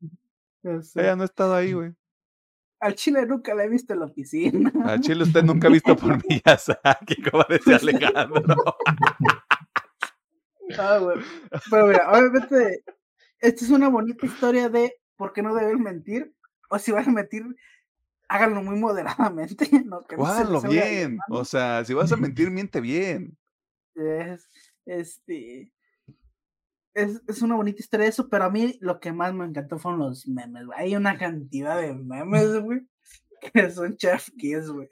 [0.63, 1.95] Ella no ha estado ahí, güey.
[2.81, 4.71] Al chile nunca la he visto en la oficina.
[4.85, 8.55] Al chile usted nunca ha visto por Miyazaki, como decía Alejandro.
[10.79, 11.21] ah, bueno.
[11.69, 12.83] Pero mira, obviamente,
[13.39, 16.33] esta es una bonita historia de por qué no deben mentir.
[16.69, 17.45] O si van a mentir,
[18.27, 19.69] háganlo muy moderadamente.
[19.85, 20.01] ¿no?
[20.67, 21.19] bien.
[21.29, 23.37] O sea, si vas a mentir, miente bien.
[23.93, 24.47] Es,
[24.85, 25.69] este.
[26.93, 30.01] Es, es una bonita historia eso, pero a mí lo que más me encantó fueron
[30.01, 30.79] los memes, güey.
[30.79, 32.81] Hay una cantidad de memes, güey,
[33.53, 34.89] que son chef kiss, güey.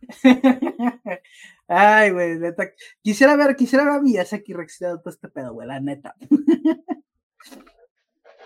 [1.68, 2.72] Ay, güey, neta.
[3.02, 6.14] Quisiera ver, quisiera ver a Miyazaki reaccionando todo este pedo, güey, la neta.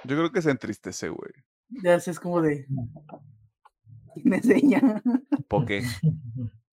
[0.04, 1.32] Yo creo que se entristece, güey.
[1.68, 2.66] Ya sé, es como de.
[4.24, 5.02] Me enseña.
[5.48, 5.84] ¿Por qué?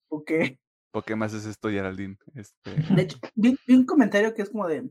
[0.09, 0.59] ¿O qué?
[0.91, 2.17] ¿Por qué me haces esto, Geraldine?
[2.35, 2.75] Este...
[2.93, 4.89] De hecho, vi, vi un comentario que es como de.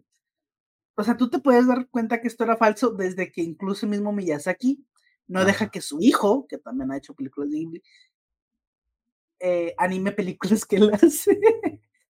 [0.96, 4.12] O sea, tú te puedes dar cuenta que esto era falso desde que incluso mismo
[4.12, 4.84] Miyazaki
[5.28, 7.82] no deja que su hijo, que también ha hecho películas de Ghibli,
[9.40, 11.38] eh, anime películas que él hace.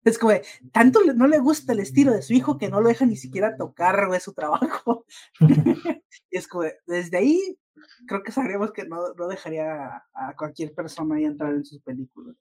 [0.04, 0.42] Es como de,
[0.72, 3.16] tanto le- no le gusta el estilo de su hijo que no lo deja ni
[3.16, 5.04] siquiera tocar, güey, su trabajo.
[6.30, 7.58] Es como, de, desde ahí,
[8.06, 11.80] creo que sabríamos que no, no dejaría a, a cualquier persona ahí entrar en sus
[11.82, 12.36] películas.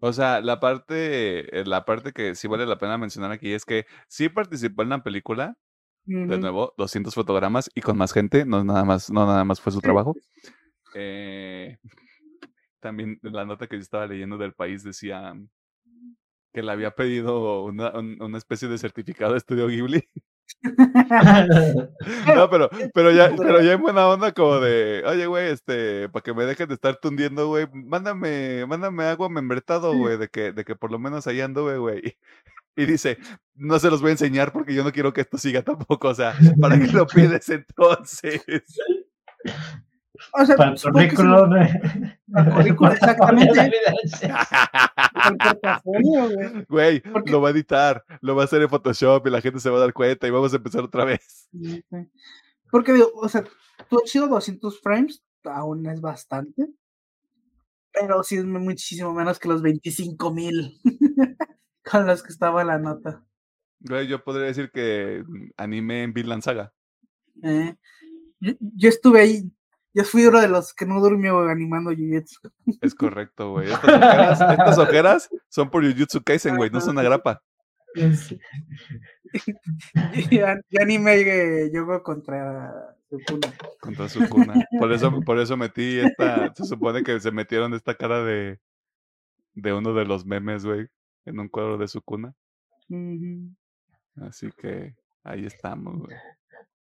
[0.00, 3.64] O sea, la parte, eh, la parte que sí vale la pena mencionar aquí es
[3.64, 5.56] que sí participó en la película,
[6.28, 9.72] de nuevo, 200 fotogramas y con más gente, no nada más, no nada más fue
[9.72, 10.16] su trabajo.
[10.94, 11.78] Eh,
[12.80, 15.34] también la nota que yo estaba leyendo del país decía
[16.52, 20.08] que le había pedido una, un- una especie de certificado de estudio Ghibli.
[22.36, 26.22] No, pero, pero ya, pero ya en buena onda como de, oye, güey, este, para
[26.22, 30.64] que me dejen de estar tundiendo, güey, mándame, mándame agua membretado, güey, de que, de
[30.64, 32.18] que por lo menos ahí anduve, güey.
[32.76, 33.18] Y dice,
[33.54, 36.14] no se los voy a enseñar porque yo no quiero que esto siga tampoco, o
[36.14, 38.42] sea, ¿para qué lo pides entonces?
[40.32, 41.50] O sea, Para el currículum.
[42.32, 43.70] para el currículum, exactamente.
[46.68, 47.02] Güey.
[47.26, 49.76] Lo va a editar, lo va a hacer en Photoshop y la gente se va
[49.78, 51.48] a dar cuenta y vamos a empezar otra vez.
[52.70, 53.44] Porque digo, o sea,
[53.88, 56.68] tú has sido 200 frames, aún es bastante.
[57.92, 60.78] Pero sí es muchísimo menos que los 25 mil
[61.90, 63.24] con los que estaba la nota.
[63.80, 66.72] Güey, yo podría decir que mm, animé en Vinland Saga.
[67.42, 67.74] Eh,
[68.40, 69.50] yo, yo estuve ahí,
[69.96, 72.52] yo fui uno de los que no durmió animando Jujutsu.
[72.82, 73.72] Es correcto, güey.
[73.72, 77.42] Estas ojeras, estas ojeras son por Jujutsu Kaisen, güey, no son agrapa.
[80.30, 83.54] Ya, ya animé eh, Yogo contra Sukuna.
[83.80, 84.54] Contra su cuna.
[84.78, 86.54] Por eso, por eso metí esta.
[86.54, 88.58] Se supone que se metieron esta cara de.
[89.54, 90.86] De uno de los memes, güey.
[91.24, 92.34] En un cuadro de su cuna.
[94.16, 94.94] Así que
[95.24, 96.16] ahí estamos, güey.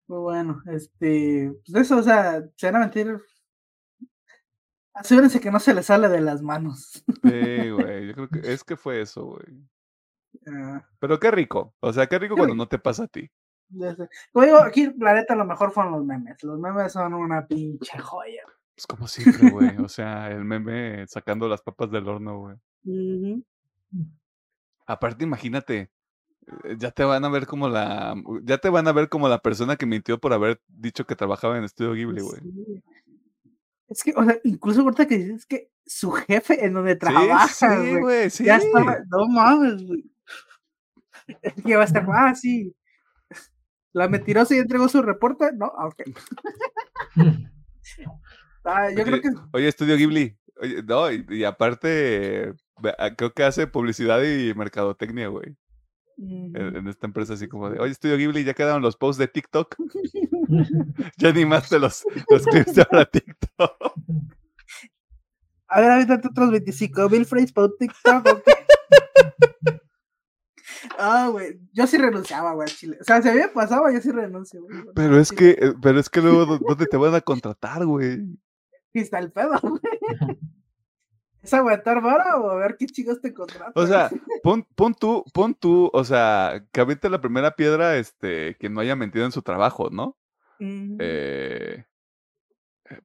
[0.10, 3.22] Muy bueno, este, pues eso, o sea, se van a mentir.
[4.96, 7.04] Asegúrense que no se les sale de las manos.
[7.24, 8.08] Sí, güey.
[8.08, 9.46] Yo creo que es que fue eso, güey.
[10.48, 11.76] Ah, Pero qué rico.
[11.80, 12.64] O sea, qué rico Qué cuando rico.
[12.64, 13.30] no te pasa a ti.
[14.34, 16.44] Como digo, aquí la neta lo mejor fueron los memes.
[16.44, 18.42] Los memes son una pinche joya.
[18.76, 19.78] Pues como siempre, güey.
[19.78, 23.46] O sea, el meme sacando las papas del horno, güey.
[24.88, 25.92] Aparte, imagínate,
[26.78, 29.76] ya te van a ver como la, ya te van a ver como la persona
[29.76, 32.42] que mintió por haber dicho que trabajaba en Estudio Ghibli, güey.
[32.42, 32.84] Sí.
[33.90, 37.66] Es que, o sea, incluso ahorita que dices que su jefe en donde trabaja, sí,
[37.66, 38.46] güey, güey, sí.
[38.46, 40.04] ya estaba, no mames, güey.
[41.44, 42.76] Es que va a estar, ah, sí.
[43.94, 46.04] La mentirosa ya entregó su reporte, no, Ah, ok.
[48.66, 50.38] Ah, yo creo Oye, que Oye, Estudio Ghibli.
[50.62, 52.54] Oye, no, y, y aparte,
[52.98, 55.56] ah, creo que hace publicidad y mercadotecnia, güey.
[56.22, 59.76] En, esta empresa así como de, oye, Estudio Ghibli, ya quedaron los posts de TikTok.
[61.18, 63.94] Ya animaste los, los clips de ahora TikTok.
[65.68, 68.42] A ver, ahorita otros 25 mil frames para un TikTok.
[70.98, 71.60] Ah, güey.
[71.72, 72.98] Yo sí renunciaba, güey, chile.
[73.00, 74.84] O sea, si a mí me pasaba, yo sí renuncio, güey.
[74.96, 78.20] Pero es que, eh, pero es que luego, ¿dó- ¿dónde te van a contratar, güey?
[78.94, 79.82] Está el pedo, güey.
[81.50, 83.72] ¿Es aguantar vara o a ver qué chicos te contratan?
[83.76, 84.10] O sea,
[84.44, 88.82] pon, pon tú, pon tú, o sea, que aviente la primera piedra, este, que no
[88.82, 90.16] haya mentido en su trabajo, ¿no?
[90.60, 91.86] Eh,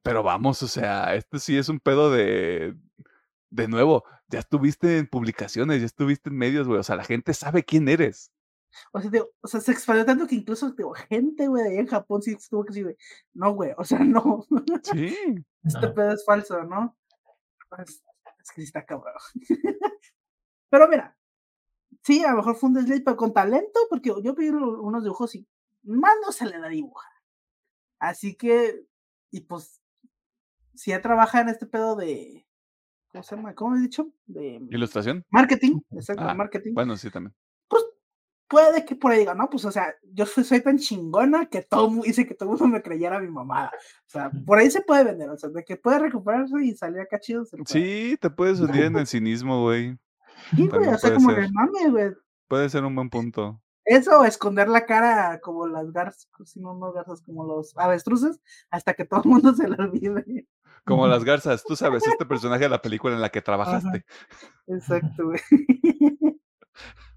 [0.03, 2.75] pero vamos, o sea, este sí es un pedo de,
[3.49, 7.33] de nuevo, ya estuviste en publicaciones, ya estuviste en medios, güey, o sea, la gente
[7.33, 8.31] sabe quién eres.
[8.91, 11.87] O sea, digo, o sea, se expandió tanto que incluso digo, gente, güey, allá en
[11.87, 12.97] Japón sí estuvo que sí, güey.
[13.33, 14.45] No, güey, o sea, no.
[14.83, 15.15] Sí.
[15.63, 15.93] Este No.
[15.95, 16.95] pedo es falso, ¿no?
[17.79, 18.03] Es,
[18.45, 19.13] es que sí está cabrón.
[20.69, 21.17] pero mira,
[22.03, 25.03] sí, a lo mejor fue un desliz, pero con talento, porque yo vi lo- unos
[25.03, 25.47] dibujos y
[25.83, 27.11] más no se le da dibujar.
[27.99, 28.85] Así que,
[29.31, 29.81] y pues,
[30.75, 32.47] si ya trabaja en este pedo de,
[33.11, 33.55] ¿cómo se llama?
[33.55, 34.11] ¿Cómo he dicho?
[34.25, 35.23] De ¿Ilustración?
[35.29, 36.73] marketing, exacto, Ah, marketing.
[36.73, 37.33] Bueno, sí, también.
[38.47, 41.61] Puede que por ahí diga, no, pues o sea, yo soy, soy tan chingona que
[41.61, 43.71] todo hice que todo el mundo me creyera mi mamada.
[43.73, 47.01] O sea, por ahí se puede vender, o sea, de que puede recuperarse y salir
[47.01, 47.45] acá chido.
[47.45, 47.79] Se lo puede.
[47.79, 49.97] Sí, te puedes hundir en el cinismo, güey.
[50.55, 51.39] Sí, güey, o sea, como ser.
[51.39, 52.11] el mame, güey.
[52.47, 53.61] puede ser un buen punto.
[53.85, 58.39] Eso esconder la cara como las garzas, si no, no garzas, como los avestruces,
[58.71, 60.47] hasta que todo el mundo se lo olvide.
[60.83, 64.05] Como las garzas, tú sabes, este personaje de la película en la que trabajaste.
[64.67, 65.39] Exacto, güey.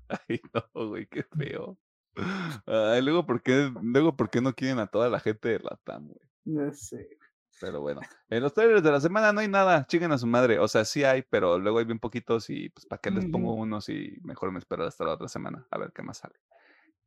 [0.28, 1.78] Ay, no, güey, qué feo.
[2.66, 6.08] Ay, luego, ¿por qué, luego, ¿por qué no quieren a toda la gente de Latam,
[6.08, 6.20] güey?
[6.44, 7.18] No sé.
[7.60, 10.58] Pero bueno, en los trailers de la semana no hay nada, chinguen a su madre.
[10.60, 13.52] O sea, sí hay, pero luego hay bien poquitos y pues para qué les pongo
[13.54, 16.36] unos y mejor me espero hasta la otra semana a ver qué más sale.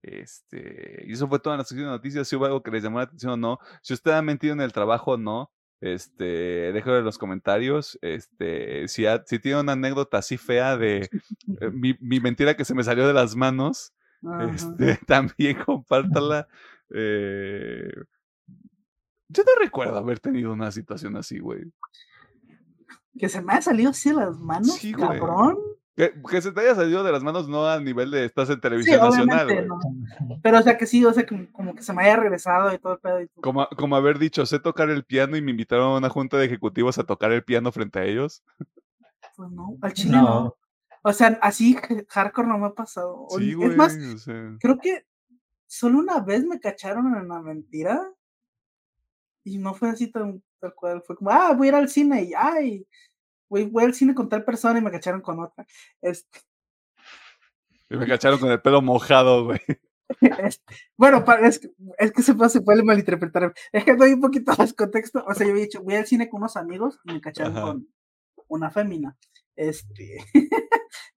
[0.02, 2.28] Este, y eso fue toda la sección de noticias.
[2.28, 4.62] Si hubo algo que les llamó la atención o no, si usted ha mentido en
[4.62, 8.00] el trabajo o no, este, déjalo en los comentarios.
[8.02, 11.10] Este, si, ha- si tiene una anécdota así fea de
[11.60, 13.94] eh, mi, mi mentira que se me salió de las manos,
[14.24, 14.52] Ajá.
[14.54, 16.48] este, también compártala.
[16.94, 17.92] Eh,
[19.28, 21.64] yo no recuerdo haber tenido una situación así, güey.
[23.18, 25.20] Que se me ha salido así de las manos, Sí, güey.
[25.96, 28.56] Que, que se te haya salido de las manos no a nivel de estás en
[28.56, 29.80] Sí, televisión nacional, no.
[30.42, 32.78] Pero o sea que sí, o sea, como, como que se me haya regresado y
[32.80, 33.42] todo el pedo y todo.
[33.42, 36.46] Como, como haber dicho, sé tocar el piano y me invitaron a una junta de
[36.46, 38.42] ejecutivos a tocar el piano frente a ellos.
[39.36, 40.22] Pues no, al chile no.
[40.22, 40.58] No,
[41.04, 41.78] O sea, así
[42.08, 43.28] hardcore no me ha pasado.
[43.38, 43.76] Sí, es güey.
[43.76, 45.06] más, o sea, creo que
[45.68, 48.10] solo una vez me cacharon en la mentira.
[49.44, 51.02] Y no fue así tan tal cual.
[51.06, 52.88] Fue como, ah, voy a ir al cine y ay,
[53.52, 55.68] voy, voy al cine con tal persona y me cacharon con otra.
[56.02, 56.40] Este,
[57.90, 59.60] y me cacharon con el pelo mojado, güey.
[60.22, 63.54] este, bueno, es que, es que se puede, se puede malinterpretar.
[63.74, 65.24] Es que doy un poquito más contexto.
[65.28, 67.66] O sea, yo había dicho, voy al cine con unos amigos y me cacharon Ajá.
[67.68, 67.88] con
[68.48, 69.18] una fémina.
[69.58, 70.18] Este,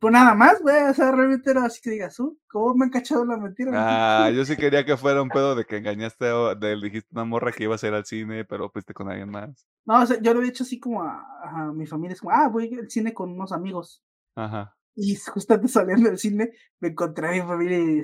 [0.05, 0.83] pues nada más, güey.
[0.83, 3.71] O sea, realmente era así que digas, "Uh, ¿cómo me han cachado la mentira?
[3.75, 7.25] Ah, yo sí quería que fuera un pedo de que engañaste o de, dijiste una
[7.25, 9.67] morra que ibas a ir al cine, pero fuiste con alguien más.
[9.87, 12.35] No, o sea, yo lo había hecho así como a, a mi familia, es como,
[12.37, 14.05] ah, voy al cine con unos amigos.
[14.37, 14.77] Ajá.
[14.95, 16.51] Y justo antes saliendo del cine,
[16.81, 18.03] me encontré a mi familia y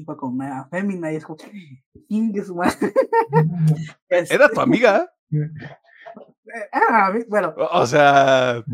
[0.00, 1.36] iba con una fémina y es como,
[2.08, 2.94] "Chingue su madre".
[4.08, 5.06] Este, ¿Era tu amiga?
[5.30, 8.64] eh, ah, bueno, o sea,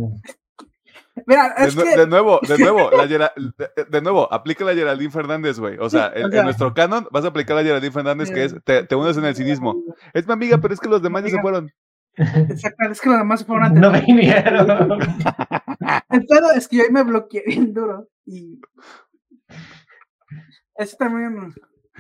[1.27, 4.65] mira, de, es nue- que, de nuevo, de nuevo, la Gera- de, de nuevo, aplica
[4.65, 5.77] la Geraldine Fernández, güey.
[5.78, 8.31] O sea, Sí, en, o en sea- nuestro canon vas a aplicar la Geraldine Fernández,
[8.31, 9.74] que es, te, te unes en el cinismo.
[10.15, 11.70] Es mi amiga, pero es que los demás ya se fueron.
[12.16, 14.99] Exacto, es que los demás se fueron a no vinieron.
[16.11, 18.61] El pedo es que yo ahí me bloqueé bien duro y
[20.77, 21.55] eso también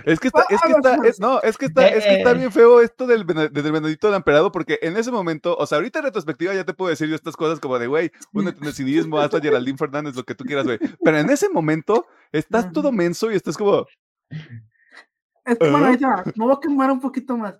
[0.04, 2.34] Es que está, es que está, es- no, es que está, es que está Eh.
[2.34, 5.98] bien feo esto del, del Benedicto del Emperador, porque en ese momento, o sea, ahorita
[5.98, 8.72] en retrospectiva ya te puedo decir yo estas cosas como de, güey, únete en el
[8.74, 10.78] cinismo, hasta Geraldine Fernández, lo que tú quieras, güey.
[11.04, 13.86] Pero en ese momento estás todo menso y estás como,
[15.44, 17.58] Es que, bueno, va, me voy a quemar un poquito más.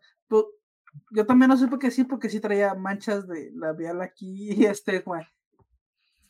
[1.10, 4.65] Yo también no sé por qué sí, porque sí traía manchas de labial aquí y
[4.66, 5.23] este, güey.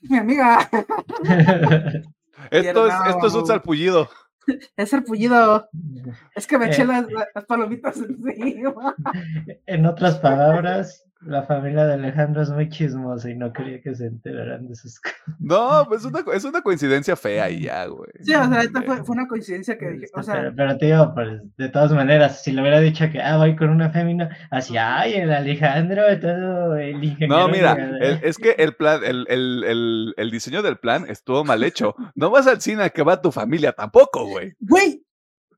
[0.03, 0.69] Mi amiga,
[2.51, 4.09] esto es, esto es un salpullido.
[4.77, 5.69] es sarpullido.
[6.35, 6.87] Es que me eché Eh.
[6.87, 8.95] las, las palomitas encima.
[9.67, 14.07] En otras palabras, la familia de Alejandro es muy chismosa y no quería que se
[14.07, 15.19] enteraran de sus cosas.
[15.41, 18.09] No, pues es una, es una coincidencia fea y ya, güey.
[18.21, 20.87] Sí, o sea, esta fue, fue una coincidencia que dije, o sea, pero, pero te
[20.87, 24.29] digo, pues, de todas maneras, si le hubiera dicho que ah, voy con una fémina,
[24.51, 27.37] así, ay, el Alejandro, todo el ingeniero.
[27.37, 31.43] No, mira, el- es que el plan, el, el, el, el diseño del plan estuvo
[31.45, 31.95] mal hecho.
[32.15, 34.55] No vas al cine a que va tu familia tampoco, güey.
[34.61, 35.05] güey,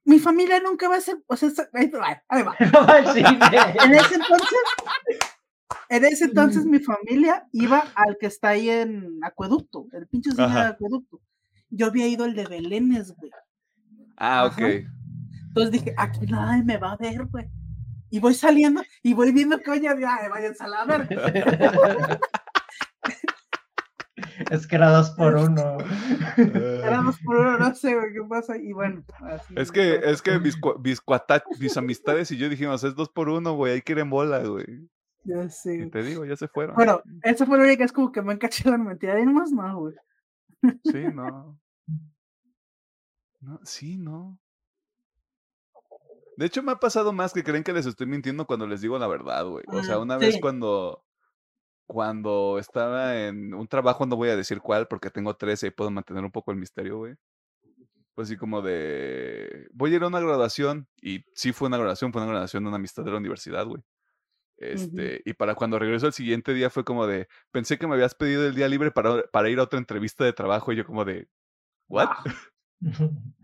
[0.04, 2.56] mi familia nunca va a ser, o sea, ahí va, ahí va.
[2.72, 3.28] No va al cine.
[3.84, 4.58] En ese entonces,
[5.88, 10.48] en ese entonces mi familia iba al que está ahí en Acueducto, el pinche cine
[10.48, 10.60] de.
[10.60, 11.20] Acueducto.
[11.70, 13.30] Yo había ido al de Belénes, güey.
[14.16, 14.58] Ah, ok.
[14.58, 15.00] Ajá.
[15.48, 17.48] Entonces dije, aquí nadie me va a ver, güey.
[18.10, 22.20] Y voy saliendo y voy viendo que oye, ay, váyanse a la verga.
[24.50, 25.76] Es que era dos por uno.
[26.36, 28.56] Éramos por uno, no sé, güey, qué pasa.
[28.56, 31.00] Y bueno, así Es que, es que mis, mis,
[31.58, 34.88] mis amistades y yo dijimos, es dos por uno, güey, ahí quieren bola, güey.
[35.24, 35.86] Ya Y sé.
[35.90, 36.74] te digo, ya se fueron.
[36.76, 39.20] Bueno, esa fue la única es como que me han cachado en mentira.
[39.20, 39.94] Y más no, güey.
[40.84, 41.58] Sí, no.
[43.40, 44.38] No, sí, no.
[46.36, 48.98] De hecho, me ha pasado más que creen que les estoy mintiendo cuando les digo
[48.98, 49.64] la verdad, güey.
[49.68, 51.04] O sea, Ah, una vez cuando,
[51.86, 55.90] cuando estaba en un trabajo, no voy a decir cuál, porque tengo 13 y puedo
[55.90, 57.14] mantener un poco el misterio, güey.
[58.14, 62.12] Pues así como de, voy a ir a una graduación, y sí fue una graduación,
[62.12, 63.82] fue una graduación de una amistad de la universidad, güey.
[64.60, 68.14] Este, y para cuando regreso el siguiente día fue como de, pensé que me habías
[68.14, 71.04] pedido el día libre para, para ir a otra entrevista de trabajo, y yo como
[71.04, 71.28] de,
[71.88, 72.10] ¿what?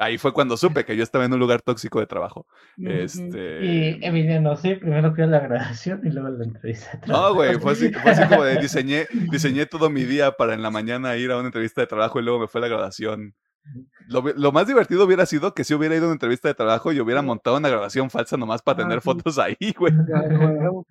[0.00, 2.46] Ahí fue cuando supe que yo estaba en un lugar tóxico de trabajo.
[2.80, 3.64] Este.
[3.64, 6.92] Y Emiliano, sí, primero fui a la grabación y luego la entrevista.
[6.92, 7.34] de No, trabajo.
[7.34, 10.70] güey, fue así, fue así como de diseñé, diseñé todo mi día para en la
[10.70, 13.34] mañana ir a una entrevista de trabajo y luego me fue a la graduación
[14.08, 16.92] Lo, lo más divertido hubiera sido que si hubiera ido a una entrevista de trabajo
[16.92, 19.04] y hubiera montado una grabación falsa nomás para Ah, tener sí.
[19.04, 19.92] fotos ahí, güey.
[19.94, 20.86] Huevo.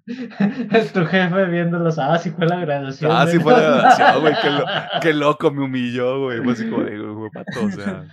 [0.94, 1.98] tu jefe viéndolos.
[1.98, 3.12] Ah, sí fue la graduación.
[3.12, 4.34] Ah, sí fue la grabación, güey.
[4.42, 4.66] Qué, lo-
[5.02, 6.48] qué loco me humilló, güey.
[6.50, 8.06] Así como de, güey, pato, o sea.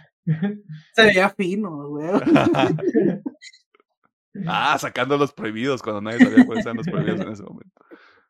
[0.94, 2.08] Se veía fino, güey.
[4.46, 7.70] ah, sacando los prohibidos cuando nadie sabía cuáles eran los prohibidos en ese momento.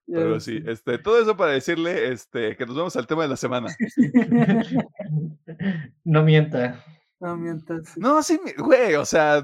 [0.06, 3.36] Pero sí, este, todo eso para decirle este, que nos vamos al tema de la
[3.36, 3.74] semana.
[6.05, 6.85] no mienta.
[7.20, 7.89] No mientas.
[7.89, 8.01] sí.
[8.01, 9.43] No, sí, güey, o sea,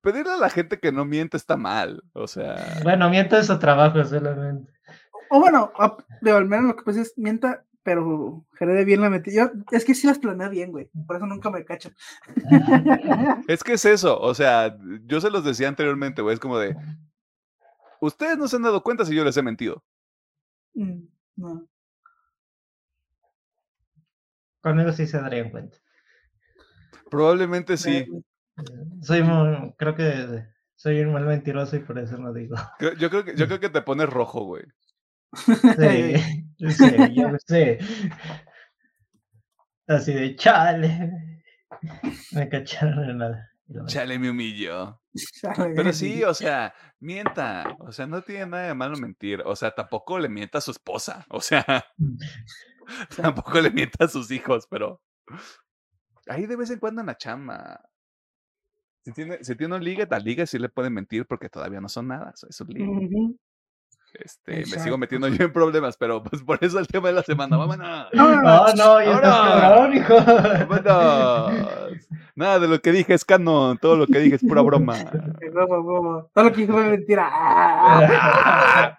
[0.00, 2.02] pedirle a la gente que no miente está mal.
[2.12, 4.72] O sea, Bueno, mienta es su trabajo solamente.
[5.30, 9.10] O bueno, a- digo, al menos lo que pasa es mienta, pero genere bien la
[9.10, 9.52] mentira.
[9.54, 10.90] Yo, es que sí las planeo bien, güey.
[11.06, 11.90] Por eso nunca me cacho.
[13.48, 14.18] es que es eso.
[14.20, 14.76] O sea,
[15.06, 16.76] yo se los decía anteriormente, güey, es como de.
[18.04, 19.82] Ustedes no se han dado cuenta si yo les he mentido.
[20.74, 21.06] Mm,
[21.36, 21.68] no.
[24.60, 25.78] Conmigo sí se darían cuenta.
[27.10, 28.06] Probablemente sí.
[29.02, 30.44] Soy muy, creo que
[30.74, 32.56] soy un mal mentiroso y por eso no digo.
[32.98, 34.64] Yo creo que, yo creo que te pones rojo, güey.
[35.34, 36.14] Sí,
[36.70, 37.78] sí, yo lo sé.
[39.86, 41.42] Así de chale.
[42.32, 43.53] Me cacharon en nada.
[43.86, 45.00] Chale, me humilló.
[45.76, 47.76] Pero sí, o sea, mienta.
[47.80, 49.42] O sea, no tiene nada de malo mentir.
[49.44, 51.24] O sea, tampoco le mienta a su esposa.
[51.30, 51.64] O sea,
[53.16, 55.00] tampoco le mienta a sus hijos, pero
[56.28, 57.80] ahí de vez en cuando en la chamba.
[59.04, 61.88] Si tiene, si tiene un ligue, tal liga sí le pueden mentir porque todavía no
[61.88, 62.32] son nada.
[62.48, 62.88] Es un ligue.
[62.88, 63.38] Ujú.
[64.14, 64.98] Este, me sigo Exacto.
[64.98, 67.56] metiendo yo en problemas, pero pues por eso el tema de la semana.
[67.56, 68.08] ¡Vámonos!
[68.12, 70.14] No, No, no, ya cabrón, hijo.
[70.14, 72.08] ¡Vámonos!
[72.36, 73.78] Nada de lo que dije es canon.
[73.78, 74.96] Todo lo que dije es pura broma.
[76.32, 77.28] Todo lo que dijo fue mentira.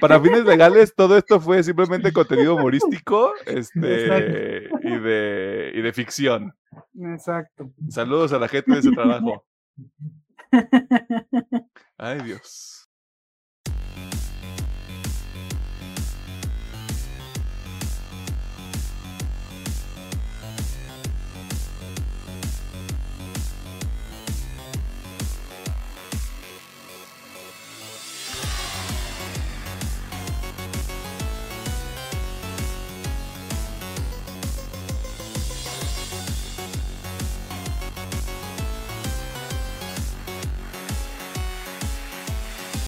[0.00, 6.52] Para fines legales, todo esto fue simplemente contenido humorístico este, y, de, y de ficción.
[7.00, 7.70] Exacto.
[7.88, 9.44] Saludos a la gente de ese trabajo.
[11.98, 12.79] Ay, Dios.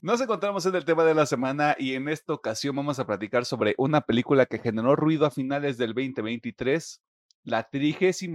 [0.03, 3.45] Nos encontramos en el tema de la semana y en esta ocasión vamos a platicar
[3.45, 7.01] sobre una película que generó ruido a finales del 2023,
[7.45, 8.35] la 37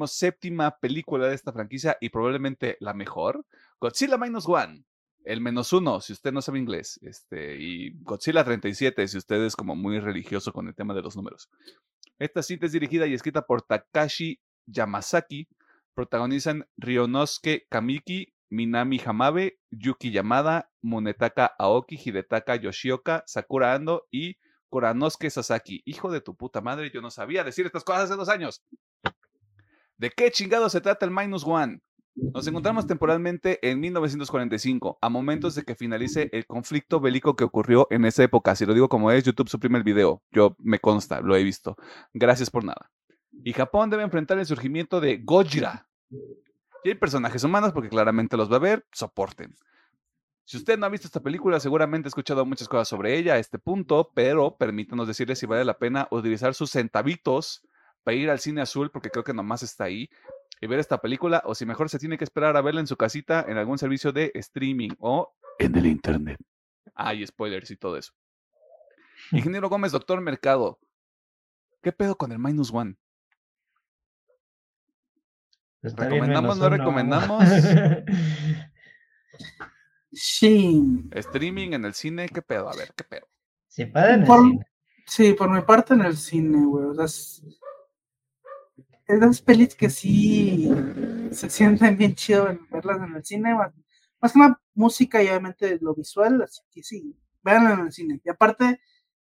[0.79, 3.45] película de esta franquicia y probablemente la mejor,
[3.81, 4.85] Godzilla Minus One,
[5.25, 9.57] el menos uno si usted no sabe inglés, este, y Godzilla 37 si usted es
[9.57, 11.49] como muy religioso con el tema de los números.
[12.17, 15.49] Esta cinta es dirigida y escrita por Takashi Yamazaki,
[15.93, 24.37] protagonizan Ryonosuke Kamiki, Minami Hamabe, Yuki Yamada, Munetaka Aoki, Hidetaka Yoshioka, Sakura Ando y
[24.69, 25.81] Kuranosuke Sasaki.
[25.85, 28.63] Hijo de tu puta madre, yo no sabía decir estas cosas hace dos años.
[29.97, 31.81] ¿De qué chingado se trata el Minus One?
[32.15, 37.87] Nos encontramos temporalmente en 1945, a momentos de que finalice el conflicto bélico que ocurrió
[37.91, 38.55] en esa época.
[38.55, 40.23] Si lo digo como es, YouTube suprime el video.
[40.31, 41.75] Yo me consta, lo he visto.
[42.13, 42.91] Gracias por nada.
[43.43, 45.87] Y Japón debe enfrentar el surgimiento de Gojira,
[46.83, 49.55] y hay personajes humanos porque claramente los va a ver, soporten.
[50.45, 53.37] Si usted no ha visto esta película, seguramente ha escuchado muchas cosas sobre ella a
[53.37, 57.67] este punto, pero permítanos decirle si vale la pena utilizar sus centavitos
[58.03, 60.09] para ir al cine azul, porque creo que nomás está ahí,
[60.61, 62.95] y ver esta película, o si mejor se tiene que esperar a verla en su
[62.95, 66.39] casita en algún servicio de streaming o en el internet.
[66.95, 68.13] Hay spoilers y todo eso.
[69.31, 70.79] Ingeniero Gómez, doctor Mercado,
[71.81, 72.95] ¿qué pedo con el Minus One?
[75.87, 77.43] Está ¿Recomendamos, menos no recomendamos?
[80.11, 80.81] Sí.
[81.11, 82.69] Streaming en el cine, ¿qué pedo?
[82.69, 83.27] A ver, ¿qué pedo?
[83.67, 84.59] Si pueden, Por- sí.
[85.05, 86.85] Sí, por mi parte en el cine, güey.
[86.85, 87.41] O sea, es,
[89.05, 90.69] esas pelis que sí
[91.31, 93.55] se sienten bien chido en verlas en el cine.
[93.55, 93.73] Más,
[94.19, 98.19] más que nada música y obviamente lo visual, así que sí, véanlo en el cine.
[98.23, 98.81] Y aparte,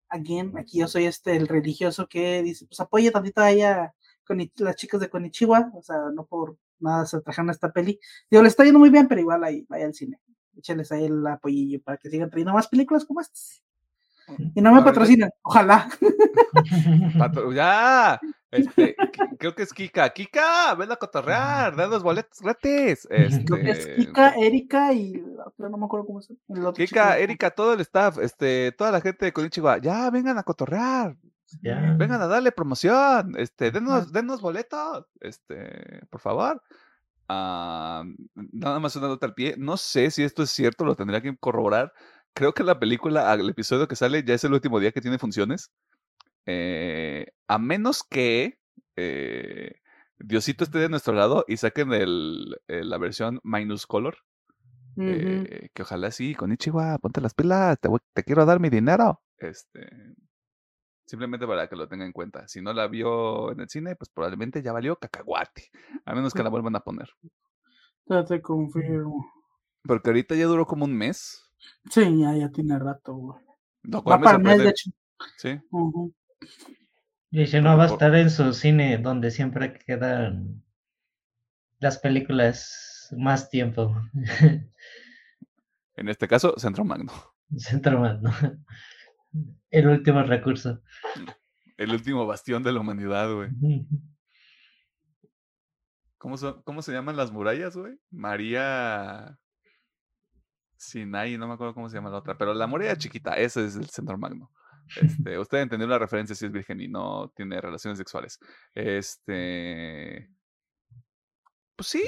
[0.09, 3.93] again, aquí yo soy este el religioso que dice, pues apoya tantito a ella
[4.29, 7.99] con las chicas de Konichiwa, o sea, no por nada se trajeron a esta peli.
[8.29, 10.19] Digo, le está yendo muy bien, pero igual ahí vaya al cine.
[10.55, 13.63] Échales ahí el apoyillo para que sigan trayendo más películas como estas.
[14.53, 15.89] Y no me patrocinan, ojalá.
[17.17, 18.19] Patro- ya,
[18.51, 18.95] este,
[19.39, 20.09] creo que es Kika.
[20.11, 23.07] Kika, ven a cotorrear, da los boletos gratis.
[23.09, 25.13] Creo que es Este, Kika, Erika y
[25.57, 27.23] no me acuerdo cómo otro Kika, chico.
[27.23, 31.15] Erika, todo el staff, este, toda la gente de Konichiwa, ya vengan a cotorrear.
[31.61, 31.95] Ya.
[31.97, 36.61] Vengan a darle promoción, este, denos, denos boletos, este, por favor.
[37.27, 38.03] Ah,
[38.35, 39.55] nada más una nota al pie.
[39.57, 41.93] No sé si esto es cierto, lo tendría que corroborar.
[42.33, 45.19] Creo que la película, el episodio que sale, ya es el último día que tiene
[45.19, 45.71] funciones.
[46.45, 48.59] Eh, a menos que
[48.95, 49.75] eh,
[50.17, 54.17] Diosito esté de nuestro lado y saquen el, eh, la versión minus color.
[54.95, 55.07] Ujú.
[55.11, 58.69] eh, que ojalá sí, con Ichiwa, ponte las pilas, te, voy- te quiero dar mi
[58.69, 59.21] dinero.
[59.37, 59.87] Este,
[61.09, 62.47] simplemente para que lo tenga en cuenta.
[62.47, 65.71] Si no la vio en el cine, pues probablemente ya valió cacahuate.
[66.05, 67.09] A menos que la vuelvan a poner.
[68.05, 69.25] Ya te confirmo.
[69.83, 71.51] Porque ahorita ya duró como un mes.
[71.89, 73.39] Sí, ya, ya tiene rato, güey.
[73.91, 74.91] Va para el mes, de hecho.
[75.37, 75.59] Sí.
[77.31, 80.63] Y si no, va a estar en su cine donde siempre quedan
[81.79, 83.95] las películas más tiempo.
[85.95, 87.11] En este caso, Centro Magno.
[87.57, 88.31] Centro Magno.
[89.69, 90.81] El último recurso.
[91.77, 93.49] El último bastión de la humanidad, güey.
[96.17, 97.97] ¿Cómo, son- ¿Cómo se llaman las murallas, güey?
[98.11, 99.37] María
[100.77, 103.75] Sinai, no me acuerdo cómo se llama la otra, pero la muralla chiquita, ese es
[103.75, 104.51] el centro magno.
[105.01, 108.39] Este, usted entendió la referencia si es virgen y no tiene relaciones sexuales.
[108.73, 110.29] Este.
[111.75, 112.03] Pues sí.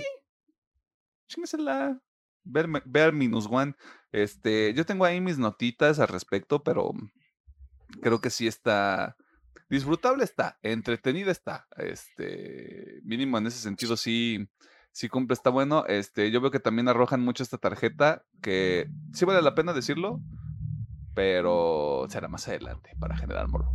[1.27, 2.01] Chingasela.
[2.43, 3.75] Ver, ver minus one.
[4.11, 6.91] Este, yo tengo ahí mis notitas al respecto, pero
[8.01, 9.15] creo que sí está.
[9.69, 11.67] Disfrutable está, entretenida está.
[11.77, 14.49] Este, mínimo en ese sentido sí,
[14.91, 15.85] sí cumple, está bueno.
[15.87, 20.19] Este, yo veo que también arrojan mucho esta tarjeta, que sí vale la pena decirlo,
[21.15, 23.73] pero será más adelante para generar morbo.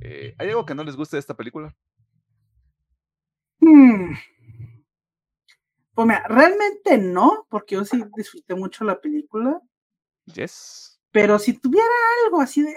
[0.00, 1.74] Eh, ¿Hay algo que no les guste de esta película?
[3.60, 4.14] Hmm.
[5.94, 9.60] Pues mira, realmente no, porque yo sí disfruté mucho la película.
[10.34, 11.00] Yes.
[11.10, 11.88] Pero si tuviera
[12.24, 12.74] algo así de.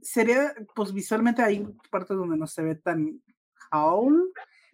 [0.00, 3.22] Sería, pues visualmente hay partes donde no se ve tan
[3.70, 4.32] Howl.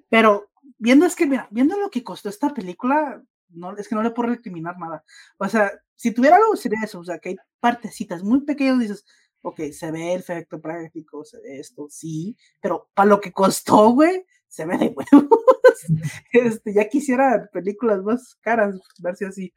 [0.08, 4.02] Pero viendo es que, mira, viendo lo que costó esta película, no, es que no
[4.02, 5.04] le puedo recriminar nada.
[5.38, 9.04] O sea, si tuviera algo sería eso, o sea, que hay partecitas muy pequeñas, dices,
[9.42, 13.90] ok, se ve el efecto práctico, se ve esto, sí, pero para lo que costó,
[13.90, 15.40] güey, se ve de huevos.
[16.32, 19.52] este, ya quisiera películas más caras, verse así.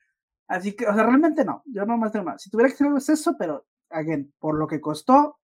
[0.47, 2.37] Así que, o sea, realmente no, yo no más tengo nada.
[2.39, 5.39] Si tuviera que hacer algo es eso, pero, again, por lo que costó,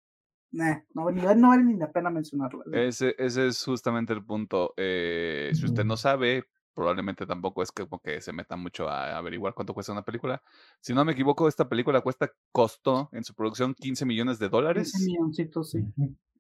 [0.53, 2.63] nah, no, vale- no vale ni la pena mencionarlo.
[2.73, 4.75] Ese, ese es justamente el punto.
[4.77, 6.45] Eh, si usted no sabe,
[6.75, 10.43] probablemente tampoco es que, como que se meta mucho a averiguar cuánto cuesta una película.
[10.81, 14.93] Si no me equivoco, esta película cuesta, costó en su producción 15 millones de dólares.
[14.93, 15.85] 15 milloncitos, sí.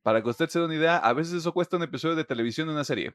[0.02, 2.66] Para que usted se dé una idea, a veces eso cuesta un episodio de televisión
[2.68, 3.14] de una serie.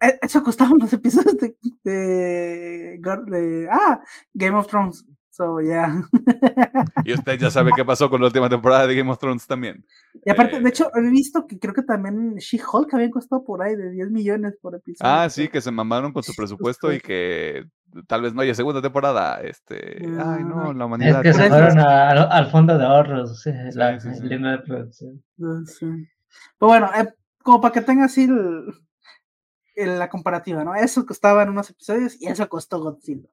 [0.00, 4.00] Eh, Eso costaban los episodios de, de, ah,
[4.32, 5.04] Game of Thrones.
[5.30, 6.00] So, yeah.
[7.04, 9.84] Y usted ya sabe qué pasó con la última temporada de Game of Thrones también.
[10.24, 13.60] y aparte, Eh, de hecho, he visto que creo que también She-Hulk habían costado por
[13.60, 15.10] ahí de 10 millones por episodio.
[15.12, 17.64] Ah, sí, que se mamaron con su presupuesto y que
[18.06, 19.40] tal vez no haya segunda temporada.
[19.42, 21.22] Este, ay, no, la Es humanidad.
[21.22, 24.22] que se fueron a- al, fondo de ahorros, sí, la sí, sí.
[24.28, 25.20] línea de producción.
[25.42, 25.86] Ah, sí.
[26.60, 27.08] Pero bueno, eh,
[27.42, 28.66] como para que tenga así el,
[29.74, 30.74] el- la comparativa, ¿no?
[30.74, 33.28] Eso costaba en unos episodios y eso costó Godzilla.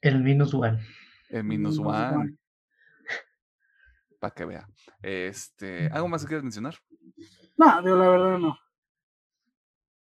[0.00, 0.80] El minus one.
[1.28, 2.16] El minus Minus one.
[2.16, 2.36] one.
[4.18, 4.68] Para que vea.
[5.02, 6.74] Este, ¿algo más que quieras mencionar?
[7.56, 8.58] No, digo, la verdad no.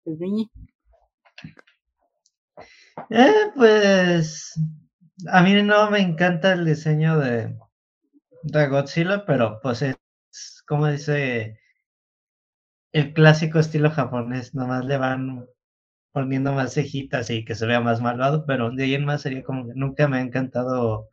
[0.04, 0.50] Es Viñi.
[3.10, 4.54] Eh, pues
[5.28, 7.56] a mí no me encanta el diseño de,
[8.42, 9.96] de Godzilla, pero pues es
[10.66, 11.58] como dice
[12.92, 15.46] el clásico estilo japonés, nomás le van
[16.12, 19.42] poniendo más cejitas y que se vea más malvado, pero de ahí en más sería
[19.42, 21.08] como que nunca me ha encantado.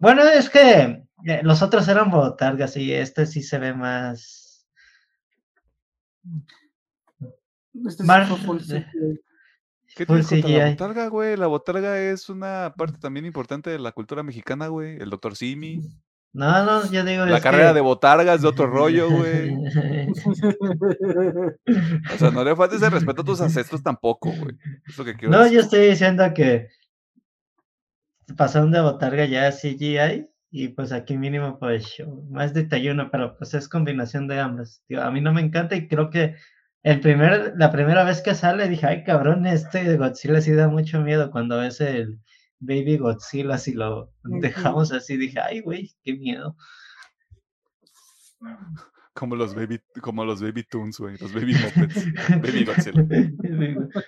[0.00, 4.68] Bueno, es que eh, los otros eran botargas y este sí se ve más.
[7.74, 8.58] Este sí Mar- full.
[9.96, 11.36] ¿Qué full la botarga, güey?
[11.36, 14.96] La botarga es una parte también importante de la cultura mexicana, güey.
[14.96, 15.80] El doctor Simi.
[16.34, 17.24] No, no, yo digo.
[17.26, 19.54] La carrera que- de botargas de otro rollo, güey.
[22.12, 24.56] O sea, no le faltes el respeto a tus ancestros tampoco, güey.
[24.86, 25.54] Es lo que quiero No, decir.
[25.54, 26.68] yo estoy diciendo que
[28.36, 31.96] pasaron de botarga ya a CGI y pues aquí mínimo pues
[32.30, 34.82] más detallado, pero pues es combinación de ambas.
[34.86, 36.34] Tío, a mí no me encanta y creo que
[36.82, 40.68] el primer, la primera vez que sale dije, ay cabrón, este de Godzilla sí da
[40.68, 42.18] mucho miedo cuando ves el
[42.66, 46.56] Baby Godzilla, si lo dejamos así, dije, ay güey, qué miedo.
[49.14, 52.04] Como los baby, como los baby toons, güey, los baby mopeds.
[52.42, 53.04] Baby Godzilla.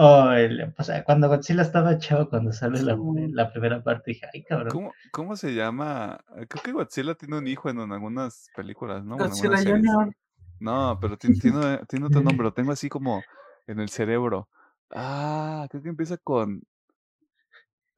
[0.00, 3.32] Oh, el- o sea, cuando Godzilla estaba chavo, cuando sale la, Sí.
[3.32, 4.70] la primera parte, dije, ay, cabrón.
[4.70, 6.20] ¿Cómo, ¿Cómo se llama?
[6.48, 9.16] Creo que Godzilla tiene un hijo en, en algunas películas, ¿no?
[9.18, 9.58] Godzilla.
[9.58, 10.14] Junior.
[10.60, 13.22] No, pero tiene, tiene, tiene otro nombre, lo tengo así como
[13.66, 14.48] en el cerebro.
[14.94, 16.62] Ah, creo que empieza con.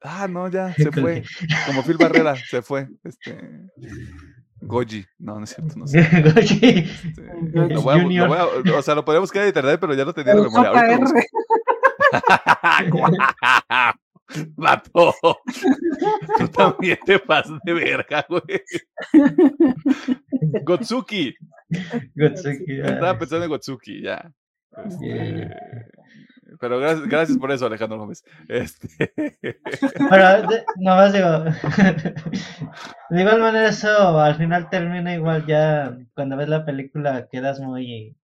[0.01, 1.23] Ah, no, ya, se fue.
[1.67, 2.87] Como Phil Barrera, se fue.
[3.03, 3.37] Este.
[4.61, 5.05] Goji.
[5.19, 6.01] No, no es cierto, no sé.
[6.35, 6.67] Goji.
[6.79, 7.21] Este,
[7.53, 8.27] Goji lo voy a- lo Junior.
[8.27, 10.43] voy a- o sea, lo podría buscar en internet, pero ya lo tenía en El
[10.45, 10.69] memoria.
[10.71, 11.21] Ahorita.
[14.55, 15.13] Vato.
[16.37, 18.61] Tú también te pasas de verga, güey.
[20.63, 21.35] Gotsuki.
[22.15, 24.31] Gotsuki, Estaba ah, pensando en Gotsuki, ya.
[24.85, 25.49] Este, Yeah.
[26.59, 28.23] Pero gracias, gracias por eso, Alejandro Gómez.
[28.47, 28.87] Este,
[30.09, 31.27] Pero de- nomás digo,
[33.09, 38.17] de igual manera eso al final termina igual ya, cuando ves la película quedas muy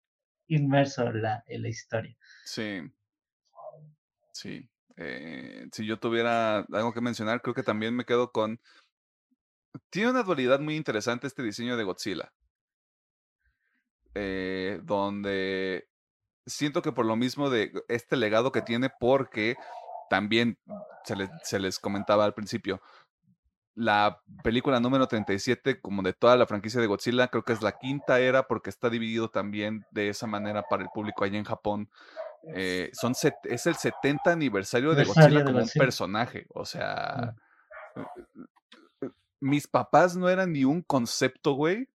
[0.47, 2.15] inmerso en la, en la historia.
[2.45, 2.81] sí.
[4.31, 4.69] Sí.
[4.97, 8.59] Eh, si yo tuviera algo que mencionar, creo que también me quedo con.
[9.89, 12.31] Tiene una dualidad muy interesante este diseño de Godzilla.
[14.13, 15.87] eh, donde
[16.45, 19.55] siento que por lo mismo de este legado que tiene, porque
[20.09, 20.57] también
[21.03, 22.81] se, le- se les comentaba al principio,
[23.73, 27.73] la película número 37, como de toda la franquicia de Godzilla, creo que es la
[27.77, 31.89] quinta era porque está dividido también de esa manera para el público allá en Japón.
[32.53, 36.45] Eh, son set- es el 70 aniversario de Godzilla como un personaje.
[36.53, 37.35] O sea,
[39.39, 41.89] mis papás no eran ni un concepto, güey,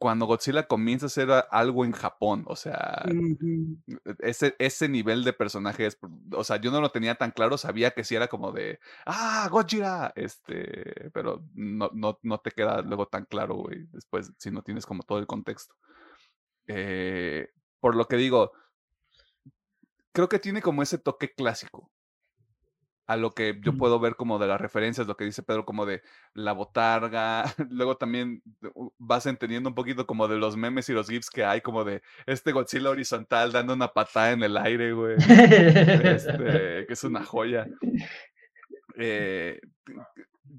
[0.00, 2.44] cuando Godzilla comienza a hacer algo en Japón.
[2.46, 3.76] O sea, Ujú.
[4.20, 5.98] ese, ese nivel de personaje es,
[6.32, 9.46] o sea, yo no lo tenía tan claro, sabía que sí era como de, ah,
[9.52, 14.62] Godzilla, este, pero no, no, no te queda luego tan claro, güey, después, si no
[14.62, 15.74] tienes como todo el contexto.
[16.66, 18.52] Eh, por lo que digo,
[20.12, 21.90] creo que tiene como ese toque clásico.
[23.10, 25.84] A lo que yo puedo ver como de las referencias, lo que dice Pedro, como
[25.84, 26.00] de
[26.32, 27.42] la botarga.
[27.70, 28.40] Luego también
[28.98, 32.02] vas entendiendo un poquito como de los memes y los gifs que hay, como de
[32.26, 35.16] este Godzilla horizontal dando una patada en el aire, güey.
[35.18, 37.66] Este, que es una joya.
[38.96, 39.60] Eh,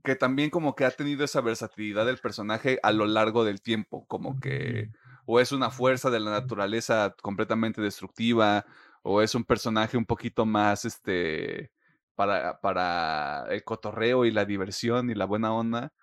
[0.04, 4.06] que también como que ha tenido esa versatilidad del personaje a lo largo del tiempo,
[4.08, 4.90] como que
[5.26, 8.66] o es una fuerza de la naturaleza completamente destructiva,
[9.04, 11.72] o es un personaje un poquito más, este,
[12.16, 15.94] para, para el cotorreo y la diversión y la buena onda.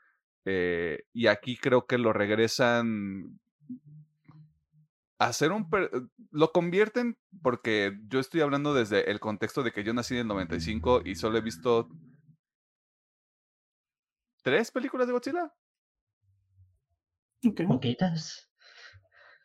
[0.45, 3.39] eh, y aquí creo que lo regresan
[5.19, 5.69] a hacer un...
[5.69, 5.91] per-
[6.31, 10.27] lo convierten, porque yo estoy hablando desde el contexto de que yo nací en el
[10.29, 11.89] 95 y solo he visto
[14.43, 15.53] tres películas de Godzilla.
[17.47, 17.61] Ok.
[17.67, 18.51] Poquitas.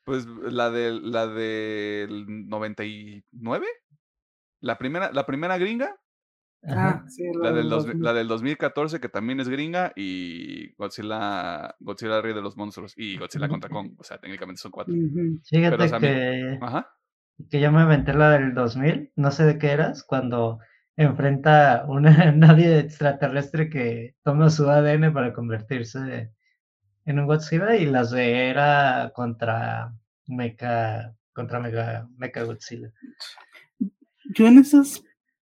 [0.06, 3.68] Pues la del la del 99,
[4.60, 5.96] la primera, la primera gringa,
[6.66, 8.04] Ah, sí, la del, dos- 2000.
[8.04, 13.18] la del 2014 que también es gringa y Godzilla, Godzilla Rey de los Monstruos y
[13.18, 14.94] Godzilla contra Kong, o sea, técnicamente son cuatro.
[15.46, 16.90] Fíjate Pero, o sea, mi- que, Ajá.
[17.50, 20.60] que yo me aventé la del 2000, no sé de qué eras, cuando
[20.96, 26.32] enfrenta una nadie extraterrestre que toma su ADN para convertirse
[27.06, 29.94] en un Godzilla y las de era contra
[30.28, 32.90] Mecha, contra Mega, Mecha Godzilla.
[34.36, 34.82] Yo en ese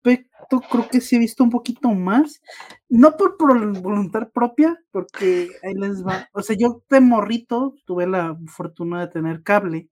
[0.03, 2.41] aspecto creo que sí he visto un poquito más.
[2.89, 6.27] No por, por voluntad propia, porque ahí les va.
[6.33, 9.89] O sea, yo de morrito tuve la fortuna de tener cable.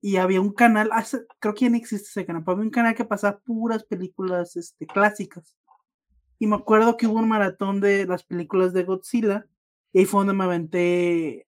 [0.00, 2.70] Y había un canal, hace- creo que ya no existe ese canal, pero había un
[2.70, 5.56] canal que pasaba puras películas este, clásicas.
[6.38, 9.46] Y me acuerdo que hubo un maratón de las películas de Godzilla.
[9.92, 11.46] Y ahí fue donde me aventé.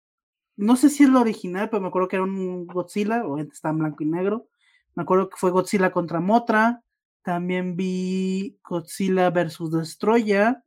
[0.56, 3.70] No sé si es la original, pero me acuerdo que era un Godzilla, obviamente está
[3.70, 4.48] en blanco y negro.
[4.94, 6.82] Me acuerdo que fue Godzilla contra Motra.
[7.22, 10.62] También vi Godzilla versus Destroya.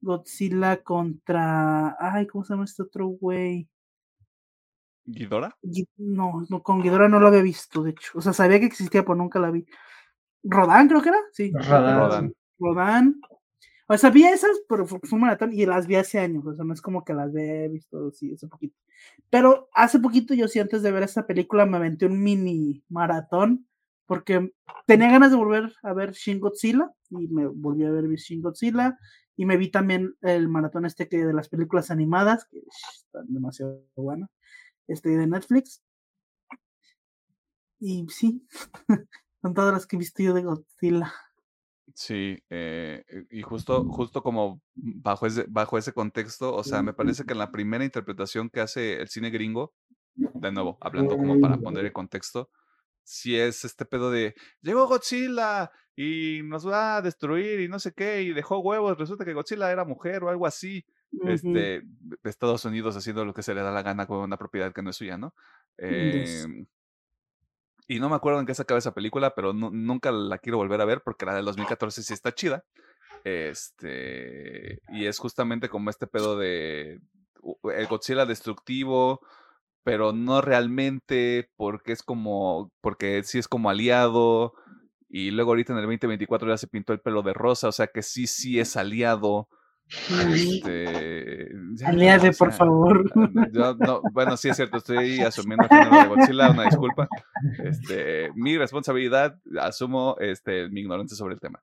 [0.00, 1.96] Godzilla contra.
[1.98, 3.68] Ay, ¿cómo se llama este otro güey?
[5.04, 5.56] ¿Ghidorah?
[5.62, 8.12] Gui- No, no, con Ghidorah no lo había visto, de hecho.
[8.18, 9.64] O sea, sabía que existía, pero nunca la vi.
[10.42, 11.18] Rodán, creo que era.
[11.32, 11.52] Sí.
[11.52, 11.98] Rodán.
[11.98, 12.32] Rodán.
[12.58, 13.20] Rodán.
[13.88, 16.44] O sea, vi esas, pero fue, fue un maratón y las vi hace años.
[16.44, 18.76] O sea, no es como que las he visto sí, hace poquito.
[19.30, 23.66] Pero hace poquito, yo sí, antes de ver esta película, me aventé un mini maratón
[24.06, 24.52] porque
[24.86, 28.98] tenía ganas de volver a ver Shin Godzilla y me volví a ver Shin Godzilla
[29.36, 32.62] y me vi también el maratón este que de las películas animadas que
[33.04, 34.30] están demasiado buenas
[34.88, 35.82] este de Netflix.
[37.78, 38.46] Y sí
[39.42, 41.12] son todas las que he visto yo de Godzilla.
[41.94, 47.24] Sí, eh, y justo, justo como bajo ese, bajo ese contexto, o sea, me parece
[47.24, 49.72] que en la primera interpretación que hace el cine gringo,
[50.14, 52.50] de nuevo, hablando como para poner el contexto,
[53.06, 57.92] si es este pedo de llegó Godzilla y nos va a destruir y no sé
[57.94, 60.84] qué, y dejó huevos, resulta que Godzilla era mujer o algo así.
[61.24, 61.82] Este,
[62.24, 64.90] Estados Unidos haciendo lo que se le da la gana con una propiedad que no
[64.90, 65.34] es suya, ¿no?
[65.78, 66.66] Em,
[67.86, 70.80] y no me acuerdo en qué se acaba esa película, pero nunca la quiero volver
[70.80, 72.64] a ver porque la del 2014 sí está chida.
[73.22, 77.00] Este, y es justamente como este pedo de
[77.72, 79.20] el Godzilla destructivo,
[79.86, 84.52] pero no realmente porque es como, porque sí es como aliado.
[85.08, 87.86] Y luego ahorita en el 2024 ya se pintó el pelo de rosa, o sea
[87.86, 89.48] que sí, sí es aliado.
[90.32, 91.52] Este,
[91.84, 93.08] Aliade, por favor.
[94.12, 97.08] bueno, sí es cierto, estoy asumiendo el género de Godzilla, una disculpa.
[97.62, 101.62] Este, mi responsabilidad, asumo este, mi ignorancia sobre el tema.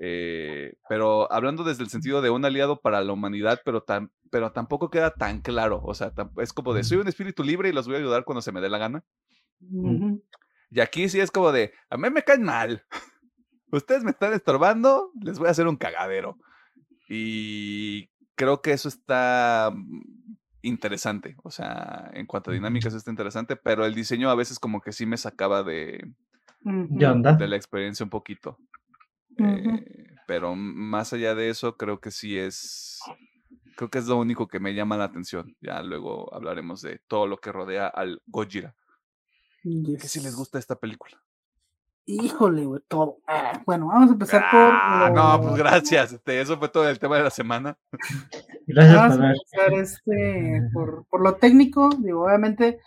[0.00, 4.52] Eh, pero hablando desde el sentido de un aliado para la humanidad, pero, tan, pero
[4.52, 5.82] tampoco queda tan claro.
[5.84, 8.42] O sea, es como de soy un espíritu libre y los voy a ayudar cuando
[8.42, 9.04] se me dé la gana.
[10.70, 12.84] Y aquí sí es como de a mí me caen mal.
[13.70, 16.38] Ustedes me están estorbando, les voy a hacer un cagadero.
[17.08, 20.02] Y creo que eso está mm,
[20.62, 21.36] interesante.
[21.42, 24.92] O sea, en cuanto a dinámicas está interesante, pero el diseño a veces como que
[24.92, 26.04] sí me sacaba de,
[26.64, 28.58] de la experiencia un poquito.
[29.38, 33.00] Eh, pero más allá de eso, creo que sí es.
[33.76, 35.56] Creo que es lo único que me llama la atención.
[35.60, 38.74] Ya luego hablaremos de todo lo que rodea al Gojira.
[39.62, 41.22] ¿Qué si les gusta esta película?
[42.04, 43.18] Híjole, güey, todo.
[43.28, 44.60] Ah, bueno, vamos a empezar por.
[44.60, 46.12] Ah, no, pues gracias.
[46.12, 47.78] Este, eso fue todo el tema de la semana.
[48.66, 51.90] Gracias vamos a empezar este, por, por lo técnico.
[51.98, 52.80] Digo, obviamente,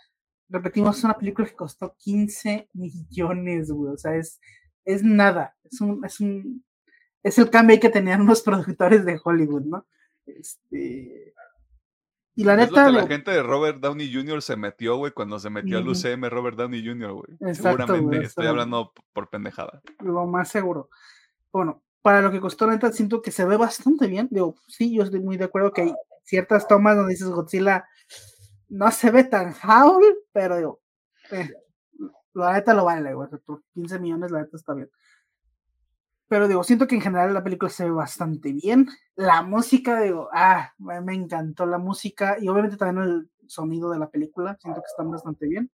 [0.48, 3.94] repetimos, es una película que costó 15 millones, güey.
[3.94, 4.38] O sea, es,
[4.86, 5.54] es nada.
[5.64, 6.64] Es un, es un.
[7.22, 9.86] Es el cambio que tenían los productores de Hollywood, ¿no?
[10.24, 11.34] Este.
[12.38, 12.90] Y la neta.
[12.90, 14.42] la gente de Robert Downey Jr.
[14.42, 17.54] se metió, güey, cuando se metió al UCM Robert Downey Jr., güey.
[17.54, 19.80] Seguramente estoy hablando por pendejada.
[20.00, 20.90] Lo más seguro.
[21.50, 24.28] Bueno, para lo que costó, la neta, siento que se ve bastante bien.
[24.30, 25.94] Digo, sí, yo estoy muy de acuerdo que hay
[26.24, 27.86] ciertas tomas donde dices Godzilla
[28.68, 30.80] no se ve tan howl, pero digo,
[31.30, 31.50] eh,
[32.36, 33.28] la neta lo vale, güey.
[33.74, 34.90] 15 millones, la neta está bien.
[36.28, 38.88] Pero digo, siento que en general la película se ve bastante bien.
[39.14, 44.10] La música, digo, ah, me encantó la música y obviamente también el sonido de la
[44.10, 45.70] película, siento que están bastante bien.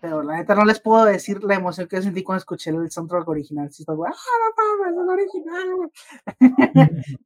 [0.00, 3.28] Pero la neta no les puedo decir la emoción que sentí cuando escuché el soundtrack
[3.28, 3.66] original.
[3.66, 4.12] Estaba, ah,
[4.78, 5.90] no es el original.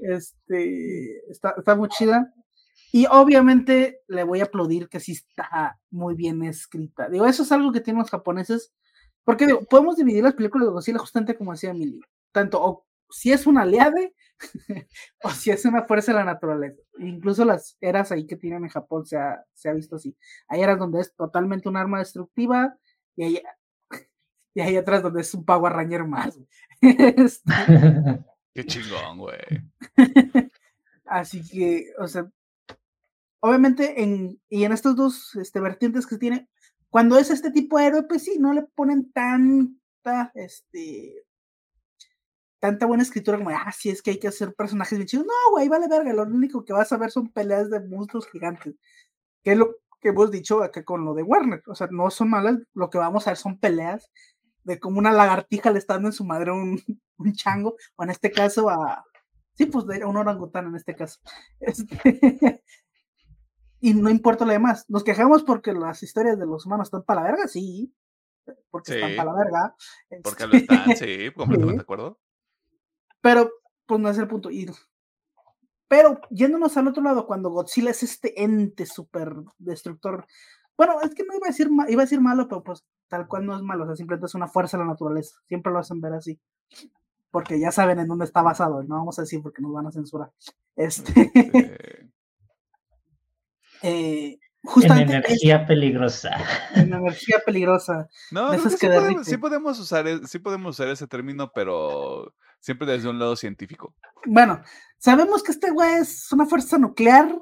[0.00, 2.32] este, está, está muy chida.
[2.94, 7.08] Y obviamente le voy a aplaudir que sí está muy bien escrita.
[7.08, 8.72] Digo, eso es algo que tienen los japoneses
[9.24, 12.00] porque digo, podemos dividir las películas de Godzilla justamente como decía Emily.
[12.30, 14.14] Tanto o si es un aliade
[15.24, 16.80] o si es una fuerza de la naturaleza.
[17.00, 20.16] Incluso las eras ahí que tienen en Japón se ha, se ha visto así.
[20.46, 22.76] Hay eras donde es totalmente un arma destructiva
[23.16, 23.42] y hay,
[24.54, 26.38] y hay otras donde es un Power Ranger más.
[26.80, 28.22] Este
[28.54, 29.40] Qué chingón, güey.
[31.06, 32.30] así que, o sea,
[33.44, 36.48] obviamente en, y en estos dos este, vertientes que tiene,
[36.88, 41.26] cuando es este tipo de héroe, pues sí, no le ponen tanta, este,
[42.58, 45.26] tanta buena escritura como, ah, sí, es que hay que hacer personajes bien chidos.
[45.26, 48.76] No, güey, vale verga, lo único que vas a ver son peleas de monstruos gigantes.
[49.42, 51.62] Que es lo que hemos dicho acá con lo de Warner.
[51.66, 54.10] O sea, no son malas, lo que vamos a ver son peleas
[54.62, 56.80] de como una lagartija le está dando en su madre un,
[57.18, 59.04] un chango, o en este caso a,
[59.52, 61.20] sí, pues de un orangután en este caso.
[61.60, 62.62] Este,
[63.84, 64.86] y no importa lo demás.
[64.88, 67.94] Nos quejamos porque las historias de los humanos están para la verga, sí,
[68.70, 69.76] porque están para la verga.
[70.22, 72.18] Porque lo están, sí, completamente de acuerdo.
[73.20, 73.50] Pero,
[73.84, 74.50] pues no es el punto.
[74.50, 74.66] Y,
[75.86, 80.24] pero yéndonos al otro lado, cuando Godzilla es este ente súper destructor.
[80.78, 83.44] Bueno, es que no iba a decir iba a decir malo, pero pues tal cual
[83.44, 85.36] no es malo, o sea, simplemente es una fuerza de la naturaleza.
[85.46, 86.40] Siempre lo hacen ver así.
[87.30, 89.92] Porque ya saben en dónde está basado, no vamos a decir porque nos van a
[89.92, 90.32] censurar.
[90.74, 92.03] Este.
[93.84, 96.36] Este eh, justamente en energía peligrosa.
[96.74, 98.08] En energía peligrosa.
[98.30, 102.86] No, no sí, podemos, sí, podemos, usar, e, sí podemos usar ese término, pero siempre
[102.86, 103.94] desde un lado científico.
[104.24, 104.62] Bueno,
[104.98, 107.38] sabemos que este güey es una fuerza nuclear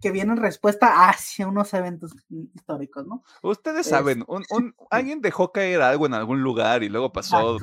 [0.00, 2.12] que viene en respuesta hacia unos eventos
[2.54, 3.22] históricos, ¿no?
[3.42, 7.58] Ustedes saben, un, un, alguien dejó caer algo en algún lugar y luego pasó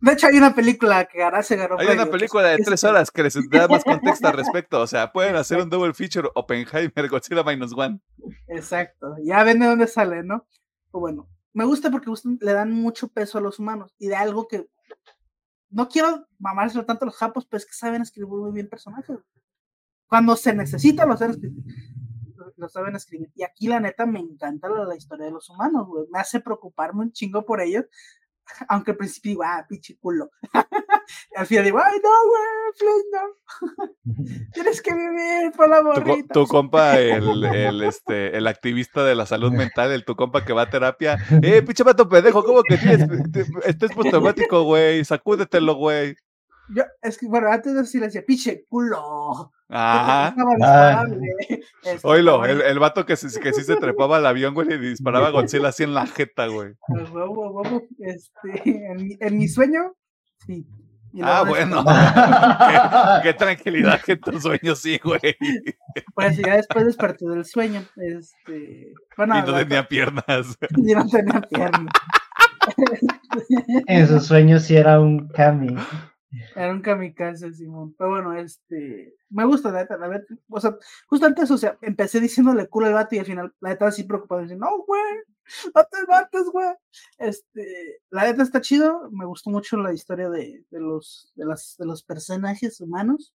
[0.00, 1.78] de hecho, hay una película que ahora se ganó.
[1.78, 4.80] Hay una película de tres horas que les da más contexto al respecto.
[4.80, 8.00] O sea, pueden hacer un double feature Oppenheimer Godzilla Minus One.
[8.48, 9.16] Exacto.
[9.24, 10.46] Ya ven de dónde sale, ¿no?
[10.90, 12.10] Pues bueno, me gusta porque
[12.40, 14.68] le dan mucho peso a los humanos y de algo que
[15.70, 19.18] no quiero mamárselo tanto a los japos, pero es que saben escribir muy bien personajes.
[20.06, 21.64] Cuando se necesita, lo saben escribir.
[22.56, 23.32] Lo saben escribir.
[23.34, 26.04] Y aquí, la neta, me encanta la, la historia de los humanos, güey.
[26.10, 27.86] Me hace preocuparme un chingo por ellos.
[28.68, 30.30] Aunque al principio digo, ah, pinche culo.
[31.36, 34.46] al final digo, ay, no, güey, please, no.
[34.52, 36.32] Tienes que vivir por la Tu, morrita.
[36.34, 40.52] tu compa, el, el, este, el activista de la salud mental, el tu compa que
[40.52, 41.18] va a terapia.
[41.42, 43.08] Eh, pinche vato pendejo, ¿cómo que tienes?
[43.32, 45.04] te- Este es postraumático, güey.
[45.04, 46.16] Sacúdetelo, güey.
[46.74, 49.52] Yo, es que, bueno, antes de eso sí le decía, pinche culo.
[49.68, 50.34] Ajá.
[52.02, 54.78] Oílo, estaba- el, el vato que, se- que sí se trepaba al avión, güey, y
[54.78, 56.74] disparaba a Godzilla así en la jeta, güey.
[56.88, 57.62] Huevo,
[57.98, 59.94] este, en, mi, en mi sueño,
[60.46, 60.66] sí.
[61.22, 61.82] Ah, bueno.
[61.86, 65.20] Ah, Qué tranquilidad que en tus sueños sí, güey.
[66.14, 67.82] Pues ya después desperté del sueño.
[67.96, 70.58] Este, bueno, Y no tenía piernas.
[70.76, 71.90] y no tenía pierna.
[73.86, 75.74] En sus sueños sí era un Kami.
[76.54, 77.94] Era un kamikaze, Simón.
[77.98, 79.14] Pero bueno, este.
[79.30, 80.34] Me gusta, la neta, la neta.
[80.48, 80.76] O sea,
[81.08, 84.04] justo antes, o sea, empecé diciéndole culo al vato y al final, la neta, así
[84.04, 84.42] preocupado.
[84.42, 85.02] Dice, no, güey,
[85.74, 86.68] no te mates, güey.
[87.18, 89.10] Este, la neta está chido.
[89.10, 93.34] Me gustó mucho la historia de, de los, de, las, de los personajes humanos.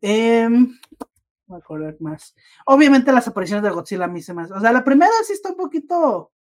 [0.00, 0.76] Em,
[1.46, 2.34] voy a acordar más.
[2.66, 5.32] Obviamente, las apariciones de Godzilla a mí se me hace- O sea, la primera sí
[5.34, 6.32] está un poquito.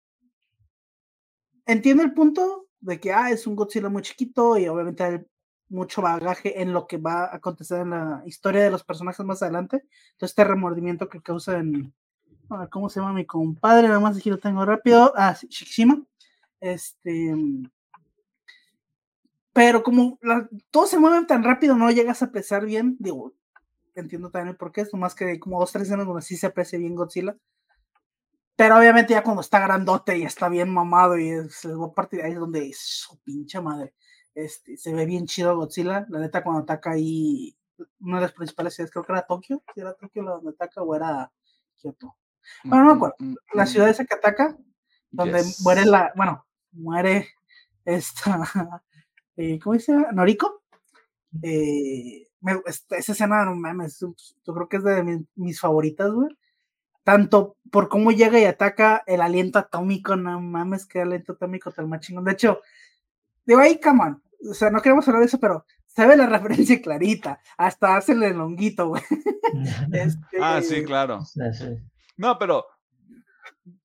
[1.67, 5.21] Entiendo el punto de que ah, es un Godzilla muy chiquito y obviamente hay
[5.69, 9.43] mucho bagaje en lo que va a acontecer en la historia de los personajes más
[9.43, 9.77] adelante.
[10.13, 11.93] Entonces, este remordimiento que causa en.
[12.51, 13.89] ah, ¿Cómo se llama mi compadre?
[13.89, 15.13] Nada más aquí lo tengo rápido.
[15.17, 16.03] Ah, Shikishima.
[16.61, 17.35] Este.
[19.53, 22.97] Pero como la- todos se mueven tan rápido, no llegas a apreciar bien.
[22.99, 23.35] Digo,
[23.95, 24.83] entiendo también el porqué.
[24.83, 27.37] Es más que hay como dos, tres escenas donde sí se aprecia bien Godzilla.
[28.57, 32.39] Pero obviamente ya cuando está grandote y está bien mamado y es- partir ahí es
[32.39, 33.95] donde es su pinche madre.
[34.35, 36.07] Este, se ve bien chido Godzilla.
[36.11, 37.57] La neta, cuando ataca ahí,
[38.01, 39.63] una de las principales ciudades, creo que era Tokio.
[39.75, 41.31] Si era Tokio la donde ataca o era
[41.77, 42.17] Kioto.
[42.65, 43.17] Bueno, no me acuerdo.
[43.53, 44.57] La ciudad esa que ataca,
[45.11, 45.61] donde Yes.
[45.63, 47.29] muere la, bueno, muere
[47.85, 48.83] esta,
[49.37, 50.13] eh, ¿cómo se llama?
[50.13, 50.63] Noriko.
[51.43, 56.11] Eh, me- esta- esa escena, no mames, yo creo que es de mi- mis favoritas,
[56.11, 56.29] güey.
[57.05, 61.89] Tanto por cómo llega y ataca el aliento atómico, no mames, que aliento atómico tan
[61.89, 62.25] más chingón.
[62.25, 62.61] De hecho,
[63.49, 64.23] digo ahí, come on.
[64.49, 66.27] O sea, no queremos hablar de eso, pero se ve la
[66.71, 67.41] referencia clarita.
[67.57, 69.03] Hasta hace el longuito, güey.
[69.93, 71.21] Este, Ah, sí, claro.
[72.19, 72.65] No, pero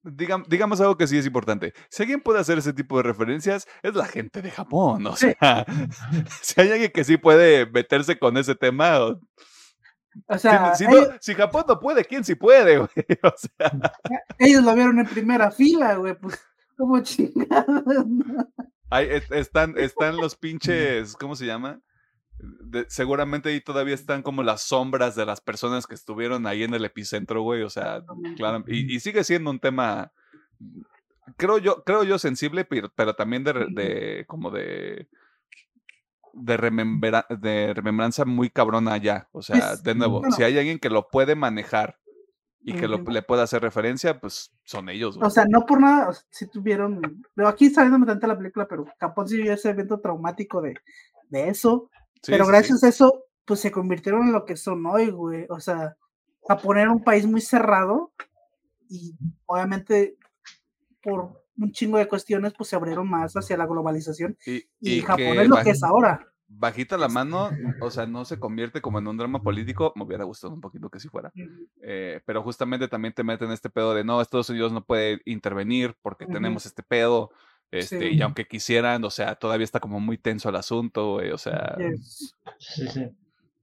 [0.03, 1.73] digam- digamos algo que sí es importante.
[1.90, 5.07] Si alguien puede hacer ese tipo de referencias, es la gente de Japón.
[5.07, 5.34] O Sí.
[5.40, 5.65] sea,
[6.41, 9.19] si hay alguien que sí puede meterse con ese tema, o-
[10.27, 12.77] O si, sea, si no- ellos, si Japón no puede, ¿quién sí puede?
[12.77, 12.90] güey?
[13.23, 13.72] O sea,
[14.38, 16.14] ellos lo vieron en primera fila, güey.
[16.15, 16.40] Pues,
[16.78, 17.84] como chingados.
[18.08, 18.48] ¿no?
[19.00, 21.82] están, están los pinches, ¿cómo se llama?
[22.40, 26.74] De- seguramente ahí todavía están como las sombras de las personas que estuvieron ahí en
[26.74, 27.62] el epicentro, güey.
[27.64, 28.04] O sea,
[28.38, 28.64] claro.
[28.68, 30.12] Y, y sigue siendo un tema,
[31.38, 35.08] creo yo, creo yo sensible, pero, pero también de, como de
[36.34, 39.30] de, remembra- de remembranza muy cabrona ya.
[39.32, 40.36] O sea, Pues, de nuevo, bueno.
[40.36, 42.00] si hay alguien que lo puede manejar
[42.65, 45.18] y que lo, le pueda hacer referencia, pues son ellos.
[45.18, 45.27] güey.
[45.27, 48.68] O sea, no por nada, o sea, si tuvieron, pero aquí saliéndome tanto la película,
[48.68, 50.76] pero Japón sí vivió ese evento traumático de,
[51.30, 51.90] de eso,
[52.22, 52.52] Sí, pero sí, sí.
[52.53, 55.45] gracias a eso, pues se convirtieron en lo que son hoy, güey.
[55.49, 55.98] O sea,
[56.48, 58.14] Japón era un país muy cerrado
[58.90, 59.14] y
[59.45, 60.15] obviamente
[61.02, 65.02] por un chingo de cuestiones, pues se abrieron más hacia la globalización Y, y, y
[65.02, 66.33] Japón es lo que es ahora.
[66.56, 67.50] Bajita la mano,
[67.82, 69.94] o sea, no se convierte como en un drama político.
[69.96, 71.32] Me hubiera gustado un poquito que sí fuera.
[71.82, 75.96] eh, pero justamente también te meten este pedo de no, Estados Unidos no puede intervenir
[76.02, 76.34] porque Ujú.
[76.34, 77.32] tenemos este pedo.
[77.72, 78.16] Este, Sí.
[78.16, 81.76] Y aunque quisieran, o sea, todavía está como muy tenso el asunto, güey, o sea.
[81.80, 82.36] Yes.
[82.60, 83.10] Sí, sí.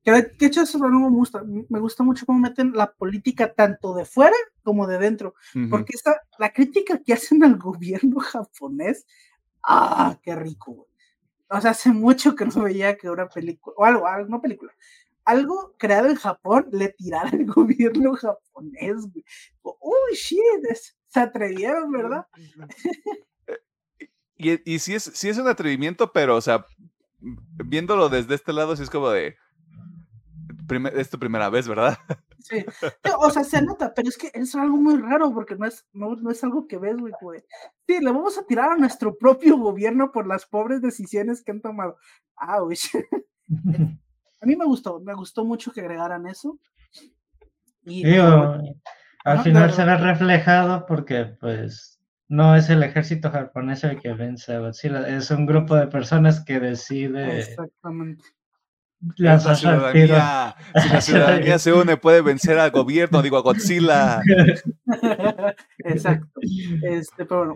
[0.03, 3.95] Que de, hecho eso no me gusta, me gusta mucho cómo meten la política tanto
[3.95, 5.35] de fuera como de dentro.
[5.55, 5.69] ujú.
[5.69, 9.07] Porque esta, la crítica que hacen al gobierno japonés,
[9.63, 10.90] ah, qué rico, güey.
[11.51, 14.73] O sea, hace mucho que no veía que una película, o algo, algo, no película,
[15.25, 19.25] algo creado en Japón le tirara al gobierno japonés, güey.
[19.63, 20.41] Uy, shit,
[21.09, 22.27] se atrevieron, ¿verdad?
[24.43, 26.65] Y, y sí, es, sí es un atrevimiento, pero, o sea,
[27.21, 29.37] viéndolo desde este lado, sí es como de.
[30.67, 31.99] primer- es tu primera vez, ¿verdad?
[32.41, 32.65] Sí.
[33.19, 36.17] O sea, se nota, pero es que es algo muy raro porque no es, no,
[36.17, 37.43] no es algo que ves, güey, güey.
[37.87, 41.61] Sí, le vamos a tirar a nuestro propio gobierno por las pobres decisiones que han
[41.61, 41.97] tomado.
[42.37, 42.95] Ouch.
[44.43, 46.59] A mí me gustó, me gustó mucho que agregaran eso.
[47.83, 48.59] Y Digo,
[49.25, 54.55] al final se ve reflejado porque, pues, no es el ejército japonés el que vence
[54.55, 58.25] a Godzilla, es un grupo de personas que decide Exactamente.
[59.17, 59.55] La al tiro.
[59.57, 64.21] ciudadanía, si la ciudadanía se une, puede vencer al gobierno, digo a Godzilla.
[65.79, 66.41] Exacto.
[66.83, 67.55] Este, pero bueno,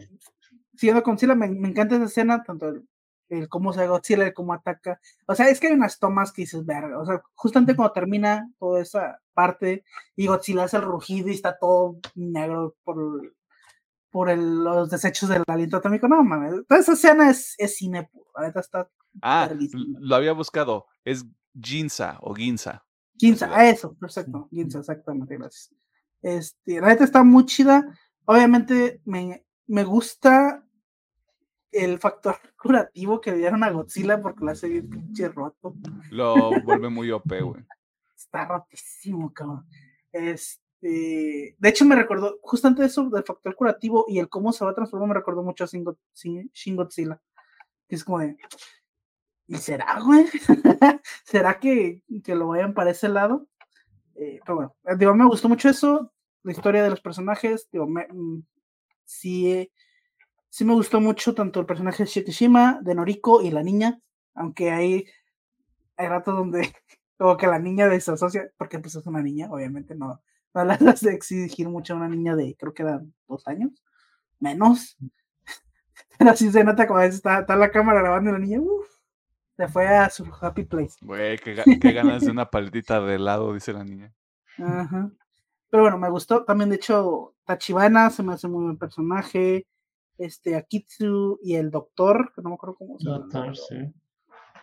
[0.75, 2.89] siguiendo con Godzilla, me, me encanta esa escena, tanto el,
[3.29, 5.01] el cómo se Godzilla, el cómo ataca.
[5.27, 6.99] O sea, es que hay unas tomas que dices, verga.
[6.99, 9.85] O sea, justamente cuando termina toda esa parte
[10.17, 12.97] y Godzilla hace el rugido y está todo negro por,
[14.15, 16.07] por el- los desechos del aliento atómico.
[16.07, 18.31] No mames, toda esa escena es, es cine puro.
[18.37, 18.89] La neta está
[19.21, 19.51] Ah,
[20.01, 20.87] lo había buscado.
[21.05, 21.27] Es
[21.61, 22.85] Ginza o Ginza.
[23.19, 23.61] Ginza, Godzilla.
[23.67, 24.49] a eso, perfecto.
[24.53, 25.75] Ginza, exactamente, gracias.
[26.23, 27.85] Este, la neta está muy chida.
[28.25, 30.65] Obviamente me, me gusta
[31.73, 35.75] el factor curativo que le dieron a Godzilla porque la hace bien pinche roto.
[36.11, 37.65] Lo vuelve muy OP, güey.
[38.17, 39.67] Está rotísimo, cabrón.
[40.13, 44.73] Este, de hecho, me recordó, justamente eso del factor curativo y el cómo se va
[44.73, 46.51] a transformar, me recordó mucho a Shin, Go- Shin-
[47.89, 48.37] es como de.
[49.47, 50.27] ¿Y será, güey?
[51.25, 53.47] ¿Será que, que lo vayan para ese lado?
[54.17, 56.13] Eh, pero bueno, eh, digo, me gustó mucho eso,
[56.45, 57.69] la historia de los personajes.
[57.73, 58.43] Digo, mm,
[59.05, 59.73] sí, eh,
[60.51, 64.01] sí me gustó mucho tanto el personaje de Shikishima, de Noriko y la niña,
[64.35, 65.07] aunque hay,
[65.97, 66.61] hay ratos donde
[67.19, 70.23] como que la niña desasocia, porque pues es una niña, obviamente no,
[70.55, 73.73] no la hace exigir mucho a una niña de, creo que eran dos años,
[74.39, 74.97] menos.
[76.19, 78.61] Pero así se nota como a está, está la cámara grabando y la niña,
[79.57, 80.97] se fue a su happy place.
[81.01, 81.55] Güey, qué
[81.93, 84.13] ganas de una paletita de helado, dice la niña.
[84.59, 85.11] Ajá.
[85.71, 86.45] Pero bueno, me gustó.
[86.45, 89.67] También, de hecho, Tachibana se me hace muy buen personaje.
[90.19, 93.19] Este, Akitsu y el doctor, que no me acuerdo cómo se llama.
[93.25, 93.93] Doctor, sí.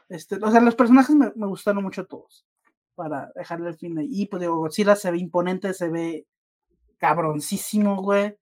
[0.07, 2.45] Este, o sea, los personajes me, me gustaron mucho todos.
[2.95, 4.07] Para dejarle el fin ahí.
[4.09, 6.27] Y pues digo, Godzilla se ve imponente, se ve
[6.97, 8.37] cabroncísimo, güey.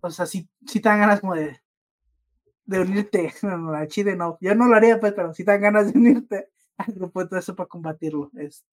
[0.00, 1.60] O sea, sí, sí te dan ganas como de,
[2.66, 3.32] de unirte.
[3.42, 4.38] No, no, la chile no.
[4.40, 7.28] Yo no lo haría, pues, pero sí te dan ganas de unirte al grupo de
[7.28, 8.30] todo eso para combatirlo.
[8.34, 8.66] Este.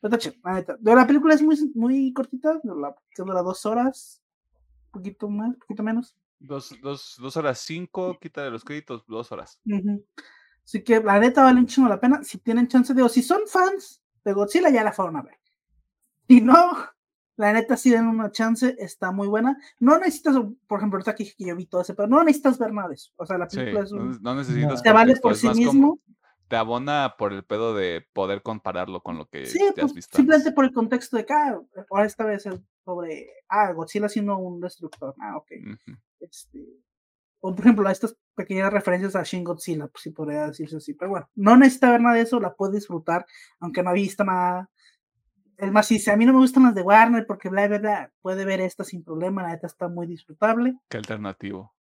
[0.00, 0.78] Pero está chido, la neta.
[0.82, 4.20] La película es muy, muy cortita, la, que dura dos horas,
[4.90, 6.16] poquito más, poquito menos.
[6.40, 9.60] Dos, dos, dos horas cinco, quita de los créditos, dos horas.
[9.64, 10.04] Ujú.
[10.64, 12.24] Así que la neta vale un chingo la pena.
[12.24, 15.38] Si tienen chance, digo, si son fans de Godzilla, ya la fueron a ver.
[16.28, 16.54] Si no,
[17.36, 19.56] la neta sí den una chance, está muy buena.
[19.80, 20.36] No necesitas,
[20.66, 22.88] por ejemplo, ahorita que dije que yo vi todo ese, pero no necesitas ver nada
[22.88, 23.12] de eso.
[23.16, 25.46] O sea, la Sí, película es no, un- no necesitas te vale por es sí
[25.48, 26.00] como- mismo.
[26.48, 29.94] te abona por el pedo de poder compararlo con lo que Sí, te has pues,
[29.94, 30.16] visto.
[30.16, 30.54] simplemente antes.
[30.54, 31.58] por el contexto de que, ah,
[31.90, 35.14] ahora esta vez es sobre, ah, Godzilla siendo un destructor.
[35.18, 35.50] Ah, ok.
[35.62, 35.98] Ujú.
[36.20, 36.58] Este,
[37.44, 40.94] o por ejemplo, estas pequeñas referencias a Shin Godzilla, pues sí podría decirse así.
[40.94, 43.26] Pero bueno, no necesita ver nada de eso, la puede disfrutar,
[43.60, 44.70] aunque no ha visto nada.
[45.58, 47.78] Es más, si dice, a mí no me gustan las de Warner porque bla, bla,
[47.78, 50.74] bla, puede ver esta sin problema, la neta está muy disfrutable.
[50.88, 51.74] Qué alternativo.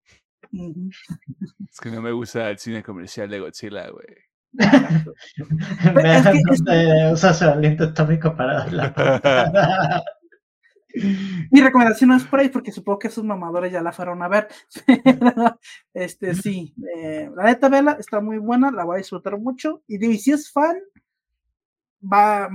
[0.50, 4.06] Es que no me gusta el cine comercial de Godzilla, güey.
[6.04, 10.02] es que- es dónde usa su aliento atómico para la.
[11.50, 14.28] Mi recomendación no es por ahí, porque supongo que esos mamadores ya la fueron a
[14.28, 14.48] ver.
[14.86, 15.00] Pero,
[15.94, 19.82] este, sí, eh, la neta, vela, está muy buena, la voy a disfrutar mucho.
[19.86, 20.76] Y, digo, y si es fan,
[22.02, 22.48] va,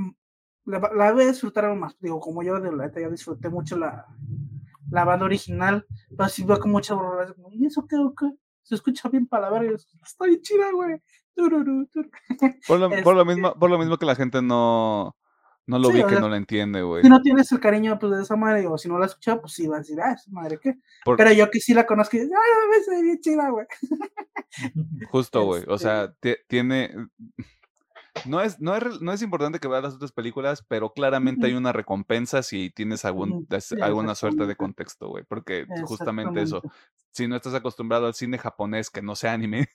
[0.65, 1.97] la, la voy a disfrutar aún más.
[1.99, 4.05] Digo, como yo, de la neta, yo disfruté mucho la,
[4.89, 5.85] la banda original,
[6.15, 7.33] pero sí veo con mucha borrada.
[7.33, 8.31] como, ¿Y eso qué, qué?
[8.63, 11.01] Se escucha bien yo, Está bien chida, güey.
[11.35, 12.09] Tururú, tur".
[12.67, 15.15] Por lo, por lo Este- mismo, por lo mismo que la gente no,
[15.67, 17.03] no lo Sí, vi que sea, no lo entiende, güey.
[17.03, 19.41] Si no tienes el cariño pues, de esa madre, o si no la has escuchado,
[19.41, 20.77] pues sí vas a decir, ah, esa madre qué.
[21.03, 23.65] Por- Pero yo que sí la conozco, y digo, ah, me se bien chida, güey.
[25.09, 25.63] Justo, güey.
[25.67, 26.93] O Este- sea, tie- tiene.
[28.25, 31.53] No es, no, es, no es importante que veas las otras películas, pero claramente hay
[31.53, 33.45] una recompensa si tienes algún,
[33.81, 35.25] alguna suerte de contexto, güey.
[35.27, 36.61] Porque justamente eso.
[37.15, 39.69] Si no estás acostumbrado al cine japonés que no sea anime,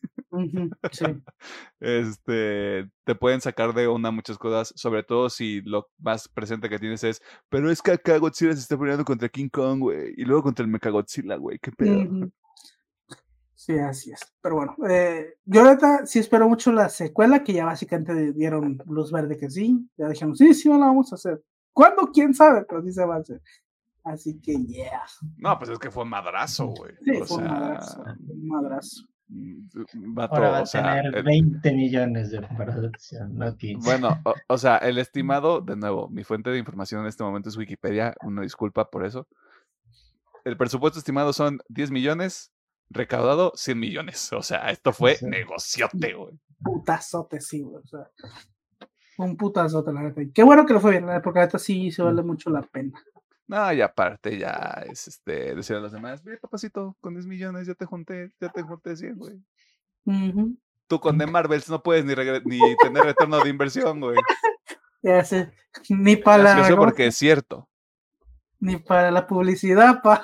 [0.93, 1.05] sí.
[1.81, 6.79] este, te pueden sacar de onda muchas cosas, sobre todo si lo más presente que
[6.79, 10.25] tienes es, pero es que acá Godzilla se está peleando contra King Kong, güey, y
[10.25, 12.31] luego contra el Mechagodzilla, güey, qué pedo.
[13.55, 14.21] Sí, así es.
[14.41, 19.13] Pero bueno, eh, yo ahorita sí espero mucho la secuela, que ya básicamente dieron luz
[19.13, 19.87] verde que sí.
[19.99, 21.43] Ya dijeron, sí, sí, la vamos a hacer.
[21.73, 22.11] ¿Cuándo?
[22.11, 22.65] ¿Quién sabe?
[22.67, 23.43] Pero sí se va a hacer.
[24.05, 25.03] Así que, yeah.
[25.37, 26.93] No, pues es que fue madrazo, güey.
[27.05, 28.05] Sí, o fue sea, madrazo.
[28.43, 29.07] Madrazo.
[29.29, 33.85] mm, vato, Ahora va a o sea, tener el- 20 millones de producción, no 15.
[33.85, 37.49] Bueno, o, o sea, el estimado, de nuevo, mi fuente de información en este momento
[37.51, 39.29] es Wikipedia, una disculpa por eso.
[40.45, 42.51] El presupuesto estimado son 10 millones,
[42.89, 44.33] recaudado 100 millones.
[44.33, 45.27] O sea, esto fue Sí.
[45.27, 46.41] negociote, güey.
[46.63, 47.83] Putazote, sí, güey.
[47.85, 48.11] O sea,
[49.19, 50.23] un putazote, la neta.
[50.35, 52.99] Qué bueno que lo fue bien, porque la neta sí se vale mucho la pena.
[53.51, 57.67] No, y aparte ya es este, decir a los demás, ve papacito, con 10 millones
[57.67, 59.43] ya te junté, ya te junté 100, güey.
[60.87, 62.15] Tú con The Marvels no puedes ni,
[62.45, 64.17] ni tener retorno de inversión, güey.
[65.03, 65.51] Ya sé,
[65.89, 67.71] Ni para la, Gracioso ¿cómo porque es cierto.
[68.59, 70.21] ni para la publicidad, pa.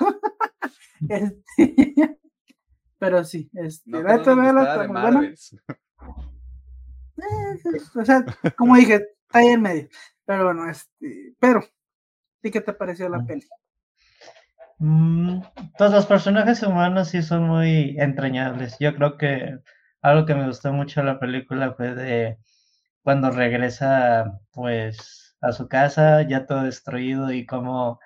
[1.09, 2.19] Este,
[2.99, 4.87] Pero sí, este, No, la no, de.
[4.87, 5.53] Marvels.
[7.17, 8.23] Eh, o sea,
[8.55, 8.93] como dije,
[9.23, 9.89] está ahí en medio.
[10.25, 11.63] Pero bueno, este, pero,
[12.47, 13.25] ¿sí qué te pareció la Mm.
[13.25, 13.45] peli?
[14.79, 15.41] Mm,
[15.77, 18.77] Pues los personajes humanos sí son muy entrañables.
[18.79, 19.59] Yo creo que
[20.01, 22.37] algo que me gustó mucho de la película fue de
[23.03, 27.99] cuando regresa pues a su casa ya todo destruido y cómo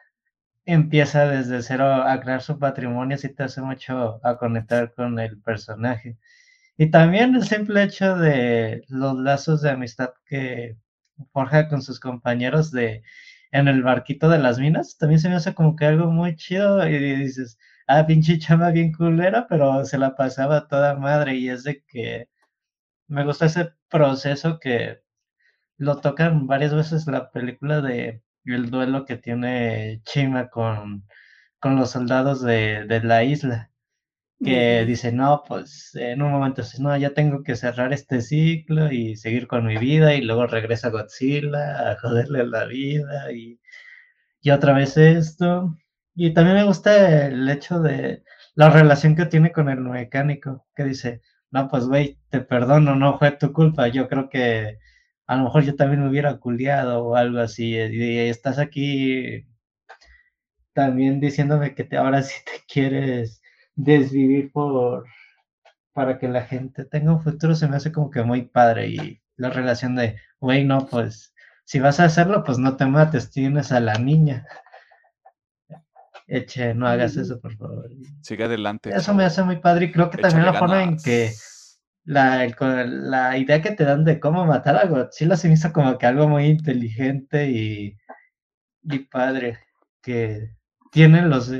[0.65, 5.41] empieza desde cero a crear su patrimonio, sí te hace mucho a conectar con el
[5.41, 6.17] personaje.
[6.77, 10.77] Y también el simple hecho de los lazos de amistad que
[11.33, 13.03] forja con sus compañeros de
[13.51, 16.87] en el barquito de las minas, también se me hace como que algo muy chido
[16.87, 17.57] y dices,
[17.87, 22.29] ah, pinche chama bien culera, pero se la pasaba toda madre y es de que
[23.07, 25.01] me gusta ese proceso que
[25.77, 31.05] lo tocan varias veces la película de el duelo que tiene Chima con,
[31.59, 33.70] con los soldados de, de la isla
[34.43, 38.91] que dice, no, pues en un momento dice, no, ya tengo que cerrar este ciclo
[38.91, 43.59] y seguir con mi vida y luego regresa Godzilla a joderle la vida y,
[44.41, 45.77] y otra vez esto.
[46.15, 48.23] Y también me gusta el hecho de
[48.55, 53.17] la relación que tiene con el mecánico, que dice, no, pues güey, te perdono, no
[53.19, 54.77] fue tu culpa, yo creo que
[55.27, 59.45] a lo mejor yo también me hubiera culiado o algo así, y, y estás aquí
[60.73, 63.40] también diciéndome que te, ahora sí te quieres
[63.75, 65.05] desvivir por
[65.93, 69.21] para que la gente tenga un futuro se me hace como que muy padre y
[69.35, 71.33] la relación de, güey, no, pues
[71.65, 74.45] si vas a hacerlo, pues no te mates, tienes a la niña.
[76.27, 77.89] Eche, no hagas eso, por favor.
[78.21, 78.89] Sigue adelante.
[78.93, 81.31] Eso me hace muy padre y creo que también la forma en que
[82.05, 82.55] la, el
[83.09, 86.05] la idea que te dan de cómo matar a Godzilla se me hizo como que
[86.05, 87.97] algo muy inteligente y,
[88.83, 89.57] y padre,
[90.01, 90.55] que
[90.91, 91.51] tienen los...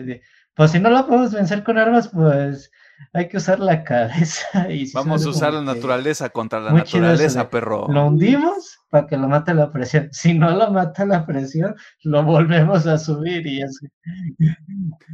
[0.61, 2.71] eh, Pues si no lo podemos vencer con armas, pues
[3.13, 4.45] hay que usar la cabeza.
[4.69, 7.88] Y me Vamos a usar la naturaleza contra la naturaleza, de, perro.
[7.89, 10.09] Lo hundimos para que lo mate la presión.
[10.11, 13.79] Si no lo mata la presión, lo volvemos a subir y es...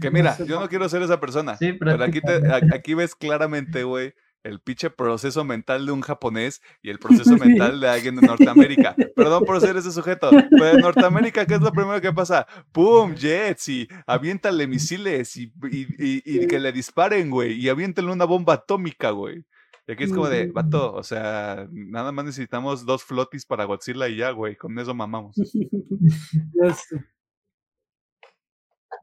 [0.02, 1.56] Que mira, yo no quiero ser esa persona.
[1.58, 2.42] Sí, pero aquí, te-
[2.74, 4.14] aquí ves claramente, güey,
[4.48, 7.00] el pinche proceso mental de un japonés y el
[7.32, 8.96] proceso mental de alguien de Norteamérica.
[9.16, 10.30] Perdón por ser ese sujeto.
[10.32, 12.48] Pero en Norteamérica, ¿qué es lo primero que pasa?
[12.72, 13.14] ¡Pum!
[13.16, 17.54] Jets y aviéntale misiles y, y- y- y que le disparen, güey.
[17.54, 19.44] Y aviéntale una bomba atómica, güey.
[19.90, 24.10] Y aquí es como de, vato, o sea, nada más necesitamos dos flotis para Godzilla
[24.10, 24.58] y ya, güey.
[24.58, 25.36] Con eso mamamos.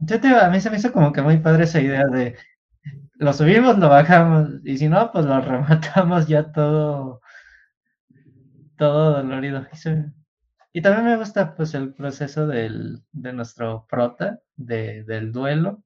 [0.01, 2.37] Yo te- a mí se me hizo como que muy padre esa idea de
[3.15, 7.21] lo subimos, lo bajamos y si no, pues lo rematamos ya todo,
[8.77, 9.67] todo dolorido.
[10.73, 15.83] Y, también me gusta pues el proceso del, de nuestro prota, de, del duelo.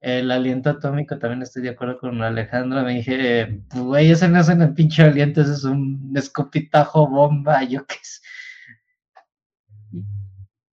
[0.00, 2.82] El aliento atómico también estoy de acuerdo con Alejandro.
[2.82, 7.86] Me dije, güey, ese no es un pinche aliento, ese es un escopitajo bomba, yo
[7.86, 8.20] qué sé.